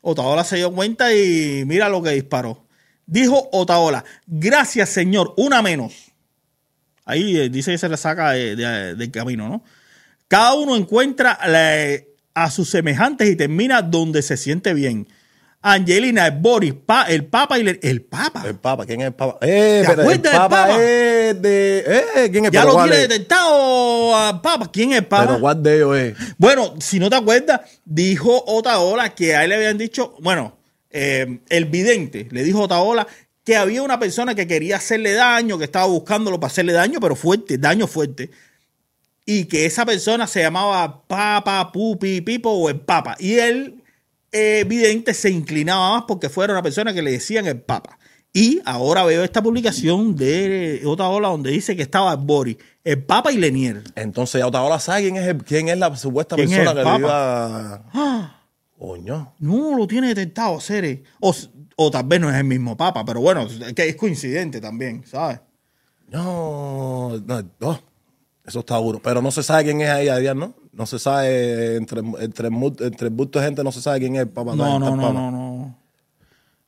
Otaola 0.00 0.44
se 0.44 0.56
dio 0.56 0.72
cuenta 0.72 1.14
y 1.14 1.64
mira 1.66 1.88
lo 1.88 2.02
que 2.02 2.10
disparó. 2.10 2.64
Dijo 3.06 3.48
Otaola, 3.52 4.04
gracias 4.26 4.90
señor, 4.90 5.32
una 5.36 5.62
menos. 5.62 5.94
Ahí 7.04 7.38
eh, 7.38 7.48
dice 7.48 7.70
que 7.72 7.78
se 7.78 7.88
le 7.88 7.96
saca 7.96 8.32
de- 8.32 8.54
de- 8.54 8.94
del 8.96 9.10
camino, 9.10 9.48
¿no? 9.48 9.62
Cada 10.28 10.54
uno 10.54 10.76
encuentra 10.76 11.38
la- 11.46 11.98
a 12.44 12.50
sus 12.50 12.70
semejantes 12.70 13.28
y 13.28 13.36
termina 13.36 13.82
donde 13.82 14.22
se 14.22 14.36
siente 14.36 14.74
bien. 14.74 15.06
Angelina, 15.60 16.26
el 16.28 16.38
Boris, 16.38 16.72
Pa- 16.86 17.06
el 17.08 17.24
Papa 17.26 17.58
y 17.58 17.64
le- 17.64 17.80
el 17.82 18.02
Papa. 18.02 18.44
el 18.46 18.54
papa, 18.54 18.86
¿quién 18.86 19.00
es 19.00 19.08
el 19.08 19.12
papa? 19.14 19.38
Eh, 19.42 19.82
¿Te 19.84 19.92
el 19.92 20.00
acuerdas 20.00 20.22
del 20.22 20.32
papa, 20.32 20.48
Papa? 20.68 20.74
es 20.84 21.42
de, 21.42 21.78
eh, 22.16 22.28
¿quién 22.30 22.44
es 22.44 22.52
ya 22.52 22.62
pero 22.62 22.74
lo 22.78 22.82
tiene 22.84 23.02
es? 23.02 23.08
detectado 23.08 24.16
a 24.16 24.40
Papa. 24.40 24.70
¿Quién 24.72 24.92
es 24.92 24.98
el 24.98 25.06
Papa? 25.06 25.26
Pero 25.26 25.40
cuál 25.40 25.60
de 25.62 25.74
ellos 25.76 25.96
es? 25.96 26.14
Bueno, 26.38 26.74
si 26.78 27.00
no 27.00 27.10
te 27.10 27.16
acuerdas, 27.16 27.60
dijo 27.84 28.44
Otaola 28.46 29.14
que 29.16 29.34
a 29.34 29.42
él 29.42 29.50
le 29.50 29.56
habían 29.56 29.76
dicho, 29.78 30.14
bueno, 30.20 30.56
eh, 30.90 31.40
el 31.48 31.64
vidente 31.64 32.28
le 32.30 32.44
dijo 32.44 32.60
a 32.60 32.64
Otaola 32.64 33.06
que 33.44 33.56
había 33.56 33.82
una 33.82 33.98
persona 33.98 34.36
que 34.36 34.46
quería 34.46 34.76
hacerle 34.76 35.12
daño, 35.14 35.58
que 35.58 35.64
estaba 35.64 35.86
buscándolo 35.86 36.38
para 36.38 36.52
hacerle 36.52 36.72
daño, 36.72 37.00
pero 37.00 37.16
fuerte, 37.16 37.58
daño 37.58 37.88
fuerte. 37.88 38.30
Y 39.30 39.44
que 39.44 39.66
esa 39.66 39.84
persona 39.84 40.26
se 40.26 40.40
llamaba 40.40 41.02
Papa, 41.06 41.70
Pupi, 41.70 42.22
Pipo 42.22 42.48
o 42.50 42.70
el 42.70 42.80
Papa. 42.80 43.14
Y 43.18 43.34
el 43.34 43.82
eh, 44.32 44.64
vidente 44.66 45.12
se 45.12 45.28
inclinaba 45.28 45.90
más 45.92 46.04
porque 46.08 46.30
fuera 46.30 46.54
una 46.54 46.62
persona 46.62 46.94
que 46.94 47.02
le 47.02 47.10
decían 47.10 47.46
el 47.46 47.60
Papa. 47.60 47.98
Y 48.32 48.62
ahora 48.64 49.04
veo 49.04 49.22
esta 49.22 49.42
publicación 49.42 50.16
de 50.16 50.80
Otaola 50.86 51.28
donde 51.28 51.50
dice 51.50 51.76
que 51.76 51.82
estaba 51.82 52.16
Boris, 52.16 52.56
el 52.84 53.02
Papa 53.04 53.30
y 53.30 53.36
Lenier. 53.36 53.82
Entonces, 53.96 54.40
ahora 54.40 54.78
sabe 54.80 55.02
quién 55.02 55.16
es, 55.16 55.26
el- 55.28 55.44
quién 55.44 55.68
es 55.68 55.76
la 55.76 55.94
supuesta 55.94 56.34
¿Quién 56.34 56.50
es 56.50 56.56
persona 56.60 56.80
el 56.80 56.86
que 56.86 56.92
le 56.92 57.06
Papa? 57.06 57.82
iba. 57.92 58.42
Coño. 58.78 59.34
No 59.40 59.76
lo 59.76 59.86
tiene 59.86 60.08
detectado, 60.08 60.58
Cere. 60.58 61.02
O, 61.20 61.34
o 61.76 61.90
tal 61.90 62.04
vez 62.06 62.18
no 62.18 62.30
es 62.30 62.36
el 62.36 62.44
mismo 62.44 62.78
Papa, 62.78 63.04
pero 63.04 63.20
bueno, 63.20 63.42
es 63.42 63.74
que 63.74 63.88
es 63.90 63.96
coincidente 63.96 64.58
también, 64.58 65.04
¿sabes? 65.06 65.40
No, 66.10 67.18
no, 67.26 67.42
no. 67.60 67.87
Eso 68.48 68.60
está 68.60 68.76
duro. 68.76 69.00
Pero 69.02 69.20
no 69.20 69.30
se 69.30 69.42
sabe 69.42 69.64
quién 69.64 69.80
es 69.82 69.90
ahí, 69.90 70.08
Adrián, 70.08 70.38
¿no? 70.38 70.54
No 70.72 70.86
se 70.86 70.98
sabe, 70.98 71.76
entre, 71.76 72.00
entre, 72.00 72.48
entre 72.48 73.08
el 73.08 73.12
bulto 73.12 73.38
de 73.38 73.44
gente 73.44 73.62
no 73.62 73.70
se 73.70 73.82
sabe 73.82 74.00
quién 74.00 74.16
es 74.16 74.22
el 74.22 74.28
Papa. 74.28 74.54
No, 74.56 74.78
no, 74.78 74.96
no, 74.96 75.12
no, 75.12 75.30
no. 75.30 75.78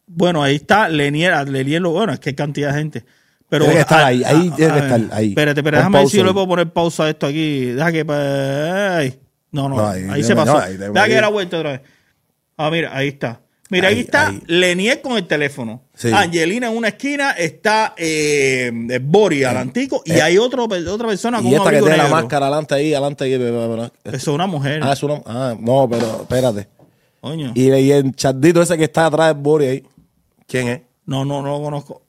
Bueno, 0.06 0.42
ahí 0.42 0.56
está 0.56 0.88
Lenier, 0.88 1.48
Lenier 1.48 1.80
lo 1.80 1.92
bueno, 1.92 2.12
es 2.12 2.20
que 2.20 2.30
hay 2.30 2.34
cantidad 2.34 2.72
de 2.72 2.78
gente. 2.78 3.04
Pero, 3.48 3.66
que 3.66 3.80
estar 3.80 4.02
ah, 4.02 4.06
ahí, 4.06 4.22
ahí 4.24 4.50
ah, 4.52 4.56
tiene 4.56 4.72
que 4.74 4.78
ah, 4.78 4.84
estar, 4.84 5.00
ahí. 5.18 5.28
Espérate, 5.30 5.60
espérate, 5.60 5.76
déjame 5.78 5.98
ver 5.98 6.08
si 6.08 6.16
yo 6.18 6.24
le 6.24 6.32
puedo 6.32 6.46
poner 6.46 6.72
pausa 6.72 7.04
a 7.04 7.10
esto 7.10 7.26
aquí. 7.26 7.66
Deja 7.66 7.92
que. 7.92 8.04
ay. 8.12 9.20
No, 9.50 9.68
no, 9.68 9.88
ahí, 9.88 10.22
se 10.22 10.34
debe- 10.34 10.44
pasó. 10.44 10.60
debe 10.60 10.90
Deja 10.90 11.06
que 11.08 11.20
la 11.20 11.28
vuelta 11.28 11.58
otra 11.58 11.72
vez. 11.72 11.80
Ah, 12.56 12.70
mira, 12.70 12.96
ahí 12.96 13.08
está. 13.08 13.40
Mira, 13.68 13.88
ahí, 13.88 14.00
está. 14.00 14.32
Lenier 14.46 15.00
con 15.00 15.16
el 15.16 15.26
teléfono. 15.26 15.82
Sí. 16.00 16.10
Angelina 16.14 16.68
en 16.68 16.76
una 16.78 16.88
esquina, 16.88 17.32
está 17.32 17.92
eh, 17.98 18.70
Bori 19.02 19.44
al 19.44 19.58
antico 19.58 20.00
y 20.06 20.12
Eh. 20.12 20.22
hay 20.22 20.38
otro, 20.38 20.64
otra 20.64 21.06
persona 21.06 21.36
con 21.42 21.46
Y 21.48 21.50
un 21.50 21.56
esta 21.58 21.70
que 21.70 21.80
tiene 21.80 21.98
la 21.98 22.08
máscara 22.08 22.46
adelante 22.46 22.74
ahí, 22.74 22.94
adelante 22.94 23.24
ahí. 23.24 23.34
Eso 23.34 23.90
es 24.16 24.26
una 24.28 24.46
mujer. 24.46 24.80
Ah, 24.82 24.94
es 24.94 25.02
una. 25.02 25.20
Ah, 25.26 25.54
no, 25.60 25.86
pero 25.90 26.22
espérate. 26.22 26.68
Coño. 27.20 27.52
Y, 27.54 27.70
y 27.70 27.92
el 27.92 28.14
chardito 28.16 28.62
ese 28.62 28.78
que 28.78 28.84
está 28.84 29.04
atrás 29.04 29.34
de 29.34 29.42
Boris 29.42 29.68
ahí. 29.68 29.86
¿Quién 30.46 30.68
es? 30.68 30.80
No, 31.04 31.26
no, 31.26 31.42
no 31.42 31.58
lo 31.58 31.62
conozco. 31.62 32.00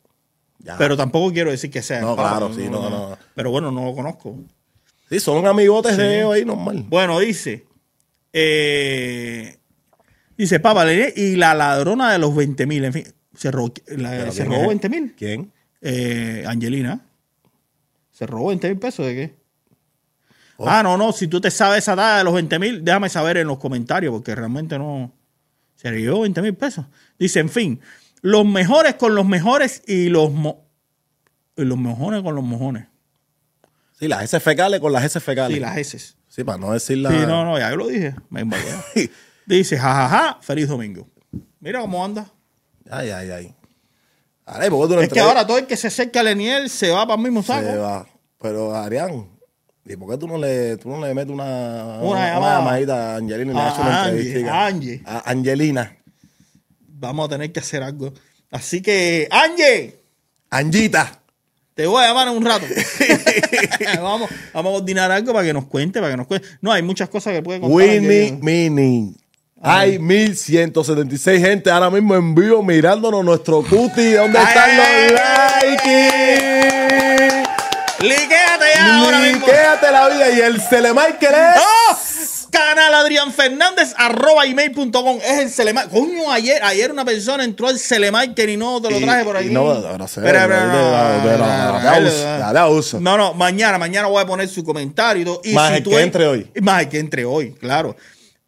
Ya. 0.60 0.78
Pero 0.78 0.96
tampoco 0.96 1.34
quiero 1.34 1.52
decir 1.52 1.70
que 1.70 1.82
sea. 1.82 2.00
No, 2.00 2.16
claro, 2.16 2.54
sí, 2.54 2.70
no, 2.72 2.90
no. 2.90 3.18
Pero 3.36 3.52
bueno, 3.52 3.72
no 3.72 3.84
lo 3.84 3.94
conozco. 3.94 4.38
Sí, 5.10 5.20
son 5.20 5.46
amigotes 5.46 5.98
de 5.98 6.20
ellos 6.20 6.34
ahí, 6.34 6.46
normal. 6.46 6.86
Bueno, 6.88 7.20
dice. 7.20 7.66
eh, 8.32 9.58
dice 10.38 10.60
Lenier 10.60 11.14
y 11.18 11.36
la 11.36 11.54
ladrona 11.54 12.14
de 12.14 12.20
los 12.20 12.34
20 12.34 12.66
mil. 12.66 12.86
En 12.86 12.94
fin, 12.94 13.04
se 13.36 13.52
la- 13.52 14.10
¿Pero 14.12 14.32
se 14.32 14.46
robó 14.46 14.62
es? 14.62 14.68
20 14.68 14.90
mil. 14.90 15.14
¿Quién? 15.18 15.52
Eh, 15.82 16.44
Angelina. 16.48 17.06
¿Se 18.12 18.26
robó 18.28 18.50
20 18.50 18.70
mil 18.70 18.78
pesos 18.80 19.06
de 19.06 19.16
qué? 19.16 19.36
Oh. 20.58 20.68
Ah, 20.70 20.84
no, 20.84 20.98
no. 20.98 21.12
Si 21.12 21.28
tú 21.28 21.42
te 21.42 21.50
sabes 21.50 21.80
esa 21.80 21.96
data 21.96 22.18
de 22.20 22.24
los 22.24 22.34
20 22.34 22.60
mil, 22.60 22.84
déjame 22.86 23.10
saber 23.10 23.38
en 23.38 23.48
los 23.48 23.58
comentarios, 23.58 24.12
porque 24.14 24.36
realmente 24.36 24.78
no. 24.78 25.12
Se 25.76 25.90
llevó 25.92 26.22
20 26.22 26.42
mil 26.44 26.54
pesos. 26.56 26.86
Dice, 27.18 27.40
en 27.40 27.50
fin, 27.50 27.80
los 28.22 28.46
mejores 28.46 28.96
con 28.96 29.16
los 29.16 29.26
mejores 29.26 29.82
y 29.88 30.10
los, 30.10 30.32
mo- 30.32 30.68
y 31.56 31.64
los 31.64 31.78
mojones 31.78 32.22
con 32.22 32.36
los 32.36 32.44
mojones. 32.44 32.86
Sí, 34.00 34.08
las 34.08 34.24
S 34.24 34.40
fecales 34.40 34.80
con 34.80 34.92
las 34.94 35.04
S 35.06 35.20
fecales. 35.20 35.56
Sí, 35.56 35.60
las 35.60 35.78
heces. 35.78 36.18
Sí, 36.28 36.44
para 36.44 36.58
no 36.60 36.72
decir 36.74 36.98
la. 37.00 37.10
Sí, 37.10 37.18
no, 37.26 37.44
no, 37.44 37.58
ya 37.58 37.70
yo 37.72 37.78
lo 37.78 37.88
dije. 37.88 38.14
Me. 38.30 38.44
Dice, 39.48 39.78
jajaja, 39.78 40.38
feliz 40.42 40.68
domingo. 40.68 41.08
Mira 41.60 41.82
cómo 41.82 42.06
anda. 42.06 42.32
Ay, 42.90 43.10
ay, 43.10 43.32
ay. 43.32 43.56
Ale, 44.46 44.70
¿por 44.70 44.82
qué 44.82 44.88
tú 44.90 44.96
no 44.96 45.02
Es 45.02 45.10
que 45.10 45.20
ahora 45.20 45.46
todo 45.46 45.58
el 45.60 45.66
que 45.68 45.78
se 45.78 45.88
acerca 45.88 46.20
a 46.20 46.24
Leniel 46.24 46.70
se 46.70 46.90
va 46.90 47.06
para 47.06 47.16
el 47.16 47.22
mismo 47.24 47.42
saco. 47.44 47.68
Se 47.68 47.78
va. 47.78 48.06
Pero, 48.42 48.76
Arián, 48.76 49.28
¿y 49.86 49.96
por 49.96 50.10
qué 50.12 50.18
tú 50.18 50.28
no 50.28 50.38
le, 50.38 50.78
tú 50.78 50.90
no 50.90 51.06
le 51.06 51.14
metes 51.14 51.32
una, 51.32 52.00
Una 52.02 52.34
llamada. 52.34 52.60
llamadita 52.60 53.14
a 53.14 53.16
Angelina 53.18 53.52
y 53.52 53.56
le 53.56 53.62
A 53.62 53.68
haces 53.68 53.80
una 53.80 54.04
Angie, 54.04 54.22
entrevista? 54.22 54.54
a 54.54 54.66
Angie. 54.68 55.02
A 55.06 55.32
Angelina. 55.32 55.98
Vamos 56.88 57.26
a 57.28 57.30
tener 57.30 57.52
que 57.52 57.60
hacer 57.60 57.82
algo. 57.84 58.14
Así 58.50 58.82
que, 58.82 59.28
Angie, 59.32 60.00
Angita. 60.50 61.22
te 61.74 61.86
voy 61.88 62.04
a 62.04 62.08
llamar 62.08 62.28
en 62.28 62.36
un 62.38 62.44
rato. 62.46 62.66
vamos, 64.02 64.30
vamos 64.54 64.70
a 64.72 64.74
coordinar 64.78 65.12
algo 65.12 65.32
para 65.34 65.46
que 65.46 65.54
nos 65.54 65.66
cuente, 65.66 66.00
para 66.00 66.12
que 66.12 66.18
nos 66.18 66.28
cuente. 66.28 66.48
No, 66.62 66.72
hay 66.72 66.82
muchas 66.82 67.08
cosas 67.10 67.34
que 67.34 67.42
puede 67.42 67.60
contar. 67.62 67.76
Winnie. 67.78 68.38
Mini. 68.42 69.16
Hay 69.64 70.00
1176 70.00 71.40
gente 71.40 71.70
ahora 71.70 71.92
mismo 71.92 72.16
en 72.16 72.34
vivo 72.34 72.64
mirándonos 72.64 73.24
nuestro 73.24 73.62
cuti. 73.64 74.14
¿Dónde 74.14 74.40
están 74.40 74.76
los 74.78 74.88
likes? 75.14 76.12
Liquéate 78.00 78.66
ya 78.76 78.98
ahora 78.98 79.20
mismo. 79.20 79.46
Quédate 79.46 79.92
la 79.92 80.10
vida. 80.10 80.30
Y 80.32 80.40
el 80.42 80.60
Celemichael 80.62 81.36
es. 81.36 81.62
¡Oh! 81.62 81.96
Canal 82.50 82.94
Adrián 82.96 83.32
Fernández 83.32 83.94
arroba 83.96 84.46
email.com 84.46 85.20
es 85.24 85.40
el 85.40 85.50
Celemar. 85.50 85.88
Coño, 85.88 86.30
ayer, 86.32 86.62
ayer 86.64 86.92
una 86.92 87.06
persona 87.06 87.46
entró 87.46 87.70
al 87.70 87.80
Celemarker 87.80 88.50
y 88.50 88.58
no 88.58 88.82
te 88.82 88.92
lo 88.92 89.00
Y- 89.00 89.04
traje 89.04 89.24
por 89.24 89.38
aquí. 89.38 89.50
no, 89.52 89.72
ahorita, 89.72 90.04
espera, 90.04 90.44
ahorita, 90.44 91.98
espera, 92.10 92.68
uso. 92.68 93.00
No, 93.00 93.18
no, 93.18 93.34
mañana, 93.36 93.78
mañana 93.78 94.10
voy 94.10 94.22
a 94.22 94.26
poner 94.26 94.50
su 94.50 94.66
comentario 94.66 95.22
y 95.22 95.26
todo. 95.26 95.40
Y 95.46 95.54
Más 95.54 95.72
el 95.72 95.82
que 95.84 95.94
en- 95.94 96.00
entre 96.02 96.28
hoy. 96.28 96.52
Más 96.62 96.82
el 96.82 96.90
que 96.90 97.00
entre 97.00 97.24
hoy, 97.24 97.54
claro. 97.54 97.96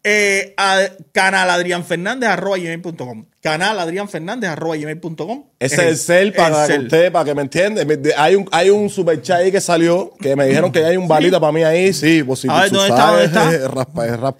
Eh, 0.05 0.53
a, 0.57 0.81
canal 1.13 1.49
Adrián 1.49 1.85
Fernández 1.85 2.29
arroba 2.29 2.57
gmail.com. 2.57 3.25
Canal 3.41 3.79
Adrián 3.79 4.09
Fernández 4.09 4.49
arroba 4.49 4.75
gmail.com. 4.75 5.45
Ese 5.59 5.75
es 5.75 5.81
el 5.81 5.97
cel 5.97 6.33
para 6.33 6.65
el 6.65 6.83
usted, 6.83 7.11
para 7.11 7.23
que 7.25 7.33
me 7.35 7.41
entiende. 7.43 8.13
Hay 8.17 8.35
un, 8.35 8.47
hay 8.51 8.69
un 8.69 8.89
super 8.89 9.21
chat 9.21 9.39
ahí 9.39 9.51
que 9.51 9.61
salió, 9.61 10.11
que 10.19 10.35
me 10.35 10.45
dijeron 10.45 10.71
que 10.73 10.83
hay 10.83 10.97
un 10.97 11.07
balita 11.07 11.39
para 11.39 11.53
mí 11.53 11.63
ahí. 11.63 11.93
Sí, 11.93 12.21
pues 12.23 12.39
si 12.39 12.49
A 12.49 12.63
ver, 12.63 12.71
¿dónde 12.71 12.89
está? 12.89 13.07
¿Dónde 13.07 13.25
está? 13.25 13.53
es 13.53 13.71
raspa, 13.71 14.05
es 14.07 14.19
rap. 14.19 14.39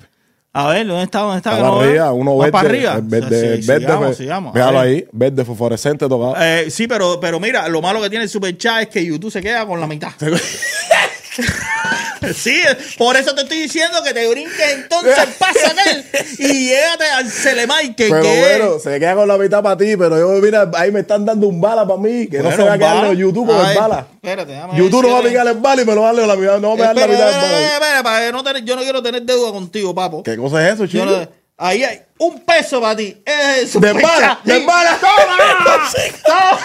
A 0.56 0.67
ver, 0.67 0.86
¿dónde 0.86 1.04
está? 1.04 1.19
¿Dónde 1.21 1.38
está? 1.38 1.58
No 1.58 1.71
para 1.80 1.86
arriba, 1.89 2.04
veo. 2.06 2.13
uno 2.13 2.36
¿Va 2.38 2.45
verde. 2.45 2.52
para 2.52 2.69
arriba. 2.69 2.93
el 2.95 3.02
Verde, 3.02 3.62
Sí, 3.62 3.67
verde, 3.67 3.86
sigamos, 3.86 4.06
pues, 4.06 4.17
sigamos. 4.17 4.54
Ver. 4.54 4.63
ahí, 4.76 5.08
verde 5.12 5.45
fosforescente 5.45 6.08
tocado. 6.08 6.36
Eh, 6.39 6.69
sí, 6.69 6.88
pero, 6.88 7.19
pero 7.19 7.39
mira, 7.39 7.67
lo 7.69 7.82
malo 7.82 8.02
que 8.02 8.10
tiene 8.10 8.26
el 8.26 8.30
super 8.30 8.56
chat 8.58 8.84
es 8.84 8.88
que 8.89 9.04
YouTube 9.04 9.32
se 9.32 9.41
queda 9.41 9.65
con 9.65 9.80
la 9.80 9.88
mitad. 9.88 10.12
Sí, 12.34 12.62
por 12.98 13.17
eso 13.17 13.36
te 13.36 13.41
estoy 13.41 13.60
diciendo 13.63 14.02
que 14.02 14.13
te 14.13 14.28
brinques 14.28 14.72
entonces 14.72 15.13
paso 15.38 15.60
aquel 15.67 16.06
y 16.38 16.69
llégate 16.69 17.06
al 17.06 17.30
Celemay 17.30 17.93
que, 17.96 18.08
Pero 18.10 18.22
que 18.22 18.39
bueno, 18.39 18.80
se 18.80 18.98
queda 19.00 19.15
con 19.15 19.28
la 19.28 19.38
mitad 19.38 19.62
para 19.62 19.76
ti, 19.76 19.98
pero 19.98 20.17
yo, 20.17 20.30
mira, 20.41 20.72
ahí 20.76 20.89
me 20.91 21.02
están 21.02 21.26
dando 21.26 21.48
un 21.48 21.60
bala 21.60 21.86
para 21.86 22.00
mí, 22.00 22.28
que 22.28 22.39
no 22.39 22.50
se 22.52 22.63
va 22.63 22.74
a 22.74 22.78
quedar 22.78 23.06
en 23.08 23.17
YouTube 23.17 23.48
con 23.48 23.65
el 23.65 23.78
bala. 23.78 24.08
Espérate, 24.13 24.58
YouTube 24.76 25.04
no 25.04 25.12
va 25.12 25.19
a 25.19 25.24
picar 25.24 25.48
el 25.48 25.58
bala 25.58 25.82
y 25.82 25.86
me 25.86 25.96
lo 25.96 26.02
va 26.02 26.10
a 26.12 26.13
dar 26.13 26.28
la 26.28 26.36
mitad, 26.36 26.60
no 26.60 26.78
va 26.78 26.84
a 26.84 26.93
dar 26.93 26.96
la 26.96 27.08
mitad 27.08 27.26
del 27.26 27.41
bala. 27.41 27.74
espera, 27.74 28.04
para 28.04 28.32
no 28.32 28.43
tener- 28.43 28.63
yo 28.63 28.76
no 28.76 28.82
quiero 28.84 29.04
tener 29.04 29.22
deuda 29.24 29.52
contigo, 29.52 29.93
papo. 29.93 30.24
¿Qué 30.24 30.38
cosa 30.38 30.65
es 30.67 30.76
eso, 30.76 30.88
chico? 30.88 31.28
ahí 31.58 31.84
hay 31.84 32.02
un 32.19 32.39
peso 32.39 32.82
para 32.82 32.96
ti. 32.96 33.22
Es 33.26 33.72
super 33.72 34.02
bala, 34.02 34.39
de 34.43 34.65
bala. 34.65 34.98
¡Toma! 35.02 35.91
¡Toma! 36.26 36.60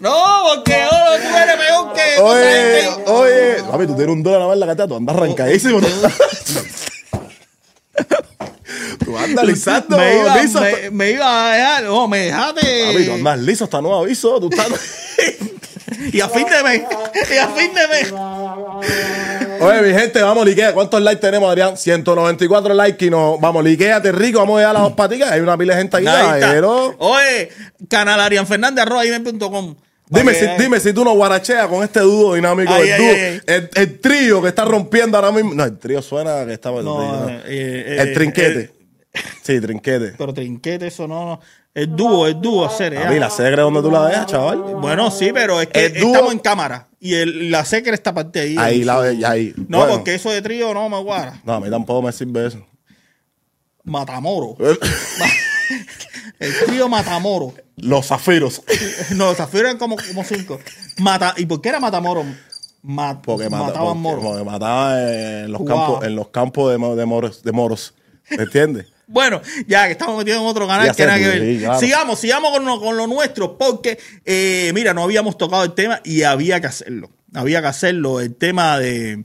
No, 0.00 0.44
porque 0.54 0.82
ahora 0.82 1.16
tú 1.16 1.36
eres 1.36 1.56
peor 1.56 1.92
que 1.92 2.20
Oye, 2.20 2.82
gente. 2.82 3.10
oye, 3.10 3.62
papi, 3.70 3.86
tú 3.86 3.96
tienes 3.96 4.12
un 4.14 4.22
dólar 4.22 4.40
más 4.42 4.54
en 4.54 4.60
la 4.60 4.66
cartera, 4.66 4.88
tú 4.88 4.96
andas 4.96 5.16
arrancadísimo. 5.16 5.80
tú 9.04 9.18
andas 9.18 9.44
lisando, 9.44 9.96
me, 9.96 10.16
iba, 10.20 10.36
liso. 10.42 10.60
me, 10.60 10.90
me 10.90 11.10
iba 11.12 11.50
a 11.50 11.54
dejar, 11.54 11.84
no, 11.84 12.08
me 12.08 12.18
dejaste. 12.18 12.92
Papi, 12.92 13.04
tú 13.06 13.12
andas 13.14 13.38
liso, 13.40 13.64
está 13.64 13.80
nuevo 13.80 14.02
aviso, 14.02 14.40
tú 14.40 14.48
estás... 14.50 14.68
Y 16.12 16.20
a 16.20 16.28
fin 16.28 16.46
de 16.46 16.62
mes. 16.62 16.82
Y 17.32 17.36
a 17.38 17.48
fin 17.48 17.72
de 17.74 17.88
mes. 17.88 18.12
Oye, 19.60 19.82
mi 19.82 19.98
gente, 19.98 20.22
vamos, 20.22 20.44
liquea. 20.46 20.72
¿Cuántos 20.72 21.00
likes 21.00 21.20
tenemos, 21.20 21.48
Adrián? 21.48 21.76
194 21.76 22.74
likes 22.74 23.04
y 23.06 23.10
nos 23.10 23.40
vamos, 23.40 23.64
liquéate 23.64 24.12
rico, 24.12 24.38
vamos 24.40 24.60
a 24.62 24.70
a 24.70 24.72
las 24.72 24.82
dos 24.82 24.92
paticas. 24.94 25.30
Hay 25.32 25.40
una 25.40 25.56
pila 25.56 25.74
de 25.74 25.80
gente 25.82 25.96
ahí, 25.96 26.06
Ahí 26.06 26.40
está. 26.40 26.52
pero... 26.52 26.94
Oye, 26.98 27.48
canal 27.88 28.20
Arián 28.20 28.46
Fernández, 28.46 28.82
arroba. 28.82 29.02
Dime 30.06 30.34
si, 30.34 30.46
dime 30.58 30.80
si 30.80 30.92
tú 30.92 31.02
no 31.04 31.14
guaracheas 31.14 31.66
con 31.66 31.82
este 31.82 32.00
dúo 32.00 32.34
dinámico. 32.34 32.72
Ay, 32.72 32.88
el, 32.88 32.92
ay, 32.92 32.98
dúo, 32.98 33.08
ay, 33.14 33.20
ay. 33.20 33.40
El, 33.46 33.70
el 33.74 34.00
trío 34.00 34.42
que 34.42 34.48
está 34.48 34.64
rompiendo 34.64 35.16
ahora 35.16 35.32
mismo. 35.32 35.54
No, 35.54 35.64
el 35.64 35.78
trío 35.78 36.02
suena 36.02 36.44
que 36.44 36.52
estaba 36.52 36.80
el, 36.80 36.84
No, 36.84 36.96
trío, 36.96 37.08
¿no? 37.20 37.28
eh, 37.30 37.42
eh, 37.46 37.96
el 38.00 38.12
trinquete. 38.12 38.60
eh, 39.14 39.20
sí, 39.42 39.60
trinquete. 39.60 40.14
pero 40.18 40.34
trinquete, 40.34 40.88
eso 40.88 41.08
no, 41.08 41.24
no. 41.24 41.40
El 41.74 41.96
dúo, 41.96 42.26
el 42.28 42.40
dúo, 42.40 42.64
hacer. 42.64 42.96
A 42.96 43.10
mí 43.10 43.18
la 43.18 43.30
segre 43.30 43.62
donde 43.62 43.82
tú 43.82 43.90
la 43.90 44.06
dejas, 44.06 44.26
chaval. 44.26 44.58
Bueno, 44.80 45.10
sí, 45.10 45.30
pero 45.34 45.60
es 45.60 45.66
que 45.68 45.86
El 45.86 45.94
dúo- 45.94 46.12
estamos 46.12 46.32
en 46.32 46.38
cámara. 46.38 46.88
Y 47.00 47.14
el, 47.14 47.50
la 47.50 47.64
secre 47.64 47.92
esta 47.94 48.14
parte 48.14 48.40
ahí. 48.40 48.56
Ahí 48.58 48.84
la 48.84 48.98
ves, 48.98 49.24
ahí. 49.24 49.52
No, 49.68 49.78
Bueno, 49.78 49.94
porque 49.94 50.14
eso 50.14 50.30
de 50.30 50.40
trío 50.40 50.72
no 50.72 50.88
me 50.88 50.98
guarda. 51.02 51.40
No, 51.44 51.54
a 51.54 51.60
mí 51.60 51.68
tampoco 51.68 52.00
me 52.02 52.12
sirve 52.12 52.46
eso. 52.46 52.64
Matamoro. 53.82 54.56
El 56.38 56.52
trío 56.66 56.88
Matamoro. 56.88 57.54
Los 57.76 58.06
zafiros. 58.06 58.62
No, 59.16 59.26
los 59.26 59.36
zafiros 59.36 59.66
eran 59.66 59.78
como, 59.78 59.96
como 59.96 60.24
cinco. 60.24 60.58
Mata, 60.98 61.34
¿Y 61.36 61.46
por 61.46 61.60
qué 61.60 61.70
era 61.70 61.80
Matamoro? 61.80 62.24
Ma- 62.82 63.20
Porque 63.22 63.48
mata- 63.48 63.64
mataban 63.66 63.86
porque- 63.88 63.98
moros. 64.00 64.24
porque 64.24 64.44
mataban 64.44 64.98
en 65.08 65.52
los 65.52 65.62
campos, 65.64 66.04
en 66.04 66.16
los 66.16 66.28
campos 66.28 66.70
de, 66.70 66.78
mo- 66.78 66.96
de 66.96 67.04
moros, 67.06 67.42
de 67.42 67.52
moros. 67.52 67.94
¿Me 68.30 68.44
entiendes? 68.44 68.86
Bueno, 69.06 69.40
ya 69.66 69.86
que 69.86 69.92
estamos 69.92 70.16
metidos 70.16 70.40
en 70.40 70.46
otro 70.46 70.66
canal 70.66 70.86
Ya 70.86 70.92
que 70.92 71.02
sé, 71.02 71.06
nada 71.06 71.18
que 71.18 71.24
sí, 71.32 71.38
ver. 71.38 71.58
claro. 71.60 71.80
Sigamos, 71.80 72.18
sigamos 72.18 72.50
con 72.52 72.64
lo, 72.64 72.80
con 72.80 72.96
lo 72.96 73.06
nuestro, 73.06 73.58
porque, 73.58 73.98
eh, 74.24 74.70
mira, 74.74 74.94
no 74.94 75.02
habíamos 75.02 75.36
tocado 75.38 75.64
el 75.64 75.72
tema 75.74 76.00
y 76.04 76.22
había 76.22 76.60
que 76.60 76.66
hacerlo. 76.68 77.10
Había 77.34 77.60
que 77.60 77.68
hacerlo. 77.68 78.20
El 78.20 78.34
tema 78.34 78.78
de, 78.78 79.24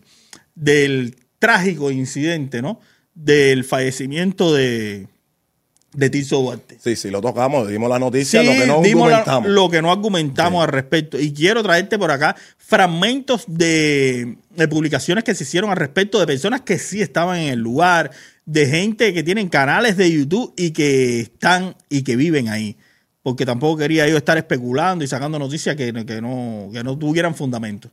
del 0.55 1.15
trágico 1.39 1.91
incidente, 1.91 2.61
¿no? 2.61 2.81
Del 3.13 3.63
fallecimiento 3.63 4.53
de, 4.53 5.07
de 5.93 6.09
Tirso 6.09 6.41
Duarte. 6.41 6.77
Sí, 6.83 6.95
sí, 6.95 7.09
lo 7.09 7.21
tocamos, 7.21 7.67
dimos 7.67 7.89
la 7.89 7.99
noticia, 7.99 8.41
Sí, 8.41 8.45
lo 8.47 8.53
que 8.53 8.67
no 8.67 8.81
la- 8.81 9.17
argumentamos. 9.17 9.49
lo 9.49 9.69
que 9.69 9.81
no 9.81 9.91
argumentamos 9.91 10.63
al 10.63 10.69
respecto. 10.71 11.19
Y 11.19 11.33
quiero 11.33 11.63
traerte 11.63 11.97
por 11.97 12.11
acá 12.11 12.35
fragmentos 12.57 13.43
de, 13.47 14.37
de 14.51 14.67
publicaciones 14.67 15.23
que 15.23 15.33
se 15.35 15.43
hicieron 15.43 15.69
al 15.71 15.77
respecto 15.77 16.19
de 16.19 16.27
personas 16.27 16.61
que 16.61 16.77
sí 16.79 17.01
estaban 17.01 17.39
en 17.39 17.53
el 17.53 17.59
lugar, 17.59 18.11
de 18.49 18.65
gente 18.65 19.13
que 19.13 19.21
tienen 19.21 19.47
canales 19.47 19.95
de 19.95 20.11
YouTube 20.11 20.55
y 20.57 20.71
que 20.71 21.19
están 21.19 21.75
y 21.87 22.01
que 22.01 22.15
viven 22.15 22.49
ahí. 22.49 22.77
Porque 23.21 23.45
tampoco 23.45 23.77
quería 23.77 24.07
yo 24.07 24.17
estar 24.17 24.39
especulando 24.39 25.05
y 25.05 25.07
sacando 25.07 25.37
noticias 25.37 25.75
que, 25.75 25.93
que 25.93 26.19
no, 26.19 26.71
que 26.73 26.83
no 26.83 26.97
tuvieran 26.97 27.35
fundamento. 27.35 27.91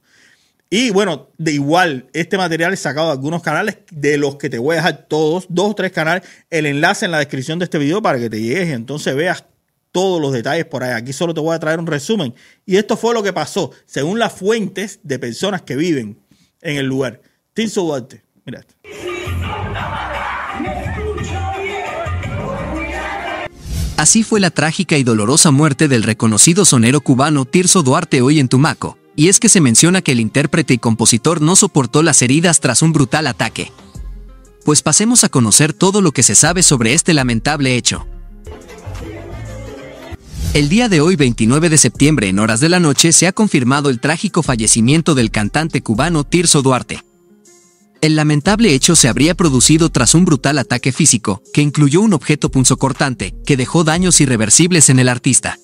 Y 0.71 0.89
bueno, 0.91 1.29
de 1.37 1.53
igual, 1.53 2.07
este 2.15 2.39
material 2.39 2.73
es 2.73 2.81
sacado 2.81 3.09
de 3.09 3.13
algunos 3.13 3.43
canales, 3.43 3.77
de 3.91 4.17
los 4.17 4.37
que 4.37 4.49
te 4.49 4.57
voy 4.57 4.73
a 4.73 4.77
dejar 4.77 5.07
todos, 5.09 5.45
dos 5.51 5.73
o 5.73 5.75
tres 5.75 5.93
canales, 5.93 6.27
el 6.49 6.65
enlace 6.65 7.05
en 7.05 7.11
la 7.11 7.19
descripción 7.19 7.59
de 7.59 7.67
este 7.67 7.77
video 7.77 8.01
para 8.01 8.19
que 8.19 8.31
te 8.31 8.41
llegues 8.41 8.71
y 8.71 8.73
entonces 8.73 9.15
veas 9.15 9.45
todos 9.93 10.23
los 10.23 10.33
detalles 10.33 10.65
por 10.65 10.83
ahí. 10.83 10.93
Aquí 10.93 11.13
solo 11.13 11.35
te 11.35 11.41
voy 11.41 11.55
a 11.55 11.59
traer 11.59 11.79
un 11.81 11.87
resumen. 11.87 12.35
Y 12.65 12.79
esto 12.79 12.97
fue 12.97 13.13
lo 13.13 13.23
que 13.23 13.35
pasó, 13.35 13.73
según 13.85 14.19
las 14.19 14.33
fuentes 14.33 15.01
de 15.03 15.19
personas 15.19 15.61
que 15.61 15.77
viven 15.77 16.19
en 16.63 16.79
el 16.79 16.87
lugar. 16.87 17.21
Tirso 17.53 17.83
Duarte, 17.83 18.25
mira 18.47 18.61
esto. 18.61 18.76
Así 23.97 24.23
fue 24.23 24.41
la 24.41 24.51
trágica 24.51 24.99
y 24.99 25.05
dolorosa 25.05 25.51
muerte 25.51 25.89
del 25.89 26.03
reconocido 26.03 26.67
sonero 26.67 27.01
cubano 27.01 27.47
Tirso 27.47 27.83
Duarte 27.83 28.21
hoy 28.21 28.41
en 28.41 28.49
Tumaco, 28.49 28.99
y 29.17 29.29
es 29.29 29.41
que 29.41 29.49
se 29.49 29.63
menciona 29.63 30.03
que 30.03 30.13
el 30.13 30.21
intérprete 30.21 30.75
y 30.75 30.79
compositor 30.79 31.41
no 31.41 31.57
soportó 31.57 32.03
las 32.03 32.21
heridas 32.21 32.61
tras 32.61 32.83
un 32.83 32.93
brutal 32.93 33.27
ataque. 33.27 33.73
Pues 34.67 34.83
pasemos 34.83 35.25
a 35.25 35.31
conocer 35.31 35.73
todo 35.73 36.03
lo 36.03 36.13
que 36.13 36.23
se 36.23 36.35
sabe 36.35 36.63
sobre 36.63 36.93
este 36.93 37.15
lamentable 37.15 37.75
hecho. 37.75 38.07
El 40.53 40.69
día 40.69 40.91
de 40.91 41.01
hoy, 41.01 41.17
29 41.17 41.71
de 41.71 41.79
septiembre, 41.79 42.29
en 42.29 42.39
horas 42.39 42.61
de 42.61 42.69
la 42.69 42.81
noche, 42.81 43.13
se 43.13 43.27
ha 43.27 43.33
confirmado 43.33 43.89
el 43.89 44.01
trágico 44.01 44.43
fallecimiento 44.43 45.15
del 45.15 45.31
cantante 45.31 45.83
cubano 45.83 46.25
Tirso 46.25 46.61
Duarte. 46.61 47.06
El 48.01 48.15
lamentable 48.15 48.75
hecho 48.75 48.95
se 48.95 49.09
habría 49.09 49.35
producido 49.35 49.89
tras 49.91 50.15
un 50.15 50.25
brutal 50.25 50.59
ataque 50.59 50.93
físico, 50.93 51.43
que 51.53 51.63
incluyó 51.63 52.03
un 52.03 52.13
objeto 52.13 52.51
punzocortante, 52.51 53.35
que 53.45 53.57
dejó 53.57 53.85
daños 53.85 54.21
irreversibles 54.21 54.91
en 54.91 54.99
el 54.99 55.09
artista. 55.09 55.59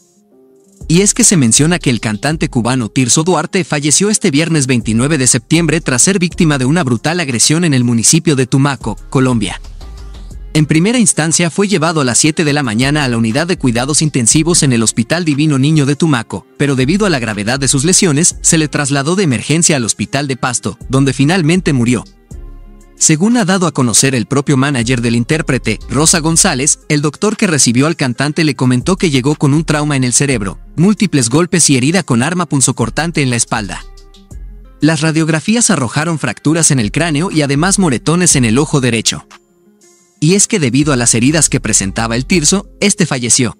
Y 0.88 1.02
es 1.02 1.14
que 1.14 1.24
se 1.24 1.36
menciona 1.36 1.78
que 1.78 1.90
el 1.90 2.00
cantante 2.00 2.48
cubano 2.48 2.88
Tirso 2.88 3.22
Duarte 3.22 3.64
falleció 3.64 4.10
este 4.10 4.30
viernes 4.30 4.66
29 4.66 5.18
de 5.18 5.26
septiembre 5.26 5.80
tras 5.80 6.02
ser 6.02 6.18
víctima 6.18 6.58
de 6.58 6.64
una 6.64 6.82
brutal 6.82 7.20
agresión 7.20 7.64
en 7.64 7.74
el 7.74 7.84
municipio 7.84 8.34
de 8.34 8.46
Tumaco, 8.46 8.96
Colombia. 9.08 9.60
En 10.54 10.66
primera 10.66 10.98
instancia 10.98 11.50
fue 11.50 11.66
llevado 11.66 12.02
a 12.02 12.04
las 12.04 12.18
7 12.18 12.44
de 12.44 12.52
la 12.52 12.62
mañana 12.62 13.04
a 13.04 13.08
la 13.08 13.16
unidad 13.16 13.46
de 13.46 13.56
cuidados 13.56 14.02
intensivos 14.02 14.62
en 14.62 14.74
el 14.74 14.82
Hospital 14.82 15.24
Divino 15.24 15.58
Niño 15.58 15.86
de 15.86 15.96
Tumaco, 15.96 16.46
pero 16.58 16.76
debido 16.76 17.06
a 17.06 17.10
la 17.10 17.18
gravedad 17.18 17.58
de 17.58 17.68
sus 17.68 17.84
lesiones, 17.84 18.36
se 18.42 18.58
le 18.58 18.68
trasladó 18.68 19.16
de 19.16 19.22
emergencia 19.22 19.76
al 19.76 19.84
Hospital 19.84 20.28
de 20.28 20.36
Pasto, 20.36 20.76
donde 20.90 21.14
finalmente 21.14 21.72
murió. 21.72 22.04
Según 23.02 23.36
ha 23.36 23.44
dado 23.44 23.66
a 23.66 23.72
conocer 23.72 24.14
el 24.14 24.26
propio 24.26 24.56
manager 24.56 25.00
del 25.00 25.16
intérprete, 25.16 25.80
Rosa 25.90 26.20
González, 26.20 26.78
el 26.88 27.02
doctor 27.02 27.36
que 27.36 27.48
recibió 27.48 27.88
al 27.88 27.96
cantante 27.96 28.44
le 28.44 28.54
comentó 28.54 28.94
que 28.94 29.10
llegó 29.10 29.34
con 29.34 29.54
un 29.54 29.64
trauma 29.64 29.96
en 29.96 30.04
el 30.04 30.12
cerebro, 30.12 30.60
múltiples 30.76 31.28
golpes 31.28 31.68
y 31.68 31.76
herida 31.76 32.04
con 32.04 32.22
arma 32.22 32.46
punzocortante 32.46 33.20
en 33.20 33.30
la 33.30 33.34
espalda. 33.34 33.84
Las 34.80 35.00
radiografías 35.00 35.68
arrojaron 35.70 36.20
fracturas 36.20 36.70
en 36.70 36.78
el 36.78 36.92
cráneo 36.92 37.32
y 37.32 37.42
además 37.42 37.80
moretones 37.80 38.36
en 38.36 38.44
el 38.44 38.56
ojo 38.56 38.80
derecho. 38.80 39.26
Y 40.20 40.34
es 40.34 40.46
que 40.46 40.60
debido 40.60 40.92
a 40.92 40.96
las 40.96 41.16
heridas 41.16 41.48
que 41.48 41.58
presentaba 41.58 42.14
el 42.14 42.24
Tirso, 42.24 42.68
este 42.78 43.04
falleció. 43.04 43.56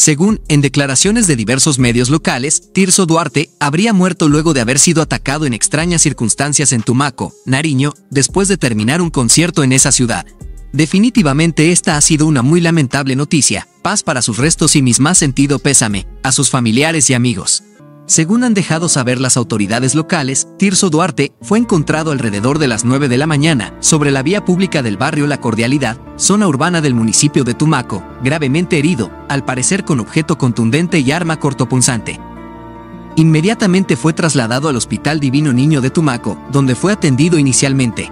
Según, 0.00 0.40
en 0.48 0.62
declaraciones 0.62 1.26
de 1.26 1.36
diversos 1.36 1.78
medios 1.78 2.08
locales, 2.08 2.72
Tirso 2.72 3.04
Duarte 3.04 3.50
habría 3.60 3.92
muerto 3.92 4.30
luego 4.30 4.54
de 4.54 4.62
haber 4.62 4.78
sido 4.78 5.02
atacado 5.02 5.44
en 5.44 5.52
extrañas 5.52 6.00
circunstancias 6.00 6.72
en 6.72 6.82
Tumaco, 6.82 7.34
Nariño, 7.44 7.92
después 8.08 8.48
de 8.48 8.56
terminar 8.56 9.02
un 9.02 9.10
concierto 9.10 9.62
en 9.62 9.74
esa 9.74 9.92
ciudad. 9.92 10.24
Definitivamente 10.72 11.70
esta 11.70 11.98
ha 11.98 12.00
sido 12.00 12.24
una 12.24 12.40
muy 12.40 12.62
lamentable 12.62 13.14
noticia, 13.14 13.68
paz 13.82 14.02
para 14.02 14.22
sus 14.22 14.38
restos 14.38 14.74
y 14.74 14.80
mis 14.80 15.00
más 15.00 15.18
sentido 15.18 15.58
pésame, 15.58 16.06
a 16.22 16.32
sus 16.32 16.48
familiares 16.48 17.10
y 17.10 17.12
amigos. 17.12 17.62
Según 18.10 18.42
han 18.42 18.54
dejado 18.54 18.88
saber 18.88 19.20
las 19.20 19.36
autoridades 19.36 19.94
locales, 19.94 20.48
Tirso 20.58 20.90
Duarte 20.90 21.30
fue 21.42 21.60
encontrado 21.60 22.10
alrededor 22.10 22.58
de 22.58 22.66
las 22.66 22.84
9 22.84 23.06
de 23.06 23.16
la 23.16 23.28
mañana 23.28 23.72
sobre 23.78 24.10
la 24.10 24.24
vía 24.24 24.44
pública 24.44 24.82
del 24.82 24.96
barrio 24.96 25.28
La 25.28 25.40
Cordialidad, 25.40 25.96
zona 26.16 26.48
urbana 26.48 26.80
del 26.80 26.92
municipio 26.92 27.44
de 27.44 27.54
Tumaco, 27.54 28.02
gravemente 28.20 28.80
herido, 28.80 29.12
al 29.28 29.44
parecer 29.44 29.84
con 29.84 30.00
objeto 30.00 30.38
contundente 30.38 30.98
y 30.98 31.12
arma 31.12 31.38
cortopunzante. 31.38 32.18
Inmediatamente 33.14 33.94
fue 33.94 34.12
trasladado 34.12 34.68
al 34.68 34.74
Hospital 34.74 35.20
Divino 35.20 35.52
Niño 35.52 35.80
de 35.80 35.90
Tumaco, 35.90 36.36
donde 36.50 36.74
fue 36.74 36.92
atendido 36.92 37.38
inicialmente. 37.38 38.10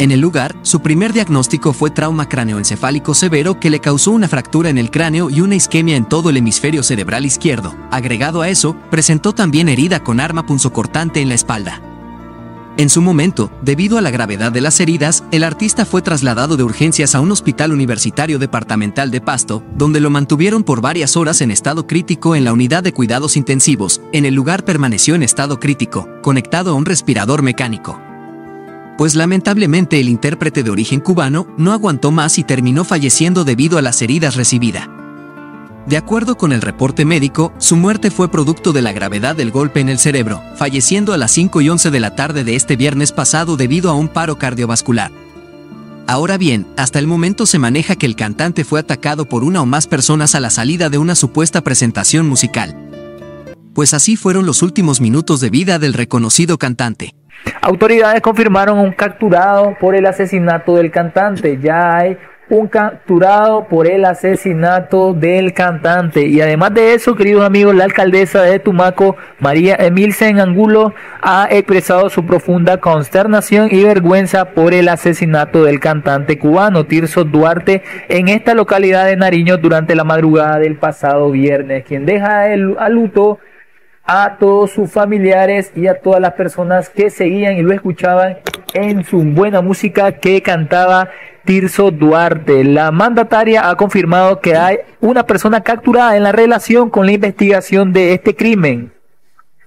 En 0.00 0.10
el 0.10 0.18
lugar, 0.18 0.56
su 0.62 0.80
primer 0.80 1.12
diagnóstico 1.12 1.72
fue 1.72 1.88
trauma 1.88 2.28
cráneoencefálico 2.28 3.14
severo 3.14 3.60
que 3.60 3.70
le 3.70 3.78
causó 3.78 4.10
una 4.10 4.26
fractura 4.26 4.68
en 4.68 4.76
el 4.76 4.90
cráneo 4.90 5.30
y 5.30 5.40
una 5.40 5.54
isquemia 5.54 5.96
en 5.96 6.08
todo 6.08 6.30
el 6.30 6.36
hemisferio 6.36 6.82
cerebral 6.82 7.24
izquierdo. 7.24 7.76
Agregado 7.92 8.42
a 8.42 8.48
eso, 8.48 8.76
presentó 8.90 9.34
también 9.34 9.68
herida 9.68 10.02
con 10.02 10.18
arma 10.18 10.46
punzocortante 10.46 11.20
en 11.20 11.28
la 11.28 11.36
espalda. 11.36 11.80
En 12.76 12.90
su 12.90 13.02
momento, 13.02 13.52
debido 13.62 13.96
a 13.96 14.00
la 14.00 14.10
gravedad 14.10 14.50
de 14.50 14.60
las 14.60 14.80
heridas, 14.80 15.22
el 15.30 15.44
artista 15.44 15.84
fue 15.84 16.02
trasladado 16.02 16.56
de 16.56 16.64
urgencias 16.64 17.14
a 17.14 17.20
un 17.20 17.30
hospital 17.30 17.72
universitario 17.72 18.40
departamental 18.40 19.12
de 19.12 19.20
Pasto, 19.20 19.62
donde 19.76 20.00
lo 20.00 20.10
mantuvieron 20.10 20.64
por 20.64 20.80
varias 20.80 21.16
horas 21.16 21.40
en 21.40 21.52
estado 21.52 21.86
crítico 21.86 22.34
en 22.34 22.42
la 22.42 22.52
unidad 22.52 22.82
de 22.82 22.92
cuidados 22.92 23.36
intensivos. 23.36 24.00
En 24.12 24.24
el 24.24 24.34
lugar 24.34 24.64
permaneció 24.64 25.14
en 25.14 25.22
estado 25.22 25.60
crítico, 25.60 26.08
conectado 26.20 26.72
a 26.72 26.74
un 26.74 26.84
respirador 26.84 27.42
mecánico 27.42 28.00
pues 28.96 29.14
lamentablemente 29.14 30.00
el 30.00 30.08
intérprete 30.08 30.62
de 30.62 30.70
origen 30.70 31.00
cubano 31.00 31.46
no 31.56 31.72
aguantó 31.72 32.10
más 32.10 32.38
y 32.38 32.44
terminó 32.44 32.84
falleciendo 32.84 33.44
debido 33.44 33.78
a 33.78 33.82
las 33.82 34.00
heridas 34.02 34.36
recibidas. 34.36 34.88
De 35.86 35.98
acuerdo 35.98 36.38
con 36.38 36.52
el 36.52 36.62
reporte 36.62 37.04
médico, 37.04 37.52
su 37.58 37.76
muerte 37.76 38.10
fue 38.10 38.30
producto 38.30 38.72
de 38.72 38.80
la 38.80 38.92
gravedad 38.92 39.36
del 39.36 39.50
golpe 39.50 39.80
en 39.80 39.90
el 39.90 39.98
cerebro, 39.98 40.42
falleciendo 40.56 41.12
a 41.12 41.18
las 41.18 41.30
5 41.32 41.60
y 41.60 41.68
11 41.68 41.90
de 41.90 42.00
la 42.00 42.16
tarde 42.16 42.42
de 42.42 42.56
este 42.56 42.76
viernes 42.76 43.12
pasado 43.12 43.58
debido 43.58 43.90
a 43.90 43.94
un 43.94 44.08
paro 44.08 44.38
cardiovascular. 44.38 45.10
Ahora 46.06 46.38
bien, 46.38 46.66
hasta 46.76 46.98
el 46.98 47.06
momento 47.06 47.44
se 47.44 47.58
maneja 47.58 47.96
que 47.96 48.06
el 48.06 48.16
cantante 48.16 48.64
fue 48.64 48.80
atacado 48.80 49.26
por 49.26 49.44
una 49.44 49.60
o 49.60 49.66
más 49.66 49.86
personas 49.86 50.34
a 50.34 50.40
la 50.40 50.50
salida 50.50 50.88
de 50.88 50.98
una 50.98 51.14
supuesta 51.14 51.62
presentación 51.62 52.26
musical. 52.28 52.76
Pues 53.74 53.92
así 53.92 54.16
fueron 54.16 54.46
los 54.46 54.62
últimos 54.62 55.00
minutos 55.00 55.40
de 55.40 55.50
vida 55.50 55.78
del 55.78 55.94
reconocido 55.94 56.58
cantante. 56.58 57.14
Autoridades 57.60 58.20
confirmaron 58.20 58.78
un 58.78 58.92
capturado 58.92 59.76
por 59.80 59.94
el 59.94 60.06
asesinato 60.06 60.76
del 60.76 60.90
cantante. 60.90 61.58
Ya 61.60 61.96
hay 61.96 62.18
un 62.48 62.68
capturado 62.68 63.66
por 63.68 63.86
el 63.86 64.04
asesinato 64.04 65.14
del 65.14 65.54
cantante. 65.54 66.26
Y 66.26 66.40
además 66.40 66.74
de 66.74 66.94
eso, 66.94 67.14
queridos 67.14 67.44
amigos, 67.44 67.74
la 67.74 67.84
alcaldesa 67.84 68.42
de 68.42 68.58
Tumaco, 68.58 69.16
María 69.38 69.76
Emilsen 69.76 70.40
Angulo, 70.40 70.94
ha 71.22 71.48
expresado 71.50 72.10
su 72.10 72.26
profunda 72.26 72.78
consternación 72.78 73.68
y 73.70 73.82
vergüenza 73.82 74.50
por 74.50 74.74
el 74.74 74.88
asesinato 74.88 75.64
del 75.64 75.80
cantante 75.80 76.38
cubano 76.38 76.84
Tirso 76.84 77.24
Duarte 77.24 77.82
en 78.08 78.28
esta 78.28 78.54
localidad 78.54 79.06
de 79.06 79.16
Nariño 79.16 79.56
durante 79.56 79.94
la 79.94 80.04
madrugada 80.04 80.58
del 80.58 80.76
pasado 80.76 81.30
viernes, 81.30 81.84
quien 81.84 82.04
deja 82.04 82.52
el, 82.52 82.76
a 82.78 82.88
luto 82.88 83.38
a 84.06 84.36
todos 84.38 84.70
sus 84.70 84.90
familiares 84.90 85.72
y 85.74 85.86
a 85.86 85.98
todas 85.98 86.20
las 86.20 86.34
personas 86.34 86.90
que 86.90 87.08
seguían 87.08 87.56
y 87.56 87.62
lo 87.62 87.72
escuchaban 87.72 88.38
en 88.74 89.04
su 89.04 89.22
buena 89.22 89.62
música 89.62 90.12
que 90.12 90.42
cantaba 90.42 91.08
Tirso 91.44 91.90
Duarte. 91.90 92.64
La 92.64 92.90
mandataria 92.90 93.68
ha 93.68 93.76
confirmado 93.76 94.40
que 94.40 94.56
hay 94.56 94.78
una 95.00 95.24
persona 95.24 95.62
capturada 95.62 96.16
en 96.16 96.22
la 96.22 96.32
relación 96.32 96.90
con 96.90 97.06
la 97.06 97.12
investigación 97.12 97.92
de 97.92 98.12
este 98.12 98.36
crimen. 98.36 98.92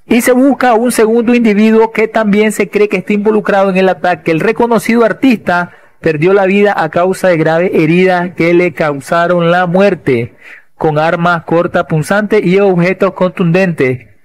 Y 0.06 0.21
se 0.21 0.32
busca 0.32 0.73
un 0.76 0.91
segundo 0.91 1.34
individuo 1.34 1.91
que 1.91 2.08
también 2.08 2.52
se 2.52 2.69
cree 2.69 2.88
que 2.88 2.97
está 2.97 3.13
involucrado 3.13 3.69
en 3.69 3.78
el 3.78 3.89
ataque. 3.89 4.32
El 4.32 4.39
reconocido 4.39 5.04
artista 5.04 5.71
perdió 6.00 6.34
la 6.34 6.45
vida 6.45 6.73
a 6.78 6.89
causa 6.89 7.28
de 7.28 7.38
graves 7.38 7.71
heridas 7.73 8.32
que 8.36 8.54
le 8.54 8.71
causaron 8.71 9.52
la 9.52 9.65
muerte 9.65 10.36
con 10.76 11.00
armas 11.00 11.43
cortas 11.43 11.86
punzantes 11.86 12.45
y 12.45 12.60
objetos 12.60 13.13
contundentes 13.13 14.16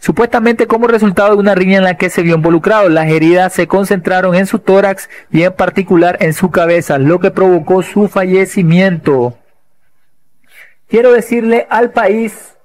supuestamente 0.00 0.66
como 0.66 0.86
resultado 0.86 1.34
de 1.34 1.40
una 1.40 1.54
riña 1.54 1.78
en 1.78 1.84
la 1.84 1.96
que 1.96 2.10
se 2.10 2.22
vio 2.22 2.36
involucrado. 2.36 2.88
Las 2.88 3.08
heridas 3.08 3.52
se 3.52 3.66
concentraron 3.66 4.34
en 4.34 4.46
su 4.46 4.58
tórax 4.58 5.08
y 5.30 5.42
en 5.42 5.52
particular 5.52 6.16
en 6.20 6.34
su 6.34 6.50
cabeza, 6.50 6.98
lo 6.98 7.20
que 7.20 7.30
provocó 7.30 7.82
su 7.82 8.08
fallecimiento. 8.08 9.34
Quiero 10.88 11.12
decirle 11.12 11.66
al 11.70 11.90
país 11.90 12.56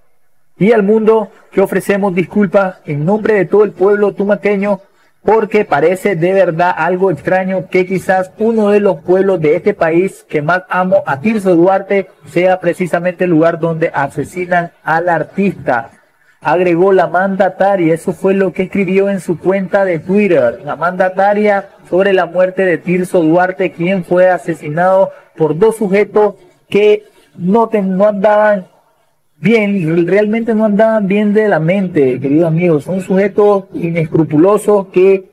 y 0.57 0.71
al 0.71 0.83
mundo 0.83 1.31
que 1.51 1.62
ofrecemos 1.62 2.15
disculpas 2.15 2.77
en 2.86 3.05
nombre 3.05 3.33
de 3.33 3.45
todo 3.45 3.63
el 3.63 3.71
pueblo 3.71 4.13
tumaqueño 4.13 4.79
porque 5.23 5.65
parece 5.65 6.15
de 6.15 6.33
verdad 6.33 6.73
algo 6.75 7.09
extraño 7.09 7.67
que 7.69 7.86
quizás 7.86 8.31
uno 8.38 8.69
de 8.69 8.79
los 8.79 9.01
pueblos 9.01 9.39
de 9.39 9.55
este 9.55 9.73
país 9.73 10.25
que 10.27 10.41
más 10.41 10.63
amo 10.69 11.03
a 11.05 11.21
Tirso 11.21 11.55
Duarte 11.55 12.09
sea 12.27 12.59
precisamente 12.59 13.23
el 13.23 13.31
lugar 13.31 13.59
donde 13.59 13.91
asesinan 13.93 14.71
al 14.83 15.09
artista 15.09 15.91
agregó 16.43 16.91
la 16.91 17.08
mandataria. 17.08 17.93
Eso 17.93 18.13
fue 18.13 18.34
lo 18.34 18.53
que 18.53 18.63
escribió 18.63 19.10
en 19.10 19.19
su 19.19 19.39
cuenta 19.39 19.86
de 19.86 19.99
Twitter. 19.99 20.62
La 20.63 20.75
mandataria 20.75 21.69
sobre 21.89 22.13
la 22.13 22.25
muerte 22.25 22.65
de 22.65 22.77
Tirso 22.77 23.21
Duarte, 23.21 23.71
quien 23.71 24.03
fue 24.03 24.29
asesinado 24.29 25.12
por 25.36 25.58
dos 25.58 25.77
sujetos 25.77 26.36
que 26.69 27.03
no, 27.38 27.69
no 27.71 28.08
andaban 28.08 28.67
bien, 29.38 30.08
realmente 30.08 30.53
no 30.53 30.65
andaban 30.65 31.08
bien 31.08 31.34
de 31.34 31.47
la 31.47 31.60
mente, 31.60 32.19
queridos 32.19 32.47
amigos. 32.47 32.84
Son 32.84 33.01
sujetos 33.01 33.65
inescrupulosos 33.73 34.88
que 34.88 35.32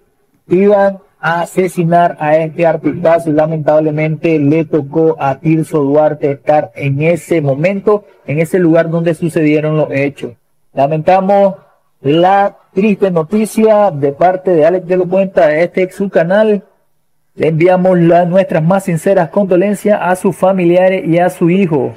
iban 0.48 0.98
a 1.20 1.42
asesinar 1.42 2.16
a 2.18 2.36
este 2.38 2.66
artistazo 2.66 3.30
y 3.30 3.34
lamentablemente 3.34 4.38
le 4.38 4.64
tocó 4.64 5.16
a 5.20 5.38
Tirso 5.38 5.82
Duarte 5.82 6.30
estar 6.30 6.72
en 6.74 7.02
ese 7.02 7.42
momento, 7.42 8.04
en 8.26 8.40
ese 8.40 8.58
lugar 8.58 8.90
donde 8.90 9.14
sucedieron 9.14 9.76
los 9.76 9.90
hechos. 9.90 10.32
Lamentamos 10.72 11.56
la 12.00 12.56
triste 12.72 13.10
noticia 13.10 13.90
de 13.90 14.12
parte 14.12 14.52
de 14.52 14.64
Alex 14.64 14.86
de 14.86 14.96
lo 14.96 15.08
Cuenta 15.08 15.48
de 15.48 15.64
este 15.64 15.82
ex 15.82 16.00
canal. 16.12 16.64
Le 17.34 17.48
enviamos 17.48 17.98
nuestras 17.98 18.62
más 18.62 18.84
sinceras 18.84 19.30
condolencias 19.30 19.98
a 20.00 20.14
sus 20.14 20.36
familiares 20.36 21.02
y 21.06 21.18
a 21.18 21.28
su 21.28 21.50
hijo. 21.50 21.94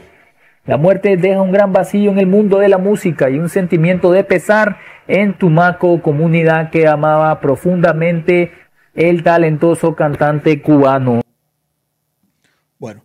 La 0.66 0.78
muerte 0.78 1.18
deja 1.18 1.42
un 1.42 1.52
gran 1.52 1.72
vacío 1.72 2.10
en 2.12 2.20
el 2.20 2.26
mundo 2.26 2.58
de 2.58 2.70
la 2.70 2.78
música 2.78 3.30
y 3.30 3.38
un 3.38 3.50
sentimiento 3.50 4.12
de 4.12 4.24
pesar 4.24 4.78
en 5.08 5.38
Tumaco, 5.38 6.02
comunidad 6.02 6.72
que 6.72 6.88
amaba 6.88 7.40
profundamente 7.42 8.52
el 8.96 9.24
talentoso 9.24 9.94
cantante 9.96 10.62
cubano. 10.62 11.22
Bueno, 12.80 13.04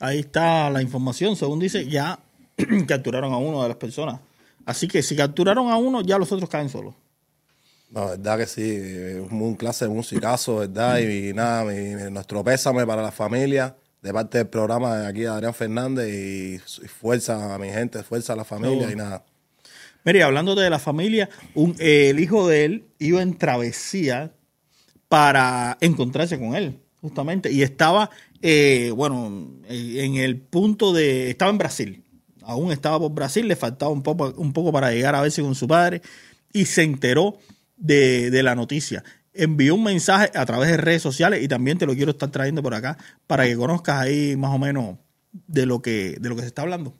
ahí 0.00 0.20
está 0.20 0.70
la 0.70 0.82
información. 0.82 1.36
Según 1.36 1.60
dice, 1.60 1.86
ya 1.86 2.18
capturaron 2.88 3.32
a 3.32 3.36
uno 3.36 3.62
de 3.62 3.68
las 3.68 3.76
personas 3.76 4.20
Así 4.66 4.88
que 4.88 5.02
si 5.02 5.16
capturaron 5.16 5.70
a 5.70 5.76
uno, 5.76 6.02
ya 6.02 6.18
los 6.18 6.30
otros 6.32 6.50
caen 6.50 6.68
solos. 6.68 6.94
No, 7.88 8.06
verdad 8.06 8.38
que 8.38 8.46
sí, 8.46 9.24
un 9.30 9.54
clase 9.54 9.84
de 9.86 9.90
musicazo, 9.92 10.56
¿verdad? 10.56 10.98
Y, 10.98 11.32
nada, 11.32 11.64
nuestro 12.10 12.42
pésame 12.42 12.84
para 12.84 13.00
la 13.00 13.12
familia, 13.12 13.76
de 14.02 14.12
parte 14.12 14.38
del 14.38 14.48
programa 14.48 14.98
de 14.98 15.06
aquí 15.06 15.20
de 15.20 15.28
Adrián 15.28 15.54
Fernández 15.54 16.08
y, 16.12 16.58
fuerza 16.88 17.54
a 17.54 17.58
mi 17.58 17.70
gente, 17.70 18.02
fuerza 18.02 18.32
a 18.32 18.36
la 18.36 18.44
familia 18.44 18.90
y 18.90 18.96
nada. 18.96 19.24
Mire, 20.04 20.24
hablando 20.24 20.56
de 20.56 20.68
la 20.68 20.80
familia, 20.80 21.28
un, 21.54 21.76
el 21.78 22.18
hijo 22.18 22.48
de 22.48 22.64
él 22.64 22.84
iba 22.98 23.22
en 23.22 23.38
travesía 23.38 24.32
para 25.08 25.78
encontrarse 25.80 26.38
con 26.40 26.56
él, 26.56 26.80
justamente, 27.00 27.52
y 27.52 27.62
estaba, 27.62 28.10
eh, 28.42 28.92
bueno, 28.94 29.48
en 29.68 30.16
el 30.16 30.38
punto 30.38 30.92
de, 30.92 31.30
estaba 31.30 31.52
en 31.52 31.58
Brasil, 31.58 32.02
aún 32.46 32.70
estaba 32.70 32.98
por 32.98 33.12
Brasil, 33.12 33.46
le 33.46 33.56
faltaba 33.56 33.90
un 33.90 34.02
poco, 34.02 34.72
para 34.72 34.92
llegar 34.92 35.14
a 35.14 35.20
verse 35.20 35.42
con 35.42 35.54
su 35.54 35.66
padre 35.66 36.00
y 36.52 36.64
se 36.64 36.84
enteró 36.84 37.36
de, 37.76 38.30
la 38.42 38.54
noticia. 38.54 39.04
envió 39.34 39.74
un 39.74 39.82
mensaje 39.82 40.30
a 40.34 40.46
través 40.46 40.70
de 40.70 40.76
redes 40.76 41.02
sociales 41.02 41.42
y 41.42 41.48
también 41.48 41.76
te 41.76 41.86
lo 41.86 41.94
quiero 41.94 42.12
estar 42.12 42.30
trayendo 42.30 42.62
por 42.62 42.74
acá 42.74 42.96
para 43.26 43.44
que 43.44 43.56
conozcas 43.56 43.96
ahí 43.96 44.36
más 44.36 44.54
o 44.54 44.58
menos 44.58 44.96
de 45.32 45.66
lo 45.66 45.82
que, 45.82 46.16
de 46.20 46.28
lo 46.28 46.36
que 46.36 46.42
se 46.42 46.48
está 46.48 46.62
hablando. 46.62 46.94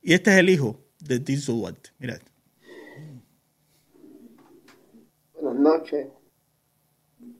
Y 0.00 0.14
este 0.14 0.32
es 0.32 0.38
el 0.38 0.48
hijo 0.48 0.80
de 1.00 1.20
Tirso 1.20 1.52
Duarte. 1.52 1.90
Mira 1.98 2.14
esto. 2.14 2.30
Buenas 5.40 5.60
noches 5.60 6.06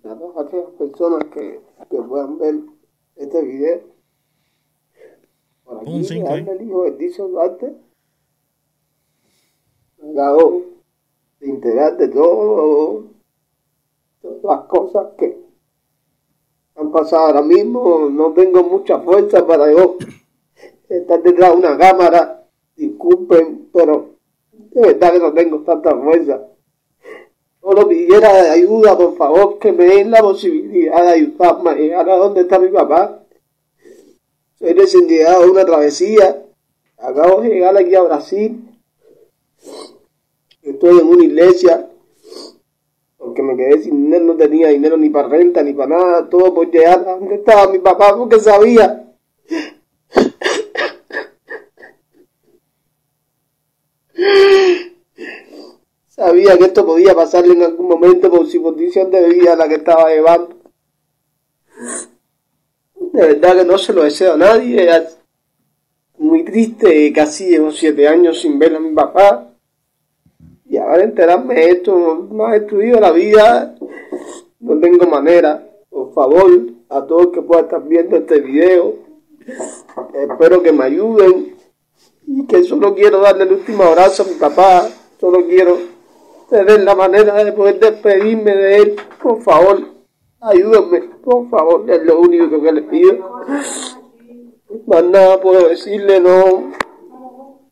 a 0.04 0.14
todas 0.16 0.46
aquellas 0.46 0.70
personas 0.76 1.24
que 1.32 1.60
puedan 1.88 2.38
ver 2.38 2.54
este 3.16 3.42
video. 3.42 3.91
Un 5.80 5.98
le 5.98 6.04
cinco, 6.04 6.28
habla 6.28 6.52
el 6.52 6.62
hijo 6.62 6.84
de 6.84 6.92
Tizo 6.92 7.28
Duarte. 7.28 7.74
Encargado 9.98 10.62
de 11.40 11.48
integrar 11.48 11.96
de 11.96 12.08
todo, 12.08 13.04
todas 14.20 14.42
las 14.42 14.66
cosas 14.66 15.06
que 15.16 15.38
han 16.76 16.92
pasado 16.92 17.26
ahora 17.26 17.42
mismo. 17.42 18.10
No 18.10 18.32
tengo 18.32 18.62
mucha 18.62 18.98
fuerza 19.00 19.46
para 19.46 19.72
yo 19.72 19.96
estar 20.88 21.22
detrás 21.22 21.52
de 21.52 21.56
una 21.56 21.78
cámara. 21.78 22.46
Disculpen, 22.76 23.70
pero 23.72 24.16
de 24.52 24.80
verdad 24.80 25.12
que 25.12 25.18
no 25.18 25.32
tengo 25.32 25.60
tanta 25.60 25.96
fuerza. 25.96 26.48
Solo 27.60 27.88
pidiera 27.88 28.52
ayuda, 28.52 28.96
por 28.96 29.16
favor, 29.16 29.58
que 29.58 29.70
me 29.70 29.84
den 29.84 30.10
la 30.10 30.20
posibilidad 30.20 31.00
de 31.02 31.08
ayudarme 31.08 31.70
a 31.70 31.74
llegar 31.74 32.10
a 32.10 32.16
donde 32.16 32.40
está 32.40 32.58
mi 32.58 32.68
papá. 32.68 33.21
Soy 34.62 34.74
recién 34.74 35.08
llegado 35.08 35.42
de 35.42 35.50
una 35.50 35.64
travesía. 35.64 36.40
Acabo 36.96 37.40
de 37.40 37.48
llegar 37.48 37.76
aquí 37.76 37.96
a 37.96 38.02
Brasil. 38.02 38.78
Estoy 40.62 41.00
en 41.00 41.06
una 41.08 41.24
iglesia. 41.24 41.90
Porque 43.16 43.42
me 43.42 43.56
quedé 43.56 43.82
sin 43.82 44.04
dinero, 44.04 44.24
no 44.24 44.36
tenía 44.36 44.68
dinero 44.68 44.96
ni 44.96 45.10
para 45.10 45.26
renta, 45.26 45.64
ni 45.64 45.72
para 45.72 45.98
nada. 45.98 46.30
Todo 46.30 46.54
por 46.54 46.70
llegar 46.70 47.00
a 47.00 47.16
donde 47.16 47.34
estaba 47.34 47.72
mi 47.72 47.80
papá, 47.80 48.16
porque 48.16 48.38
sabía. 48.38 49.12
Sabía 56.06 56.56
que 56.56 56.64
esto 56.66 56.86
podía 56.86 57.16
pasarle 57.16 57.54
en 57.54 57.62
algún 57.62 57.88
momento 57.88 58.30
por 58.30 58.46
su 58.46 58.62
condición 58.62 59.10
de 59.10 59.28
vida 59.28 59.56
la 59.56 59.66
que 59.66 59.74
estaba 59.74 60.08
llevando. 60.08 60.61
De 63.12 63.20
verdad 63.20 63.58
que 63.58 63.64
no 63.64 63.76
se 63.76 63.92
lo 63.92 64.04
deseo 64.04 64.34
a 64.34 64.36
nadie. 64.38 64.88
Es 64.88 65.18
muy 66.16 66.44
triste, 66.44 67.12
casi 67.12 67.46
llevo 67.46 67.70
siete 67.70 68.08
años 68.08 68.40
sin 68.40 68.58
ver 68.58 68.74
a 68.74 68.80
mi 68.80 68.94
papá. 68.94 69.52
Y 70.64 70.78
ahora 70.78 71.04
enterarme 71.04 71.54
de 71.54 71.70
esto 71.70 72.28
me 72.30 72.44
ha 72.44 72.52
destruido 72.52 72.98
la 72.98 73.10
vida. 73.10 73.76
No 74.60 74.80
tengo 74.80 75.06
manera. 75.06 75.68
Por 75.90 76.14
favor, 76.14 76.50
a 76.88 77.04
todos 77.04 77.28
que 77.34 77.42
puedan 77.42 77.66
estar 77.66 77.86
viendo 77.86 78.16
este 78.16 78.40
video, 78.40 78.94
espero 80.14 80.62
que 80.62 80.72
me 80.72 80.84
ayuden. 80.84 81.56
Y 82.26 82.46
que 82.46 82.64
solo 82.64 82.94
quiero 82.94 83.20
darle 83.20 83.44
el 83.44 83.52
último 83.52 83.82
abrazo 83.82 84.22
a 84.22 84.26
mi 84.26 84.34
papá. 84.36 84.88
Solo 85.20 85.46
quiero 85.46 85.76
tener 86.48 86.80
la 86.80 86.94
manera 86.94 87.44
de 87.44 87.52
poder 87.52 87.78
despedirme 87.78 88.56
de 88.56 88.76
él. 88.76 88.96
Por 89.22 89.42
favor, 89.42 89.82
ayúdenme. 90.40 91.11
Por 91.24 91.48
favor, 91.50 91.88
es 91.88 92.02
lo 92.02 92.20
único 92.20 92.60
que 92.60 92.72
le 92.72 92.82
pido. 92.82 93.42
Más 94.86 95.04
nada 95.04 95.40
puedo 95.40 95.68
decirle, 95.68 96.20
no. 96.20 96.72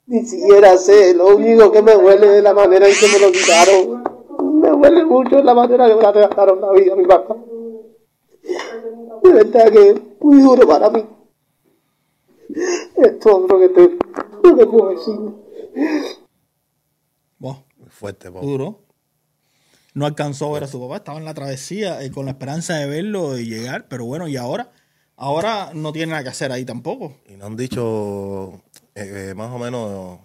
Ni 0.06 0.24
siquiera 0.24 0.76
sé. 0.76 1.14
Lo 1.14 1.36
único 1.36 1.72
que 1.72 1.82
me 1.82 1.94
duele 1.94 2.28
de 2.28 2.42
la 2.42 2.54
manera 2.54 2.86
en 2.86 2.94
que 2.94 3.06
me 3.08 3.26
lo 3.26 3.32
quitaron. 3.32 4.60
Me 4.60 4.70
duele 4.70 5.04
mucho 5.04 5.42
la 5.42 5.54
manera 5.54 5.88
que 5.88 5.94
me 5.94 6.00
trataron 6.00 6.60
la 6.60 6.72
vida 6.72 6.92
a 6.92 6.96
mi 6.96 7.06
papá. 7.06 7.36
De 9.22 9.32
verdad 9.32 9.70
que 9.72 9.90
es 9.90 10.00
muy 10.20 10.40
duro 10.40 10.66
para 10.66 10.90
mí. 10.90 11.04
Es 12.96 13.18
todo 13.20 13.46
lo 13.46 13.58
que 13.58 13.68
te, 13.68 13.98
lo 14.42 14.56
que 14.56 14.66
puedo 14.66 14.90
decir. 14.90 15.18
Muy 17.38 17.54
fuerte, 17.88 18.30
po. 18.30 18.40
duro. 18.40 18.89
No 20.00 20.06
alcanzó 20.06 20.48
a 20.48 20.54
ver 20.54 20.64
a 20.64 20.66
su 20.66 20.80
papá, 20.80 20.96
estaba 20.96 21.18
en 21.18 21.26
la 21.26 21.34
travesía 21.34 22.02
eh, 22.02 22.10
con 22.10 22.24
la 22.24 22.30
esperanza 22.30 22.74
de 22.74 22.86
verlo 22.86 23.38
y 23.38 23.44
llegar, 23.44 23.86
pero 23.86 24.06
bueno, 24.06 24.28
y 24.28 24.38
ahora, 24.38 24.72
ahora 25.14 25.72
no 25.74 25.92
tiene 25.92 26.12
nada 26.12 26.22
que 26.22 26.30
hacer 26.30 26.50
ahí 26.52 26.64
tampoco. 26.64 27.18
Y 27.28 27.34
no 27.34 27.44
han 27.44 27.54
dicho 27.54 28.62
eh, 28.94 29.28
eh, 29.28 29.34
más 29.36 29.50
o 29.50 29.58
menos 29.58 30.20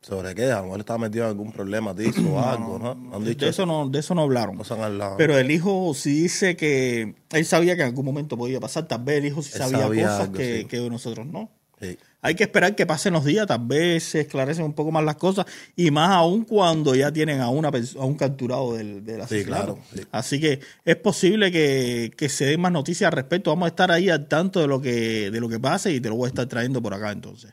sobre 0.00 0.32
qué. 0.36 0.44
A 0.52 0.58
lo 0.58 0.66
mejor 0.66 0.78
estaba 0.78 1.00
metido 1.00 1.24
en 1.24 1.30
algún 1.30 1.50
problema, 1.50 1.92
dicho 1.92 2.20
o 2.20 2.38
algo, 2.38 2.78
¿no? 2.78 2.94
No 2.94 3.16
han 3.16 3.24
dicho 3.24 3.46
De 3.46 3.50
eso 3.50 3.66
no, 3.66 3.88
de 3.88 3.98
eso 3.98 4.14
no 4.14 4.22
hablaron. 4.22 4.56
No. 4.56 5.14
Pero 5.18 5.36
el 5.36 5.50
hijo 5.50 5.92
sí 5.94 6.22
dice 6.22 6.56
que 6.56 7.16
él 7.32 7.44
sabía 7.46 7.74
que 7.74 7.82
en 7.82 7.88
algún 7.88 8.04
momento 8.04 8.38
podía 8.38 8.60
pasar. 8.60 8.86
Tal 8.86 9.02
vez 9.02 9.18
el 9.18 9.26
hijo 9.26 9.42
sí 9.42 9.50
Él 9.54 9.58
sabía, 9.58 9.78
sabía 9.80 10.02
cosas 10.04 10.20
algo, 10.20 10.34
que, 10.34 10.58
sí. 10.60 10.64
que 10.66 10.88
nosotros 10.88 11.26
no. 11.26 11.50
Sí. 11.80 11.98
Hay 12.26 12.34
que 12.34 12.44
esperar 12.44 12.74
que 12.74 12.86
pasen 12.86 13.12
los 13.12 13.24
días, 13.24 13.46
tal 13.46 13.60
vez 13.66 14.02
se 14.02 14.20
esclarecen 14.22 14.64
un 14.64 14.72
poco 14.74 14.90
más 14.90 15.04
las 15.04 15.16
cosas 15.16 15.46
y 15.76 15.90
más 15.90 16.10
aún 16.10 16.44
cuando 16.44 16.94
ya 16.94 17.12
tienen 17.12 17.40
a 17.40 17.48
una 17.50 17.68
a 17.68 18.04
un 18.04 18.16
capturado 18.16 18.74
del, 18.74 19.04
del 19.04 19.20
asesinato. 19.20 19.74
claro, 19.76 19.78
sí. 19.94 20.00
Así 20.10 20.40
que 20.40 20.60
es 20.84 20.96
posible 20.96 21.52
que, 21.52 22.12
que 22.16 22.28
se 22.28 22.46
den 22.46 22.60
más 22.60 22.72
noticias 22.72 23.08
al 23.08 23.12
respecto. 23.16 23.50
Vamos 23.50 23.66
a 23.66 23.68
estar 23.68 23.90
ahí 23.92 24.08
al 24.10 24.26
tanto 24.28 24.60
de 24.60 24.66
lo 24.66 24.80
que 24.80 25.30
de 25.30 25.40
lo 25.40 25.48
que 25.48 25.60
pase 25.60 25.92
y 25.92 26.00
te 26.00 26.08
lo 26.08 26.16
voy 26.16 26.26
a 26.26 26.28
estar 26.28 26.46
trayendo 26.46 26.82
por 26.82 26.92
acá 26.94 27.12
entonces. 27.12 27.52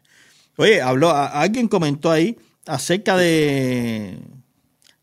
Oye, 0.57 0.81
habló 0.81 1.09
a- 1.09 1.27
alguien 1.41 1.67
comentó 1.67 2.09
ahí 2.11 2.37
acerca 2.65 3.15
de 3.17 4.17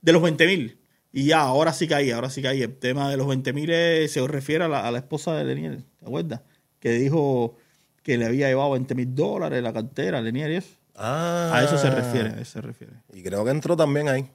de 0.02 0.12
los 0.12 0.22
20 0.22 0.46
mil. 0.46 0.78
Y 1.12 1.24
ya, 1.24 1.40
ahora 1.40 1.72
sí 1.72 1.88
caí, 1.88 2.11
ahora 2.12 2.30
sí 2.30 2.40
caí. 2.40 2.62
El 2.62 2.76
tema 2.76 3.11
de 3.11 3.16
los 3.16 3.26
20 3.26 3.52
mil 3.52 3.68
se 4.09 4.26
refiere 4.28 4.64
a 4.64 4.68
la, 4.68 4.87
a 4.87 4.90
la 4.92 4.98
esposa 4.98 5.35
de 5.35 5.44
Lenier, 5.44 5.78
¿te 5.98 6.06
acuerdas? 6.06 6.40
Que 6.78 6.92
dijo 6.92 7.56
que 8.02 8.16
le 8.16 8.26
había 8.26 8.48
llevado 8.48 8.70
20 8.72 8.94
mil 8.94 9.14
dólares 9.14 9.62
la 9.62 9.72
cartera 9.72 10.20
Lenier 10.20 10.50
y 10.50 10.56
eso. 10.56 10.70
Ah. 10.96 11.50
A 11.54 11.64
eso 11.64 11.78
se 11.78 11.90
refiere, 11.90 12.30
a 12.30 12.40
eso 12.40 12.52
se 12.52 12.60
refiere. 12.60 12.92
Y 13.12 13.22
creo 13.22 13.44
que 13.44 13.50
entró 13.50 13.76
también 13.76 14.08
ahí. 14.08 14.28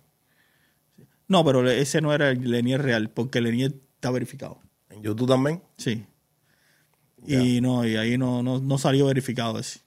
No, 1.28 1.44
pero 1.44 1.68
ese 1.70 2.02
no 2.02 2.14
era 2.14 2.30
el 2.30 2.50
Lenier 2.50 2.82
real, 2.82 3.10
porque 3.10 3.42
Lenier 3.42 3.74
está 3.96 4.12
verificado. 4.12 4.60
En 4.90 5.02
YouTube 5.02 5.28
también. 5.28 5.62
Sí. 5.78 6.06
Y 7.26 7.60
no, 7.62 7.86
y 7.86 7.96
ahí 7.98 8.18
no, 8.18 8.44
no, 8.44 8.60
no 8.60 8.78
salió 8.78 9.08
verificado 9.08 9.58
ese. 9.60 9.80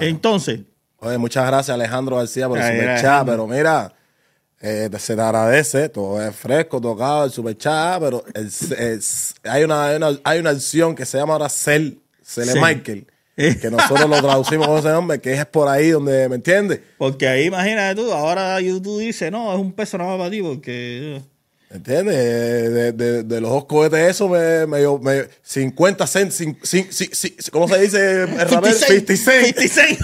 Entonces, 0.00 0.60
Oye, 1.00 1.16
muchas 1.16 1.46
gracias 1.46 1.74
Alejandro 1.74 2.16
García 2.16 2.48
por 2.48 2.58
el 2.58 2.64
superchat, 2.64 3.24
pero 3.26 3.46
mira, 3.46 3.94
eh, 4.60 4.90
se 4.98 5.14
te 5.14 5.22
agradece, 5.22 5.88
todo 5.90 6.20
es 6.20 6.34
fresco, 6.34 6.80
tocado, 6.80 7.24
el 7.24 7.30
superchat, 7.30 8.00
pero 8.02 8.24
el- 8.34 9.00
hay, 9.44 9.62
una, 9.62 9.84
hay, 9.86 9.96
una, 9.96 10.08
hay 10.24 10.40
una 10.40 10.50
acción 10.50 10.94
que 10.96 11.06
se 11.06 11.16
llama 11.18 11.34
ahora 11.34 11.48
Cel, 11.48 12.00
Cele 12.28 12.52
Cel. 12.52 12.60
Michael, 12.60 13.06
que 13.36 13.70
nosotros 13.70 14.08
lo 14.10 14.20
traducimos 14.20 14.66
con 14.66 14.78
ese 14.78 14.88
nombre, 14.88 15.20
que 15.20 15.32
es 15.32 15.46
por 15.46 15.68
ahí 15.68 15.90
donde, 15.90 16.28
¿me 16.28 16.34
entiendes? 16.36 16.80
porque 16.98 17.26
ahí 17.28 17.46
imagínate 17.46 17.94
tú, 18.02 18.12
ahora 18.12 18.60
YouTube 18.60 19.00
dice, 19.00 19.30
no, 19.30 19.52
es 19.54 19.58
un 19.60 19.72
peso 19.72 19.96
nada 19.96 20.10
más 20.10 20.18
para 20.18 20.30
ti, 20.30 20.42
porque... 20.42 21.22
¿Me 21.70 21.76
entiendes? 21.76 22.14
Eh, 22.16 22.70
De, 22.70 22.92
de- 22.92 23.22
de 23.24 23.40
los 23.40 23.50
dos 23.50 23.66
cohetes 23.66 24.00
eso 24.00 24.26
me, 24.28 24.66
me, 24.66 24.80
me 25.00 25.28
50 25.42 26.06
cents, 26.06 26.40
cin- 26.40 26.58
cin- 26.62 26.88
cin- 26.88 27.10
cin- 27.10 27.50
¿cómo 27.50 27.68
se 27.68 27.78
dice? 27.80 28.22
el 28.22 28.28
rapero? 28.38 28.72
50 28.72 29.16
cents. 29.16 29.20
50 29.24 29.68
cent. 29.68 29.98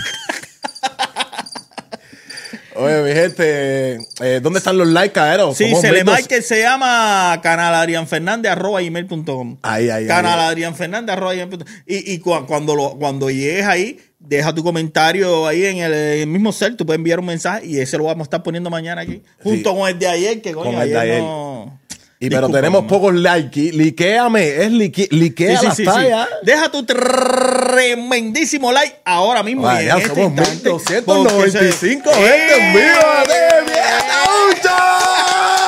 Oye, 2.77 3.03
mi 3.03 3.13
gente, 3.13 3.99
eh, 4.21 4.41
¿dónde 4.43 4.59
están 4.59 4.77
los 4.77 4.87
likes, 4.89 5.13
caeros? 5.13 5.57
Sí, 5.57 5.65
se 5.77 5.93
le 5.93 6.05
1200. 6.05 6.15
Michael 6.17 6.43
se 6.43 6.61
llama 6.63 7.41
canal 7.43 7.75
Adrián 7.75 8.07
Fernández 8.09 8.53
arroba 8.53 8.81
gmail.com. 8.83 9.59
Ahí, 9.63 9.89
ahí, 9.91 10.07
Canal 10.07 10.39
ahí. 10.41 10.47
Adrián 10.49 10.75
Fernández 10.75 11.13
arroba 11.17 11.35
gmail.com. 11.35 11.67
Y, 11.87 12.13
y 12.15 12.21
cua- 12.21 12.47
cuando, 12.47 12.75
lo, 12.75 12.91
cuando 12.99 13.31
llegues 13.31 13.65
ahí, 13.67 13.99
deja 14.19 14.55
tu 14.55 14.65
comentario 14.65 15.47
ahí 15.47 15.65
en 15.67 15.79
el, 15.79 15.93
en 15.93 16.21
el 16.21 16.27
mismo 16.27 16.53
cel, 16.53 16.77
tú 16.77 16.85
puedes 16.87 16.99
enviar 16.99 17.21
un 17.21 17.27
mensaje 17.27 17.67
y 17.67 17.79
ese 17.79 17.97
lo 17.99 18.05
vamos 18.05 18.21
a 18.21 18.25
estar 18.25 18.43
poniendo 18.43 18.71
mañana 18.71 19.03
aquí. 19.03 19.23
Junto 19.43 19.75
con 19.77 19.89
el 19.89 19.99
de 19.99 20.07
ayer, 20.09 20.41
que 20.43 20.53
coño, 20.53 20.73
Con 20.73 20.81
el 20.83 20.89
de 20.91 20.99
ayer. 20.99 21.21
no... 21.21 21.79
Y 22.25 22.29
pero 22.31 22.43
Disculpa, 22.43 22.59
tenemos 22.59 22.83
mamá. 22.83 22.89
pocos 22.89 23.15
likes. 23.15 23.73
Liquéame, 23.73 24.63
es 24.65 24.71
lique, 24.73 25.09
liquea 25.11 25.51
Sí, 25.51 25.57
sí, 25.61 25.67
las 25.67 25.77
sí, 25.77 25.83
sí. 25.85 25.91
tallas. 25.91 26.29
Deja 26.43 26.69
tu 26.71 26.85
tremendísimo 26.85 28.73
like 28.73 28.97
ahora 29.05 29.43
mismo. 29.43 29.63
Vaya, 29.63 29.83
y 29.83 29.91
en 29.91 29.97
este 29.99 30.09
somos 30.09 30.27
instante, 30.39 30.69
1295 30.71 32.03
porque 32.05 32.21
se- 32.21 32.29
gente 32.29 32.57
en 32.57 32.73
vivo 32.73 33.09
de 33.29 33.35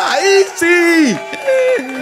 Ahí 0.09 0.45
sí. 0.59 1.17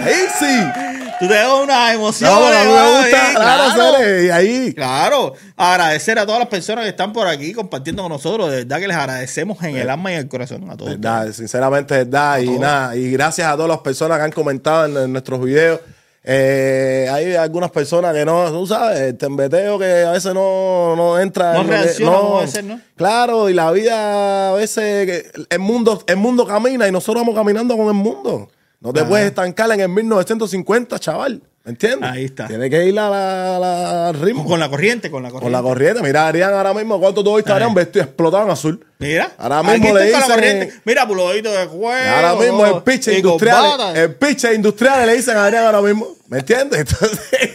Ahí 0.05 0.25
sí. 0.39 0.94
Tú 1.19 1.27
te 1.27 1.33
das 1.33 1.53
una 1.63 1.93
emoción. 1.93 2.29
No, 2.29 2.45
ahí, 2.45 3.11
claro, 3.33 3.97
Cere, 3.97 4.25
y 4.25 4.29
ahí. 4.29 4.73
Claro, 4.73 5.33
agradecer 5.55 6.19
a 6.19 6.25
todas 6.25 6.39
las 6.39 6.49
personas 6.49 6.83
que 6.83 6.89
están 6.89 7.13
por 7.13 7.27
aquí 7.27 7.53
compartiendo 7.53 8.03
con 8.03 8.11
nosotros. 8.11 8.51
De 8.51 8.57
verdad 8.57 8.79
que 8.79 8.87
les 8.87 8.97
agradecemos 8.97 9.61
en 9.63 9.77
el 9.77 9.89
alma 9.89 10.11
y 10.11 10.15
en 10.15 10.21
el 10.21 10.27
corazón 10.27 10.69
a 10.69 10.75
todos. 10.75 10.91
Verdad, 10.91 11.31
sinceramente, 11.31 11.95
verdad. 11.95 12.39
Y 12.39 12.45
todos. 12.45 12.59
nada, 12.59 12.95
y 12.95 13.11
gracias 13.11 13.47
a 13.47 13.53
todas 13.53 13.69
las 13.69 13.79
personas 13.79 14.17
que 14.17 14.23
han 14.25 14.31
comentado 14.31 14.85
en, 14.85 14.97
en 14.97 15.11
nuestros 15.11 15.41
videos. 15.41 15.79
Eh, 16.27 17.07
hay 17.11 17.35
algunas 17.35 17.69
personas 17.69 18.11
que 18.15 18.25
no, 18.25 18.49
tú 18.49 18.65
sabes, 18.65 18.99
el 18.99 19.15
tembeteo 19.15 19.77
que 19.77 20.05
a 20.05 20.11
veces 20.11 20.33
no, 20.33 20.95
no 20.95 21.19
entra. 21.19 21.53
No 21.53 21.61
en 21.61 21.67
reacciona 21.67 22.17
como 22.17 22.39
debe 22.39 22.51
ser, 22.51 22.63
¿no? 22.63 22.81
Claro, 22.95 23.47
y 23.47 23.53
la 23.53 23.71
vida 23.71 24.49
a 24.49 24.53
veces, 24.53 25.31
el 25.47 25.59
mundo, 25.59 26.03
el 26.07 26.17
mundo 26.17 26.47
camina 26.47 26.87
y 26.87 26.91
nosotros 26.91 27.21
vamos 27.21 27.35
caminando 27.35 27.77
con 27.77 27.87
el 27.87 27.93
mundo. 27.93 28.49
No 28.79 28.93
te 28.93 28.99
Ajá. 29.01 29.09
puedes 29.09 29.27
estancar 29.27 29.71
en 29.71 29.79
el 29.81 29.89
1950, 29.89 30.99
chaval. 30.99 31.41
¿Me 31.63 31.71
entiendes? 31.71 32.07
Ahí 32.11 32.25
está. 32.25 32.45
Tienes 32.47 32.69
que 32.69 32.85
ir 32.85 32.99
a 32.99 33.09
la- 33.09 33.57
la- 33.59 34.09
al 34.09 34.19
ritmo. 34.21 34.45
Con 34.45 34.59
la 34.59 34.69
corriente, 34.69 35.09
con 35.09 35.23
la 35.23 35.29
corriente. 35.29 35.45
Con 35.45 35.51
la 35.51 35.61
corriente. 35.67 36.01
Mira, 36.03 36.27
Adrián, 36.27 36.53
ahora 36.53 36.75
mismo, 36.75 36.99
¿cuánto 36.99 37.23
tú 37.23 37.35
viste 37.35 37.51
a 37.51 37.55
Adrián 37.55 37.73
vestido 37.73 38.05
explotado 38.05 38.43
en 38.43 38.51
azul? 38.51 38.85
Mira. 38.99 39.31
Ahora 39.39 39.63
mismo 39.63 39.85
le 39.97 40.11
con 40.11 40.19
la 40.19 40.25
dicen- 40.27 40.35
corriente. 40.35 40.73
Mira, 40.85 41.07
pulodito 41.07 41.51
de 41.51 41.65
cuero. 41.67 42.15
Ahora 42.15 42.35
mismo 42.35 42.65
el 42.67 42.83
pitch 42.83 43.07
y 43.07 43.11
industrial. 43.15 43.95
El 43.97 44.13
pitch 44.13 44.43
industrial 44.53 45.07
le 45.07 45.15
dicen 45.15 45.35
a 45.37 45.45
Adrián 45.45 45.65
ahora 45.65 45.81
mismo. 45.81 46.07
¿Me 46.27 46.37
entiendes? 46.39 46.79
Entonces, 46.87 47.51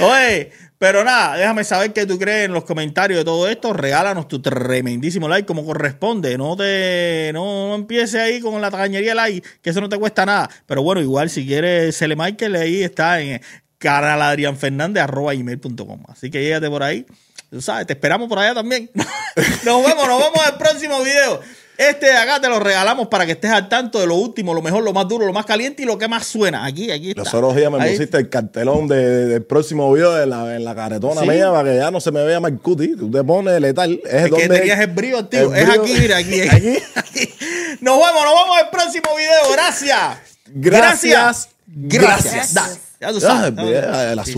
Oye, 0.00 0.52
pero 0.82 1.04
nada, 1.04 1.36
déjame 1.36 1.62
saber 1.62 1.92
qué 1.92 2.06
tú 2.06 2.18
crees 2.18 2.46
en 2.46 2.52
los 2.52 2.64
comentarios 2.64 3.20
de 3.20 3.24
todo 3.24 3.48
esto. 3.48 3.72
Regálanos 3.72 4.26
tu 4.26 4.42
tremendísimo 4.42 5.28
like 5.28 5.46
como 5.46 5.64
corresponde. 5.64 6.36
No 6.36 6.56
te 6.56 7.30
no, 7.32 7.68
no 7.68 7.76
empieces 7.76 8.16
ahí 8.16 8.40
con 8.40 8.60
la 8.60 8.68
tacañería 8.68 9.14
like, 9.14 9.48
que 9.62 9.70
eso 9.70 9.80
no 9.80 9.88
te 9.88 9.96
cuesta 9.96 10.26
nada. 10.26 10.50
Pero 10.66 10.82
bueno, 10.82 11.00
igual 11.00 11.30
si 11.30 11.46
quieres 11.46 11.96
Cele 11.96 12.16
Michael, 12.16 12.56
ahí 12.56 12.82
está 12.82 13.20
en 13.20 13.40
caraladrianfernandez.com. 13.78 16.02
Así 16.08 16.32
que 16.32 16.42
llégate 16.42 16.68
por 16.68 16.82
ahí. 16.82 17.06
Tú 17.48 17.62
sabes, 17.62 17.86
te 17.86 17.92
esperamos 17.92 18.28
por 18.28 18.40
allá 18.40 18.54
también. 18.54 18.90
nos 19.64 19.86
vemos, 19.86 20.08
nos 20.08 20.18
vemos 20.18 20.34
en 20.34 20.52
el 20.52 20.58
próximo 20.58 21.00
video. 21.04 21.42
Este 21.78 22.06
de 22.06 22.16
acá 22.16 22.40
te 22.40 22.48
lo 22.48 22.60
regalamos 22.60 23.08
para 23.08 23.24
que 23.26 23.32
estés 23.32 23.50
al 23.50 23.68
tanto 23.68 23.98
de 23.98 24.06
lo 24.06 24.14
último, 24.14 24.52
lo 24.54 24.60
mejor, 24.62 24.82
lo 24.84 24.92
más 24.92 25.08
duro, 25.08 25.26
lo 25.26 25.32
más 25.32 25.46
caliente 25.46 25.82
y 25.82 25.86
lo 25.86 25.96
que 25.98 26.06
más 26.06 26.26
suena. 26.26 26.64
Aquí, 26.64 26.90
aquí 26.90 27.08
está. 27.10 27.22
los 27.22 27.34
otros 27.34 27.56
días 27.56 27.72
me 27.72 27.82
Ahí. 27.82 27.92
pusiste 27.92 28.18
el 28.18 28.28
cartelón 28.28 28.86
de- 28.86 29.26
del 29.26 29.42
próximo 29.42 29.92
video 29.92 30.12
de 30.12 30.26
la, 30.26 30.54
en 30.54 30.64
la 30.64 30.74
caretona 30.74 31.22
¿Sí? 31.22 31.28
mía 31.28 31.50
para 31.50 31.70
que 31.70 31.76
ya 31.78 31.90
no 31.90 32.00
se 32.00 32.12
me 32.12 32.22
vea 32.24 32.38
mal 32.40 32.56
cuti. 32.60 32.94
Tú 32.96 33.10
te 33.10 33.24
pones 33.24 33.60
letal. 33.60 34.00
Es, 34.04 34.12
Es 34.14 34.22
que 34.24 34.28
donde 34.30 34.48
tenías 34.60 34.78
el 34.80 34.90
activo. 35.16 35.54
el 35.54 35.62
Es 35.62 35.68
aquí, 35.70 35.94
mira, 35.98 36.16
aquí. 36.18 36.40
Aquí. 36.42 36.78
aquí. 36.94 37.34
Nos 37.80 37.96
vemos, 37.96 38.22
nos 38.24 38.34
vemos 38.34 38.58
en 38.60 38.64
el 38.66 38.70
próximo 38.70 39.16
video. 39.16 39.52
Gracias. 39.52 39.98
Gracias. 40.46 41.48
Gracias. 41.74 42.32
Gracias. 42.32 42.54
Dale, 42.54 42.74
ya 43.00 43.12
tú 43.12 43.20
sabes. 43.20 43.54
Ah, 43.58 44.12
el 44.12 44.18
azul. 44.18 44.30